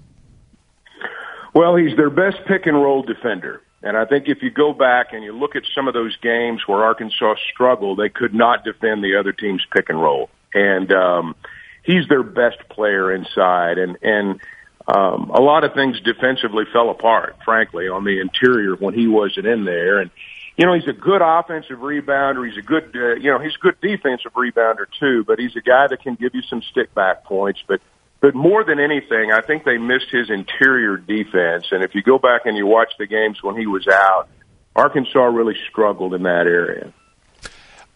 Well, 1.53 1.75
he's 1.75 1.95
their 1.95 2.09
best 2.09 2.37
pick 2.47 2.65
and 2.65 2.75
roll 2.75 3.03
defender. 3.03 3.61
And 3.83 3.97
I 3.97 4.05
think 4.05 4.27
if 4.27 4.41
you 4.41 4.49
go 4.49 4.73
back 4.73 5.07
and 5.11 5.23
you 5.23 5.37
look 5.37 5.55
at 5.55 5.63
some 5.75 5.87
of 5.87 5.93
those 5.93 6.15
games 6.17 6.61
where 6.65 6.83
Arkansas 6.83 7.35
struggled, 7.53 7.99
they 7.99 8.09
could 8.09 8.33
not 8.33 8.63
defend 8.63 9.03
the 9.03 9.17
other 9.19 9.33
team's 9.33 9.63
pick 9.71 9.89
and 9.89 10.01
roll. 10.01 10.29
And, 10.53 10.91
um, 10.91 11.35
he's 11.83 12.07
their 12.07 12.23
best 12.23 12.57
player 12.69 13.13
inside. 13.13 13.77
And, 13.77 13.97
and, 14.01 14.39
um, 14.87 15.31
a 15.33 15.41
lot 15.41 15.63
of 15.63 15.73
things 15.73 15.99
defensively 16.01 16.65
fell 16.71 16.89
apart, 16.89 17.37
frankly, 17.45 17.87
on 17.87 18.03
the 18.03 18.19
interior 18.19 18.75
when 18.75 18.93
he 18.93 19.07
wasn't 19.07 19.45
in 19.45 19.63
there. 19.63 19.99
And, 19.99 20.11
you 20.57 20.65
know, 20.65 20.73
he's 20.73 20.87
a 20.87 20.93
good 20.93 21.21
offensive 21.23 21.79
rebounder. 21.79 22.47
He's 22.47 22.57
a 22.57 22.65
good, 22.65 22.95
uh, 22.95 23.15
you 23.15 23.31
know, 23.31 23.39
he's 23.39 23.55
a 23.55 23.59
good 23.59 23.79
defensive 23.81 24.33
rebounder 24.33 24.85
too, 24.99 25.23
but 25.25 25.39
he's 25.39 25.55
a 25.55 25.61
guy 25.61 25.87
that 25.87 26.01
can 26.01 26.15
give 26.15 26.35
you 26.35 26.41
some 26.43 26.61
stick 26.71 26.93
back 26.93 27.23
points. 27.23 27.61
But, 27.67 27.81
but 28.19 28.35
more 28.35 28.63
than 28.63 28.79
anything, 28.79 29.31
I 29.31 29.41
think 29.41 29.63
they 29.63 29.77
missed 29.77 30.09
his 30.11 30.29
interior 30.29 30.97
defense. 30.97 31.67
And 31.71 31.83
if 31.83 31.95
you 31.95 32.03
go 32.03 32.19
back 32.19 32.41
and 32.45 32.57
you 32.57 32.67
watch 32.67 32.91
the 32.99 33.07
games 33.07 33.41
when 33.41 33.57
he 33.57 33.67
was 33.67 33.87
out, 33.87 34.27
Arkansas 34.75 35.25
really 35.25 35.55
struggled 35.69 36.13
in 36.13 36.23
that 36.23 36.45
area 36.47 36.93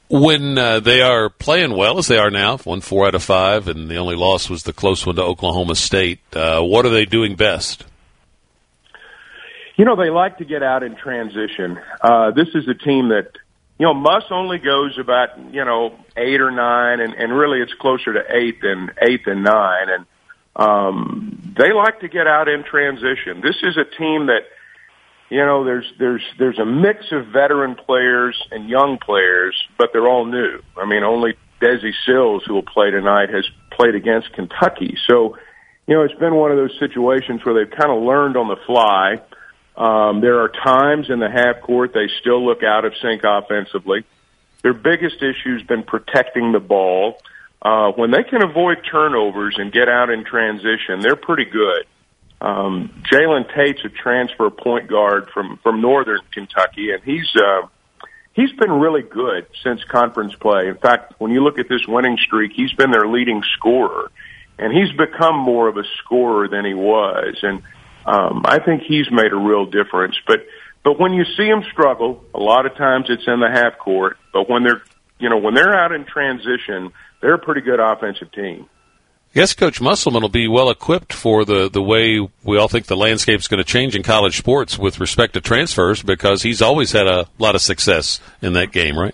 when 0.10 0.58
uh, 0.58 0.80
they 0.80 1.02
are 1.02 1.30
playing 1.30 1.76
well 1.76 1.98
as 1.98 2.08
they 2.08 2.18
are 2.18 2.30
now, 2.30 2.58
won 2.66 2.82
four 2.82 3.08
out 3.08 3.16
of 3.16 3.24
five, 3.24 3.68
and 3.68 3.90
the 3.90 3.98
only 3.98 4.16
loss 4.16 4.50
was 4.50 4.64
the 4.64 4.74
close 4.74 5.06
one 5.06 5.16
to 5.16 5.24
Oklahoma 5.24 5.76
State. 5.76 6.20
Uh, 6.34 6.62
what 6.62 6.86
are 6.86 6.90
they 6.90 7.06
doing 7.06 7.36
best? 7.36 7.84
You 9.76 9.86
know, 9.86 9.96
they 9.96 10.10
like 10.10 10.40
to 10.40 10.46
get 10.46 10.64
out 10.64 10.82
in 10.82 10.96
transition. 10.96 11.80
Uh, 12.02 12.32
this 12.32 12.48
is 12.56 12.68
a 12.68 12.74
team 12.74 13.10
that, 13.10 13.32
you 13.78 13.86
know, 13.86 13.94
Muss 13.94 14.24
only 14.32 14.58
goes 14.58 14.98
about, 14.98 15.38
you 15.54 15.64
know, 15.64 15.96
eight 16.16 16.42
or 16.42 16.52
nine, 16.52 17.00
and, 17.00 17.14
and 17.14 17.32
really 17.32 17.60
it's 17.60 17.74
closer 17.74 18.14
to 18.14 18.24
eight 18.36 18.62
than 18.62 18.90
eight 19.08 19.24
than 19.26 19.44
nine. 19.44 19.88
And 19.90 20.06
um, 20.56 21.54
they 21.58 21.72
like 21.74 22.00
to 22.00 22.08
get 22.08 22.26
out 22.26 22.48
in 22.48 22.64
transition. 22.64 23.42
This 23.42 23.58
is 23.62 23.78
a 23.78 23.84
team 23.84 24.28
that 24.28 24.48
you 25.30 25.46
know, 25.46 25.66
there's 25.66 25.92
there's 26.00 26.24
there's 26.40 26.60
a 26.60 26.66
mix 26.66 27.12
of 27.12 27.28
veteran 27.28 27.76
players 27.76 28.42
and 28.52 28.70
young 28.70 28.98
players, 28.98 29.56
but 29.78 29.90
they're 29.92 30.08
all 30.08 30.26
new. 30.26 30.62
I 30.78 30.86
mean, 30.86 31.04
only 31.04 31.36
Desi 31.62 31.92
Sills, 32.06 32.44
who 32.46 32.54
will 32.54 32.64
play 32.64 32.92
tonight, 32.92 33.30
has 33.30 33.46
played 33.72 33.96
against 33.96 34.32
Kentucky. 34.34 34.98
So, 35.06 35.38
you 35.86 35.96
know, 35.96 36.04
it's 36.04 36.14
been 36.16 36.36
one 36.36 36.52
of 36.52 36.58
those 36.58 36.78
situations 36.80 37.44
where 37.44 37.56
they've 37.56 37.78
kind 37.78 37.92
of 37.92 38.04
learned 38.04 38.38
on 38.38 38.48
the 38.48 38.58
fly. 38.66 39.22
Um, 39.76 40.22
there 40.22 40.40
are 40.42 40.50
times 40.50 41.10
in 41.10 41.20
the 41.20 41.30
half 41.30 41.62
court 41.62 41.94
they 41.94 42.08
still 42.20 42.44
look 42.46 42.64
out 42.64 42.86
of 42.86 42.94
sync 43.02 43.24
offensively. 43.24 44.06
Their 44.64 44.74
biggest 44.74 45.18
issue 45.22 45.58
has 45.58 45.64
been 45.64 45.84
protecting 45.84 46.52
the 46.52 46.60
ball. 46.60 47.20
Uh, 47.62 47.92
when 47.92 48.12
they 48.12 48.24
can 48.24 48.44
avoid 48.44 48.78
turnovers 48.90 49.56
and 49.58 49.72
get 49.72 49.90
out 49.90 50.10
in 50.10 50.24
transition, 50.24 51.02
they're 51.02 51.16
pretty 51.16 51.46
good. 51.46 51.86
Um, 52.40 53.04
Jalen 53.12 53.54
Tate's 53.56 53.84
a 53.84 53.90
transfer 53.90 54.50
point 54.50 54.88
guard 54.88 55.30
from 55.34 55.58
from 55.64 55.82
Northern 55.82 56.22
Kentucky, 56.32 56.92
and 56.92 57.04
he's 57.04 57.36
uh, 57.36 57.68
he's 58.34 58.52
been 58.54 58.72
really 58.72 59.02
good 59.02 59.48
since 59.64 59.84
conference 59.86 60.36
play. 60.36 60.68
In 60.68 60.78
fact, 60.78 61.16
when 61.18 61.32
you 61.32 61.44
look 61.44 61.58
at 61.58 61.68
this 61.68 61.88
winning 61.88 62.18
streak, 62.18 62.52
he's 62.56 62.74
been 62.74 62.92
their 62.92 63.08
leading 63.08 63.42
scorer, 63.56 64.12
and 64.60 64.72
he's 64.72 64.96
become 64.96 65.36
more 65.36 65.68
of 65.68 65.78
a 65.78 65.84
scorer 66.04 66.48
than 66.48 66.64
he 66.64 66.76
was. 66.76 67.38
And 67.42 67.64
um, 68.06 68.44
I 68.46 68.60
think 68.60 68.84
he's 68.84 69.10
made 69.12 69.34
a 69.34 69.38
real 69.38 69.66
difference. 69.66 70.16
But 70.28 70.46
but 70.84 71.00
when 71.00 71.14
you 71.14 71.26
see 71.26 71.48
him 71.48 71.64
struggle, 71.72 72.24
a 72.36 72.40
lot 72.40 72.68
of 72.68 72.76
times 72.76 73.08
it's 73.10 73.28
in 73.28 73.40
the 73.40 73.50
half 73.50 73.80
court. 73.80 74.18
But 74.32 74.48
when 74.48 74.64
they're 74.64 74.84
you 75.18 75.30
know 75.30 75.38
when 75.38 75.56
they're 75.56 75.74
out 75.74 75.92
in 75.92 76.06
transition, 76.06 76.94
they're 77.20 77.34
a 77.34 77.40
pretty 77.40 77.62
good 77.62 77.80
offensive 77.80 78.32
team. 78.32 78.70
I 79.34 79.40
guess 79.42 79.54
Coach 79.54 79.80
Musselman 79.80 80.22
will 80.22 80.30
be 80.30 80.48
well 80.48 80.70
equipped 80.70 81.14
for 81.14 81.46
the, 81.46 81.70
the 81.70 81.82
way 81.82 82.28
we 82.44 82.58
all 82.58 82.68
think 82.68 82.88
the 82.88 82.98
landscape 82.98 83.40
is 83.40 83.48
going 83.48 83.64
to 83.64 83.70
change 83.70 83.96
in 83.96 84.02
college 84.02 84.38
sports 84.38 84.80
with 84.80 85.00
respect 85.00 85.34
to 85.34 85.42
transfers 85.42 86.02
because 86.02 86.42
he's 86.42 86.62
always 86.62 86.92
had 86.92 87.08
a 87.08 87.28
lot 87.38 87.54
of 87.54 87.62
success 87.62 88.20
in 88.42 88.54
that 88.54 88.72
game, 88.72 88.98
right? 88.98 89.14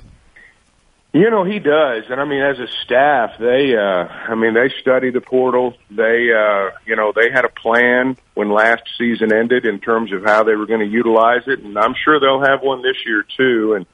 You 1.14 1.30
know 1.30 1.44
he 1.44 1.60
does, 1.60 2.06
and 2.10 2.20
I 2.20 2.26
mean 2.26 2.42
as 2.42 2.58
a 2.58 2.66
staff, 2.84 3.38
they, 3.38 3.76
uh, 3.76 4.08
I 4.08 4.34
mean 4.34 4.56
they 4.56 4.74
study 4.82 5.12
the 5.12 5.22
portal. 5.22 5.76
They, 5.92 6.30
uh, 6.34 6.72
you 6.88 6.96
know, 6.96 7.12
they 7.16 7.30
had 7.32 7.46
a 7.46 7.50
plan 7.50 8.18
when 8.34 8.50
last 8.50 8.82
season 8.98 9.32
ended 9.32 9.68
in 9.68 9.80
terms 9.80 10.12
of 10.12 10.24
how 10.24 10.44
they 10.44 10.56
were 10.56 10.66
going 10.66 10.80
to 10.80 10.88
utilize 10.88 11.44
it, 11.46 11.60
and 11.60 11.78
I'm 11.78 11.94
sure 12.04 12.20
they'll 12.20 12.44
have 12.44 12.64
one 12.64 12.82
this 12.82 12.98
year 13.06 13.24
too. 13.38 13.76
And 13.76 13.86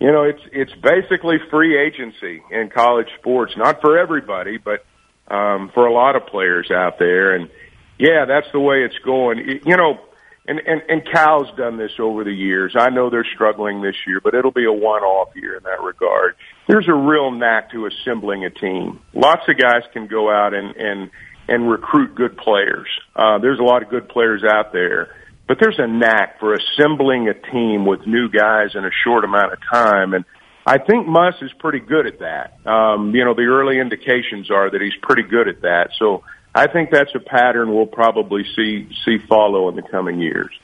you 0.00 0.12
know, 0.12 0.24
it's 0.24 0.42
it's 0.52 0.74
basically 0.74 1.38
free 1.50 1.78
agency 1.78 2.42
in 2.50 2.68
college 2.68 3.08
sports, 3.18 3.56
not 3.56 3.80
for 3.80 3.96
everybody, 3.96 4.58
but 4.58 4.84
um, 5.28 5.70
for 5.74 5.86
a 5.86 5.92
lot 5.92 6.16
of 6.16 6.26
players 6.26 6.70
out 6.70 6.98
there. 6.98 7.34
And 7.34 7.50
yeah, 7.98 8.24
that's 8.26 8.46
the 8.52 8.60
way 8.60 8.84
it's 8.84 8.98
going. 9.04 9.60
You 9.64 9.76
know, 9.76 9.98
and, 10.46 10.60
and, 10.60 10.82
and 10.88 11.02
Cal's 11.10 11.48
done 11.56 11.78
this 11.78 11.92
over 11.98 12.22
the 12.22 12.32
years. 12.32 12.74
I 12.78 12.90
know 12.90 13.08
they're 13.08 13.26
struggling 13.34 13.80
this 13.80 13.96
year, 14.06 14.20
but 14.22 14.34
it'll 14.34 14.52
be 14.52 14.66
a 14.66 14.72
one-off 14.72 15.30
year 15.34 15.56
in 15.56 15.62
that 15.62 15.82
regard. 15.82 16.36
There's 16.68 16.88
a 16.88 16.94
real 16.94 17.30
knack 17.30 17.70
to 17.72 17.86
assembling 17.86 18.44
a 18.44 18.50
team. 18.50 19.00
Lots 19.14 19.42
of 19.48 19.56
guys 19.56 19.82
can 19.92 20.06
go 20.06 20.30
out 20.30 20.52
and, 20.52 20.76
and, 20.76 21.10
and 21.48 21.70
recruit 21.70 22.14
good 22.14 22.36
players. 22.36 22.88
Uh, 23.16 23.38
there's 23.38 23.58
a 23.58 23.62
lot 23.62 23.82
of 23.82 23.88
good 23.88 24.08
players 24.08 24.42
out 24.44 24.72
there, 24.72 25.14
but 25.48 25.56
there's 25.60 25.78
a 25.78 25.86
knack 25.86 26.40
for 26.40 26.54
assembling 26.54 27.28
a 27.28 27.34
team 27.50 27.86
with 27.86 28.06
new 28.06 28.28
guys 28.28 28.74
in 28.74 28.84
a 28.84 28.90
short 29.02 29.24
amount 29.24 29.52
of 29.52 29.58
time. 29.70 30.12
And 30.12 30.26
I 30.66 30.78
think 30.78 31.06
Muss 31.06 31.34
is 31.42 31.52
pretty 31.52 31.80
good 31.80 32.06
at 32.06 32.20
that. 32.20 32.66
Um, 32.66 33.14
you 33.14 33.24
know, 33.24 33.34
the 33.34 33.42
early 33.42 33.78
indications 33.78 34.50
are 34.50 34.70
that 34.70 34.80
he's 34.80 34.96
pretty 35.02 35.22
good 35.22 35.48
at 35.48 35.60
that. 35.62 35.90
So 35.98 36.24
I 36.54 36.68
think 36.68 36.90
that's 36.90 37.14
a 37.14 37.20
pattern 37.20 37.74
we'll 37.74 37.86
probably 37.86 38.44
see 38.56 38.88
see 39.04 39.18
follow 39.18 39.68
in 39.68 39.76
the 39.76 39.82
coming 39.82 40.20
years. 40.20 40.58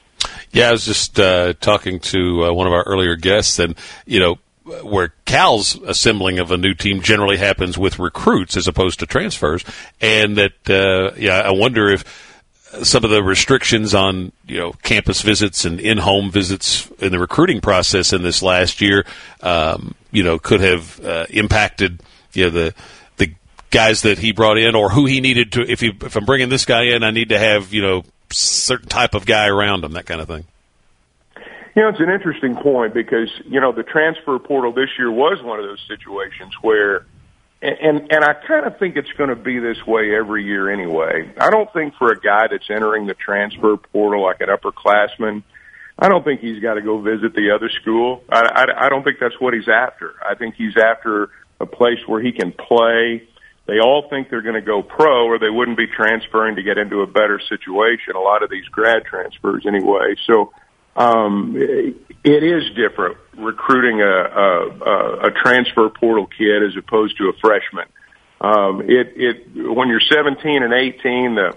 Yeah, 0.53 0.69
I 0.69 0.73
was 0.73 0.85
just 0.85 1.19
uh, 1.21 1.53
talking 1.55 2.01
to 2.01 2.47
uh, 2.47 2.53
one 2.53 2.67
of 2.67 2.73
our 2.73 2.83
earlier 2.85 3.17
guests, 3.17 3.59
and 3.59 3.77
you 4.07 4.21
know 4.21 4.39
where 4.83 5.13
Cal's 5.25 5.75
assembling 5.77 6.39
of 6.39 6.51
a 6.51 6.57
new 6.57 6.75
team 6.75 7.03
generally 7.03 7.37
happens 7.37 7.77
with 7.77 7.99
recruits 7.99 8.57
as 8.57 8.69
opposed 8.69 9.01
to 9.01 9.07
transfers, 9.07 9.65
and 10.01 10.37
that 10.37 10.71
uh, 10.71 11.15
yeah, 11.17 11.41
I 11.41 11.51
wonder 11.51 11.91
if 11.91 12.05
some 12.83 13.05
of 13.05 13.11
the 13.11 13.23
restrictions 13.23 13.95
on 13.95 14.33
you 14.47 14.59
know 14.59 14.73
campus 14.83 15.23
visits 15.23 15.65
and 15.65 15.81
in-home 15.81 16.31
visits 16.31 16.89
in 16.99 17.13
the 17.13 17.19
recruiting 17.19 17.61
process 17.61 18.13
in 18.13 18.23
this 18.23 18.43
last 18.43 18.81
year, 18.81 19.05
um, 19.43 19.95
you 20.13 20.23
know, 20.23 20.39
could 20.39 20.61
have 20.61 21.05
uh, 21.05 21.27
impacted 21.31 22.01
you 22.33 22.45
know 22.45 22.51
the 22.51 22.75
the 23.17 23.33
guys 23.71 24.03
that 24.03 24.19
he 24.19 24.33
brought 24.33 24.59
in 24.59 24.75
or 24.75 24.91
who 24.91 25.07
he 25.07 25.21
needed 25.21 25.53
to. 25.53 25.63
If 25.63 25.81
he 25.81 25.93
if 26.03 26.17
I'm 26.17 26.25
bringing 26.25 26.49
this 26.49 26.65
guy 26.65 26.95
in, 26.95 27.03
I 27.03 27.11
need 27.11 27.31
to 27.31 27.39
have 27.39 27.73
you 27.73 27.83
know 27.83 28.05
certain 28.31 28.89
type 28.89 29.15
of 29.15 29.27
guy 29.27 29.49
around 29.49 29.85
him, 29.85 29.93
that 29.93 30.07
kind 30.07 30.21
of 30.21 30.29
thing. 30.29 30.45
You 31.75 31.83
know, 31.83 31.89
it's 31.89 32.01
an 32.01 32.11
interesting 32.11 32.57
point 32.57 32.95
because 32.95 33.31
you 33.45 33.61
know 33.61 33.73
the 33.73 33.83
transfer 33.83 34.39
portal 34.39 34.73
this 34.73 34.91
year 34.99 35.11
was 35.11 35.43
one 35.43 35.59
of 35.59 35.65
those 35.65 35.85
situations 35.89 36.53
where 36.63 37.07
and 37.63 38.11
and 38.11 38.25
I 38.25 38.35
kind 38.47 38.67
of 38.67 38.79
think 38.79 38.97
it's 38.97 39.13
going 39.13 39.31
to 39.31 39.37
be 39.37 39.59
this 39.59 39.85
way 39.87 40.15
every 40.15 40.45
year 40.45 40.71
anyway. 40.71 41.31
I 41.39 41.51
don't 41.51 41.71
think 41.73 41.95
for 41.97 42.11
a 42.11 42.19
guy 42.19 42.47
that's 42.51 42.69
entering 42.71 43.07
the 43.07 43.15
transfer 43.15 43.77
portal 43.77 44.23
like 44.23 44.41
an 44.41 44.49
upperclassman, 44.49 45.43
I 45.99 46.09
don't 46.09 46.25
think 46.25 46.41
he's 46.41 46.63
got 46.63 46.75
to 46.75 46.83
go 46.83 47.01
visit 47.01 47.35
the 47.35 47.51
other 47.55 47.69
school. 47.69 48.25
I, 48.31 48.41
I, 48.41 48.87
I 48.87 48.89
don't 48.89 49.05
think 49.05 49.19
that's 49.21 49.39
what 49.39 49.53
he's 49.53 49.69
after. 49.69 50.15
I 50.27 50.35
think 50.35 50.55
he's 50.55 50.77
after 50.77 51.31
a 51.61 51.67
place 51.67 51.99
where 52.07 52.23
he 52.23 52.33
can 52.33 52.53
play. 52.53 53.29
They 53.67 53.79
all 53.79 54.09
think 54.09 54.31
they're 54.31 54.43
going 54.43 54.55
to 54.55 54.63
go 54.63 54.83
pro, 54.83 55.27
or 55.27 55.39
they 55.39 55.51
wouldn't 55.51 55.77
be 55.77 55.87
transferring 55.87 56.57
to 56.57 56.63
get 56.63 56.79
into 56.79 57.03
a 57.03 57.07
better 57.07 57.39
situation. 57.39 58.17
A 58.17 58.21
lot 58.21 58.43
of 58.43 58.51
these 58.51 58.65
grad 58.65 59.05
transfers, 59.05 59.65
anyway. 59.67 60.15
So 60.27 60.53
um, 60.97 61.55
it, 61.57 61.95
it 62.25 62.43
is 62.43 62.65
different 62.75 63.19
recruiting 63.41 64.01
a, 64.01 64.05
a, 64.05 65.29
a 65.29 65.31
transfer 65.43 65.89
portal 65.89 66.27
kid 66.27 66.63
as 66.63 66.77
opposed 66.77 67.17
to 67.19 67.29
a 67.29 67.33
freshman. 67.41 67.87
Um, 68.41 68.83
it, 68.83 69.13
it, 69.17 69.47
when 69.55 69.89
you're 69.89 70.01
17 70.01 70.63
and 70.63 70.73
18, 70.73 71.35
the, 71.35 71.57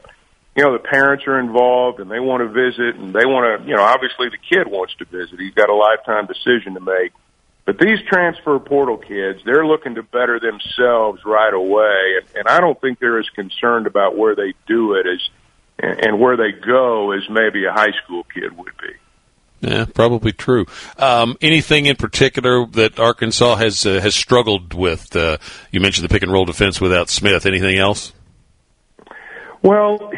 you 0.56 0.64
know, 0.64 0.74
the 0.74 0.84
parents 0.84 1.26
are 1.28 1.40
involved 1.40 2.00
and 2.00 2.12
they 2.12 2.20
want 2.20 2.42
to 2.42 2.50
visit 2.50 2.96
and 2.96 3.14
they 3.14 3.26
want 3.26 3.62
to, 3.62 3.68
you 3.68 3.76
know, 3.76 3.84
obviously 3.84 4.30
the 4.30 4.38
kid 4.38 4.68
wants 4.68 4.94
to 5.00 5.06
visit. 5.06 5.40
He's 5.40 5.54
got 5.54 5.70
a 5.70 5.76
lifetime 5.76 6.28
decision 6.28 6.74
to 6.74 6.80
make. 6.80 7.14
But 7.66 7.80
these 7.80 8.00
transfer 8.08 8.60
portal 8.60 8.98
kids, 8.98 9.40
they're 9.46 9.66
looking 9.66 9.96
to 9.96 10.04
better 10.04 10.40
themselves 10.40 11.22
right 11.26 11.54
away. 11.54 12.20
And, 12.20 12.26
and 12.36 12.48
I 12.48 12.60
don't 12.60 12.80
think 12.82 13.00
they're 13.00 13.20
as 13.20 13.30
concerned 13.30 13.88
about 13.88 14.18
where 14.18 14.36
they 14.36 14.54
do 14.68 14.96
it 14.96 15.08
as, 15.08 15.30
and, 15.80 16.06
and 16.06 16.20
where 16.20 16.36
they 16.36 16.52
go 16.52 17.12
as 17.12 17.22
maybe 17.30 17.64
a 17.66 17.72
high 17.72 17.94
school 18.04 18.26
kid 18.34 18.58
would 18.58 18.74
be. 18.82 18.94
Yeah, 19.64 19.86
probably 19.86 20.34
true. 20.34 20.66
Um, 20.97 21.38
anything 21.41 21.86
in 21.86 21.95
particular 21.95 22.66
that 22.74 22.99
Arkansas 22.99 23.55
has 23.55 23.86
uh, 23.86 24.01
has 24.01 24.14
struggled 24.14 24.74
with? 24.74 25.16
Uh, 25.16 25.38
you 25.72 25.80
mentioned 25.80 26.03
the 26.03 26.14
pick 26.14 26.22
and 26.22 26.32
roll 26.32 26.43
defense 26.43 26.82
without 26.82 27.09
Smith. 27.09 27.45
Anything 27.45 27.78
else? 27.78 28.11
Well, 29.61 30.11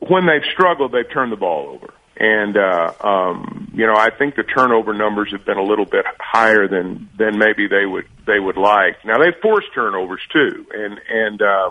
when 0.00 0.26
they've 0.26 0.44
struggled, 0.52 0.92
they've 0.92 1.10
turned 1.10 1.32
the 1.32 1.36
ball 1.36 1.70
over, 1.70 1.94
and 2.18 2.54
uh, 2.58 2.92
um, 3.00 3.72
you 3.72 3.86
know 3.86 3.94
I 3.94 4.10
think 4.10 4.36
the 4.36 4.42
turnover 4.42 4.92
numbers 4.92 5.32
have 5.32 5.46
been 5.46 5.56
a 5.56 5.64
little 5.64 5.86
bit 5.86 6.04
higher 6.18 6.68
than 6.68 7.08
than 7.16 7.38
maybe 7.38 7.66
they 7.66 7.86
would 7.86 8.04
they 8.26 8.38
would 8.38 8.58
like. 8.58 9.02
Now 9.06 9.16
they've 9.16 9.40
forced 9.40 9.68
turnovers 9.74 10.20
too, 10.30 10.66
and 10.70 11.00
and 11.08 11.40
uh, 11.40 11.70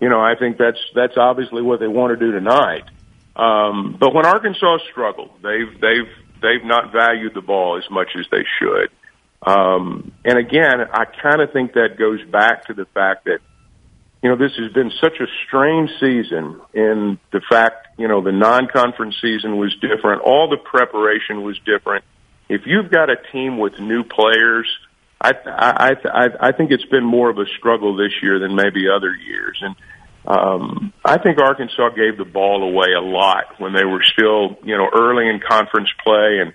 you 0.00 0.10
know 0.10 0.20
I 0.20 0.34
think 0.38 0.58
that's 0.58 0.80
that's 0.94 1.16
obviously 1.16 1.62
what 1.62 1.80
they 1.80 1.88
want 1.88 2.18
to 2.18 2.22
do 2.22 2.30
tonight. 2.30 2.84
Um, 3.36 3.96
but 3.98 4.14
when 4.14 4.26
Arkansas 4.26 4.78
struggled, 4.90 5.30
they've 5.42 5.80
they've 5.80 6.10
they've 6.42 6.64
not 6.64 6.92
valued 6.92 7.34
the 7.34 7.40
ball 7.40 7.78
as 7.78 7.88
much 7.90 8.08
as 8.18 8.26
they 8.30 8.44
should. 8.58 8.90
Um, 9.46 10.12
and 10.24 10.38
again, 10.38 10.80
I 10.92 11.04
kind 11.04 11.40
of 11.40 11.52
think 11.52 11.74
that 11.74 11.96
goes 11.98 12.22
back 12.24 12.66
to 12.66 12.74
the 12.74 12.84
fact 12.86 13.24
that 13.24 13.38
you 14.22 14.28
know 14.28 14.36
this 14.36 14.52
has 14.58 14.72
been 14.72 14.92
such 15.00 15.18
a 15.20 15.26
strange 15.46 15.90
season. 15.98 16.60
In 16.74 17.18
the 17.32 17.40
fact, 17.48 17.98
you 17.98 18.08
know, 18.08 18.20
the 18.20 18.32
non-conference 18.32 19.16
season 19.20 19.56
was 19.56 19.74
different. 19.80 20.22
All 20.22 20.48
the 20.48 20.58
preparation 20.58 21.42
was 21.42 21.58
different. 21.64 22.04
If 22.48 22.62
you've 22.66 22.90
got 22.90 23.08
a 23.08 23.16
team 23.32 23.58
with 23.58 23.78
new 23.78 24.04
players, 24.04 24.68
I 25.20 25.32
I 25.46 25.90
I, 26.04 26.28
I 26.48 26.52
think 26.52 26.70
it's 26.70 26.84
been 26.84 27.04
more 27.04 27.30
of 27.30 27.38
a 27.38 27.46
struggle 27.58 27.96
this 27.96 28.12
year 28.22 28.38
than 28.38 28.54
maybe 28.54 28.88
other 28.88 29.14
years. 29.14 29.58
And 29.62 29.74
um, 30.30 30.92
I 31.04 31.18
think 31.18 31.38
Arkansas 31.40 31.88
gave 31.90 32.16
the 32.16 32.24
ball 32.24 32.62
away 32.62 32.92
a 32.96 33.00
lot 33.00 33.58
when 33.58 33.72
they 33.72 33.84
were 33.84 34.02
still, 34.04 34.56
you 34.62 34.76
know, 34.76 34.88
early 34.94 35.28
in 35.28 35.40
conference 35.40 35.88
play 36.04 36.38
and 36.40 36.52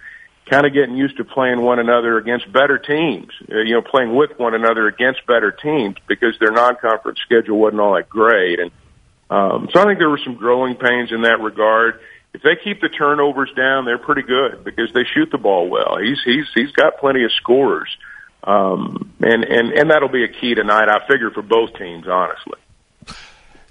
kind 0.50 0.66
of 0.66 0.74
getting 0.74 0.96
used 0.96 1.18
to 1.18 1.26
playing 1.26 1.62
one 1.62 1.80
another 1.80 2.18
against 2.18 2.50
better 2.54 2.78
teams, 2.78 3.28
uh, 3.52 3.58
you 3.58 3.74
know, 3.74 3.82
playing 3.82 4.16
with 4.16 4.32
one 4.38 4.56
another 4.56 4.88
against 4.88 5.26
better 5.26 5.52
teams 5.52 5.98
because 6.08 6.36
their 6.40 6.52
non-conference 6.52 7.20
schedule 7.26 7.58
wasn't 7.58 7.82
all 7.82 7.96
that 7.96 8.08
great. 8.08 8.62
And 8.62 8.72
um, 9.30 9.68
so 9.74 9.82
I 9.82 9.86
think 9.86 10.00
there 10.00 10.10
were 10.10 10.22
some 10.24 10.36
growing 10.36 10.76
pains 10.76 11.12
in 11.12 11.24
that 11.24 11.42
regard. 11.42 12.00
If 12.34 12.44
they 12.44 12.56
keep 12.64 12.80
the 12.80 12.90
turnovers 12.90 13.52
down, 13.58 13.84
they're 13.84 13.98
pretty 13.98 14.22
good 14.22 14.64
because 14.64 14.94
they 14.94 15.04
shoot 15.04 15.32
the 15.32 15.38
ball 15.38 15.70
well. 15.70 15.98
He's 16.02 16.20
he's 16.24 16.46
he's 16.54 16.72
got 16.72 16.98
plenty 17.00 17.24
of 17.24 17.32
scores, 17.34 17.90
um, 18.44 19.12
and 19.20 19.44
and 19.44 19.72
and 19.72 19.90
that'll 19.90 20.10
be 20.10 20.24
a 20.24 20.28
key 20.28 20.54
tonight. 20.54 20.88
I 20.90 21.06
figure 21.08 21.32
for 21.32 21.42
both 21.42 21.74
teams, 21.78 22.06
honestly. 22.08 22.60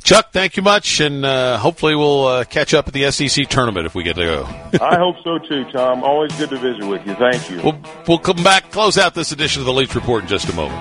Chuck, 0.05 0.32
thank 0.32 0.59
you 0.59 0.62
much, 0.62 1.00
and 1.00 1.24
uh, 1.24 1.57
hopefully 1.57 1.96
we'll 1.96 2.26
uh, 2.26 2.44
catch 2.44 2.74
up 2.74 2.86
at 2.86 2.92
the 2.92 3.11
SEC 3.11 3.48
tournament 3.48 3.86
if 3.86 3.94
we 3.94 4.02
get 4.02 4.16
to 4.16 4.22
go. 4.22 4.44
I 4.84 4.98
hope 4.98 5.16
so 5.24 5.38
too, 5.38 5.64
Tom. 5.72 6.05
Always 6.05 6.30
good 6.36 6.50
to 6.50 6.59
visit 6.59 6.86
with 6.86 7.07
you. 7.07 7.14
Thank 7.14 7.50
you. 7.50 7.62
We'll, 7.62 7.80
we'll 8.07 8.18
come 8.18 8.44
back, 8.44 8.70
close 8.70 8.98
out 8.98 9.14
this 9.14 9.32
edition 9.32 9.62
of 9.62 9.66
the 9.66 9.72
Leach 9.72 9.94
Report 9.94 10.22
in 10.24 10.28
just 10.28 10.46
a 10.50 10.55
moment. 10.55 10.78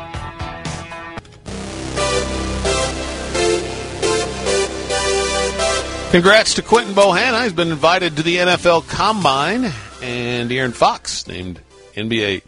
Congrats 6.12 6.56
to 6.56 6.62
Quinton 6.62 6.94
Bohanna. 6.94 7.44
He's 7.44 7.54
been 7.54 7.72
invited 7.72 8.18
to 8.18 8.24
the 8.24 8.36
NFL 8.36 8.90
Combine, 8.90 9.72
and 10.02 10.52
Aaron 10.52 10.74
Fox 10.74 11.28
named 11.28 11.62
NBA 11.96 12.42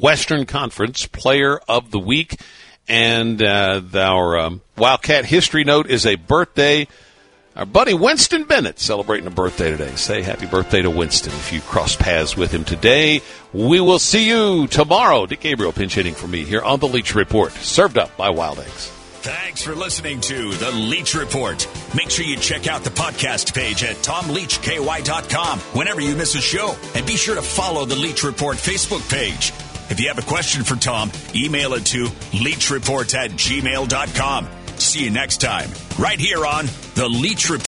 Western 0.00 0.44
Conference 0.44 1.06
Player 1.06 1.60
of 1.68 1.92
the 1.92 2.00
Week. 2.00 2.40
And 2.88 3.42
uh, 3.42 3.80
our 3.94 4.38
um, 4.38 4.60
Wildcat 4.76 5.24
history 5.24 5.64
note 5.64 5.88
is 5.88 6.06
a 6.06 6.16
birthday. 6.16 6.86
Our 7.56 7.64
buddy 7.64 7.94
Winston 7.94 8.44
Bennett 8.44 8.80
celebrating 8.80 9.28
a 9.28 9.30
birthday 9.30 9.70
today. 9.70 9.94
Say 9.94 10.22
happy 10.22 10.46
birthday 10.46 10.82
to 10.82 10.90
Winston 10.90 11.32
if 11.34 11.52
you 11.52 11.60
cross 11.60 11.94
paths 11.94 12.36
with 12.36 12.50
him 12.50 12.64
today. 12.64 13.22
We 13.52 13.80
will 13.80 14.00
see 14.00 14.28
you 14.28 14.66
tomorrow. 14.66 15.24
Dick 15.26 15.40
Gabriel 15.40 15.72
pinch 15.72 15.94
hitting 15.94 16.14
for 16.14 16.26
me 16.26 16.44
here 16.44 16.62
on 16.62 16.80
the 16.80 16.88
Leach 16.88 17.14
Report, 17.14 17.52
served 17.52 17.96
up 17.96 18.16
by 18.16 18.30
Wild 18.30 18.58
Eggs. 18.58 18.90
Thanks 19.24 19.62
for 19.62 19.74
listening 19.74 20.20
to 20.22 20.50
the 20.50 20.70
Leach 20.72 21.14
Report. 21.14 21.66
Make 21.94 22.10
sure 22.10 22.26
you 22.26 22.36
check 22.36 22.66
out 22.66 22.82
the 22.82 22.90
podcast 22.90 23.54
page 23.54 23.82
at 23.84 23.96
tomleachky.com 23.96 25.60
whenever 25.60 26.00
you 26.00 26.14
miss 26.16 26.34
a 26.34 26.42
show. 26.42 26.76
And 26.94 27.06
be 27.06 27.16
sure 27.16 27.36
to 27.36 27.40
follow 27.40 27.84
the 27.86 27.96
Leach 27.96 28.24
Report 28.24 28.56
Facebook 28.56 29.08
page. 29.08 29.52
If 29.94 30.00
you 30.00 30.08
have 30.08 30.18
a 30.18 30.22
question 30.22 30.64
for 30.64 30.74
Tom, 30.74 31.12
email 31.36 31.74
it 31.74 31.86
to 31.86 32.06
leachreport 32.32 33.14
at 33.14 33.30
gmail.com. 33.30 34.48
See 34.76 35.04
you 35.04 35.10
next 35.12 35.40
time, 35.40 35.70
right 36.00 36.18
here 36.18 36.44
on 36.44 36.66
The 36.96 37.08
Leach 37.08 37.48
Report. 37.48 37.62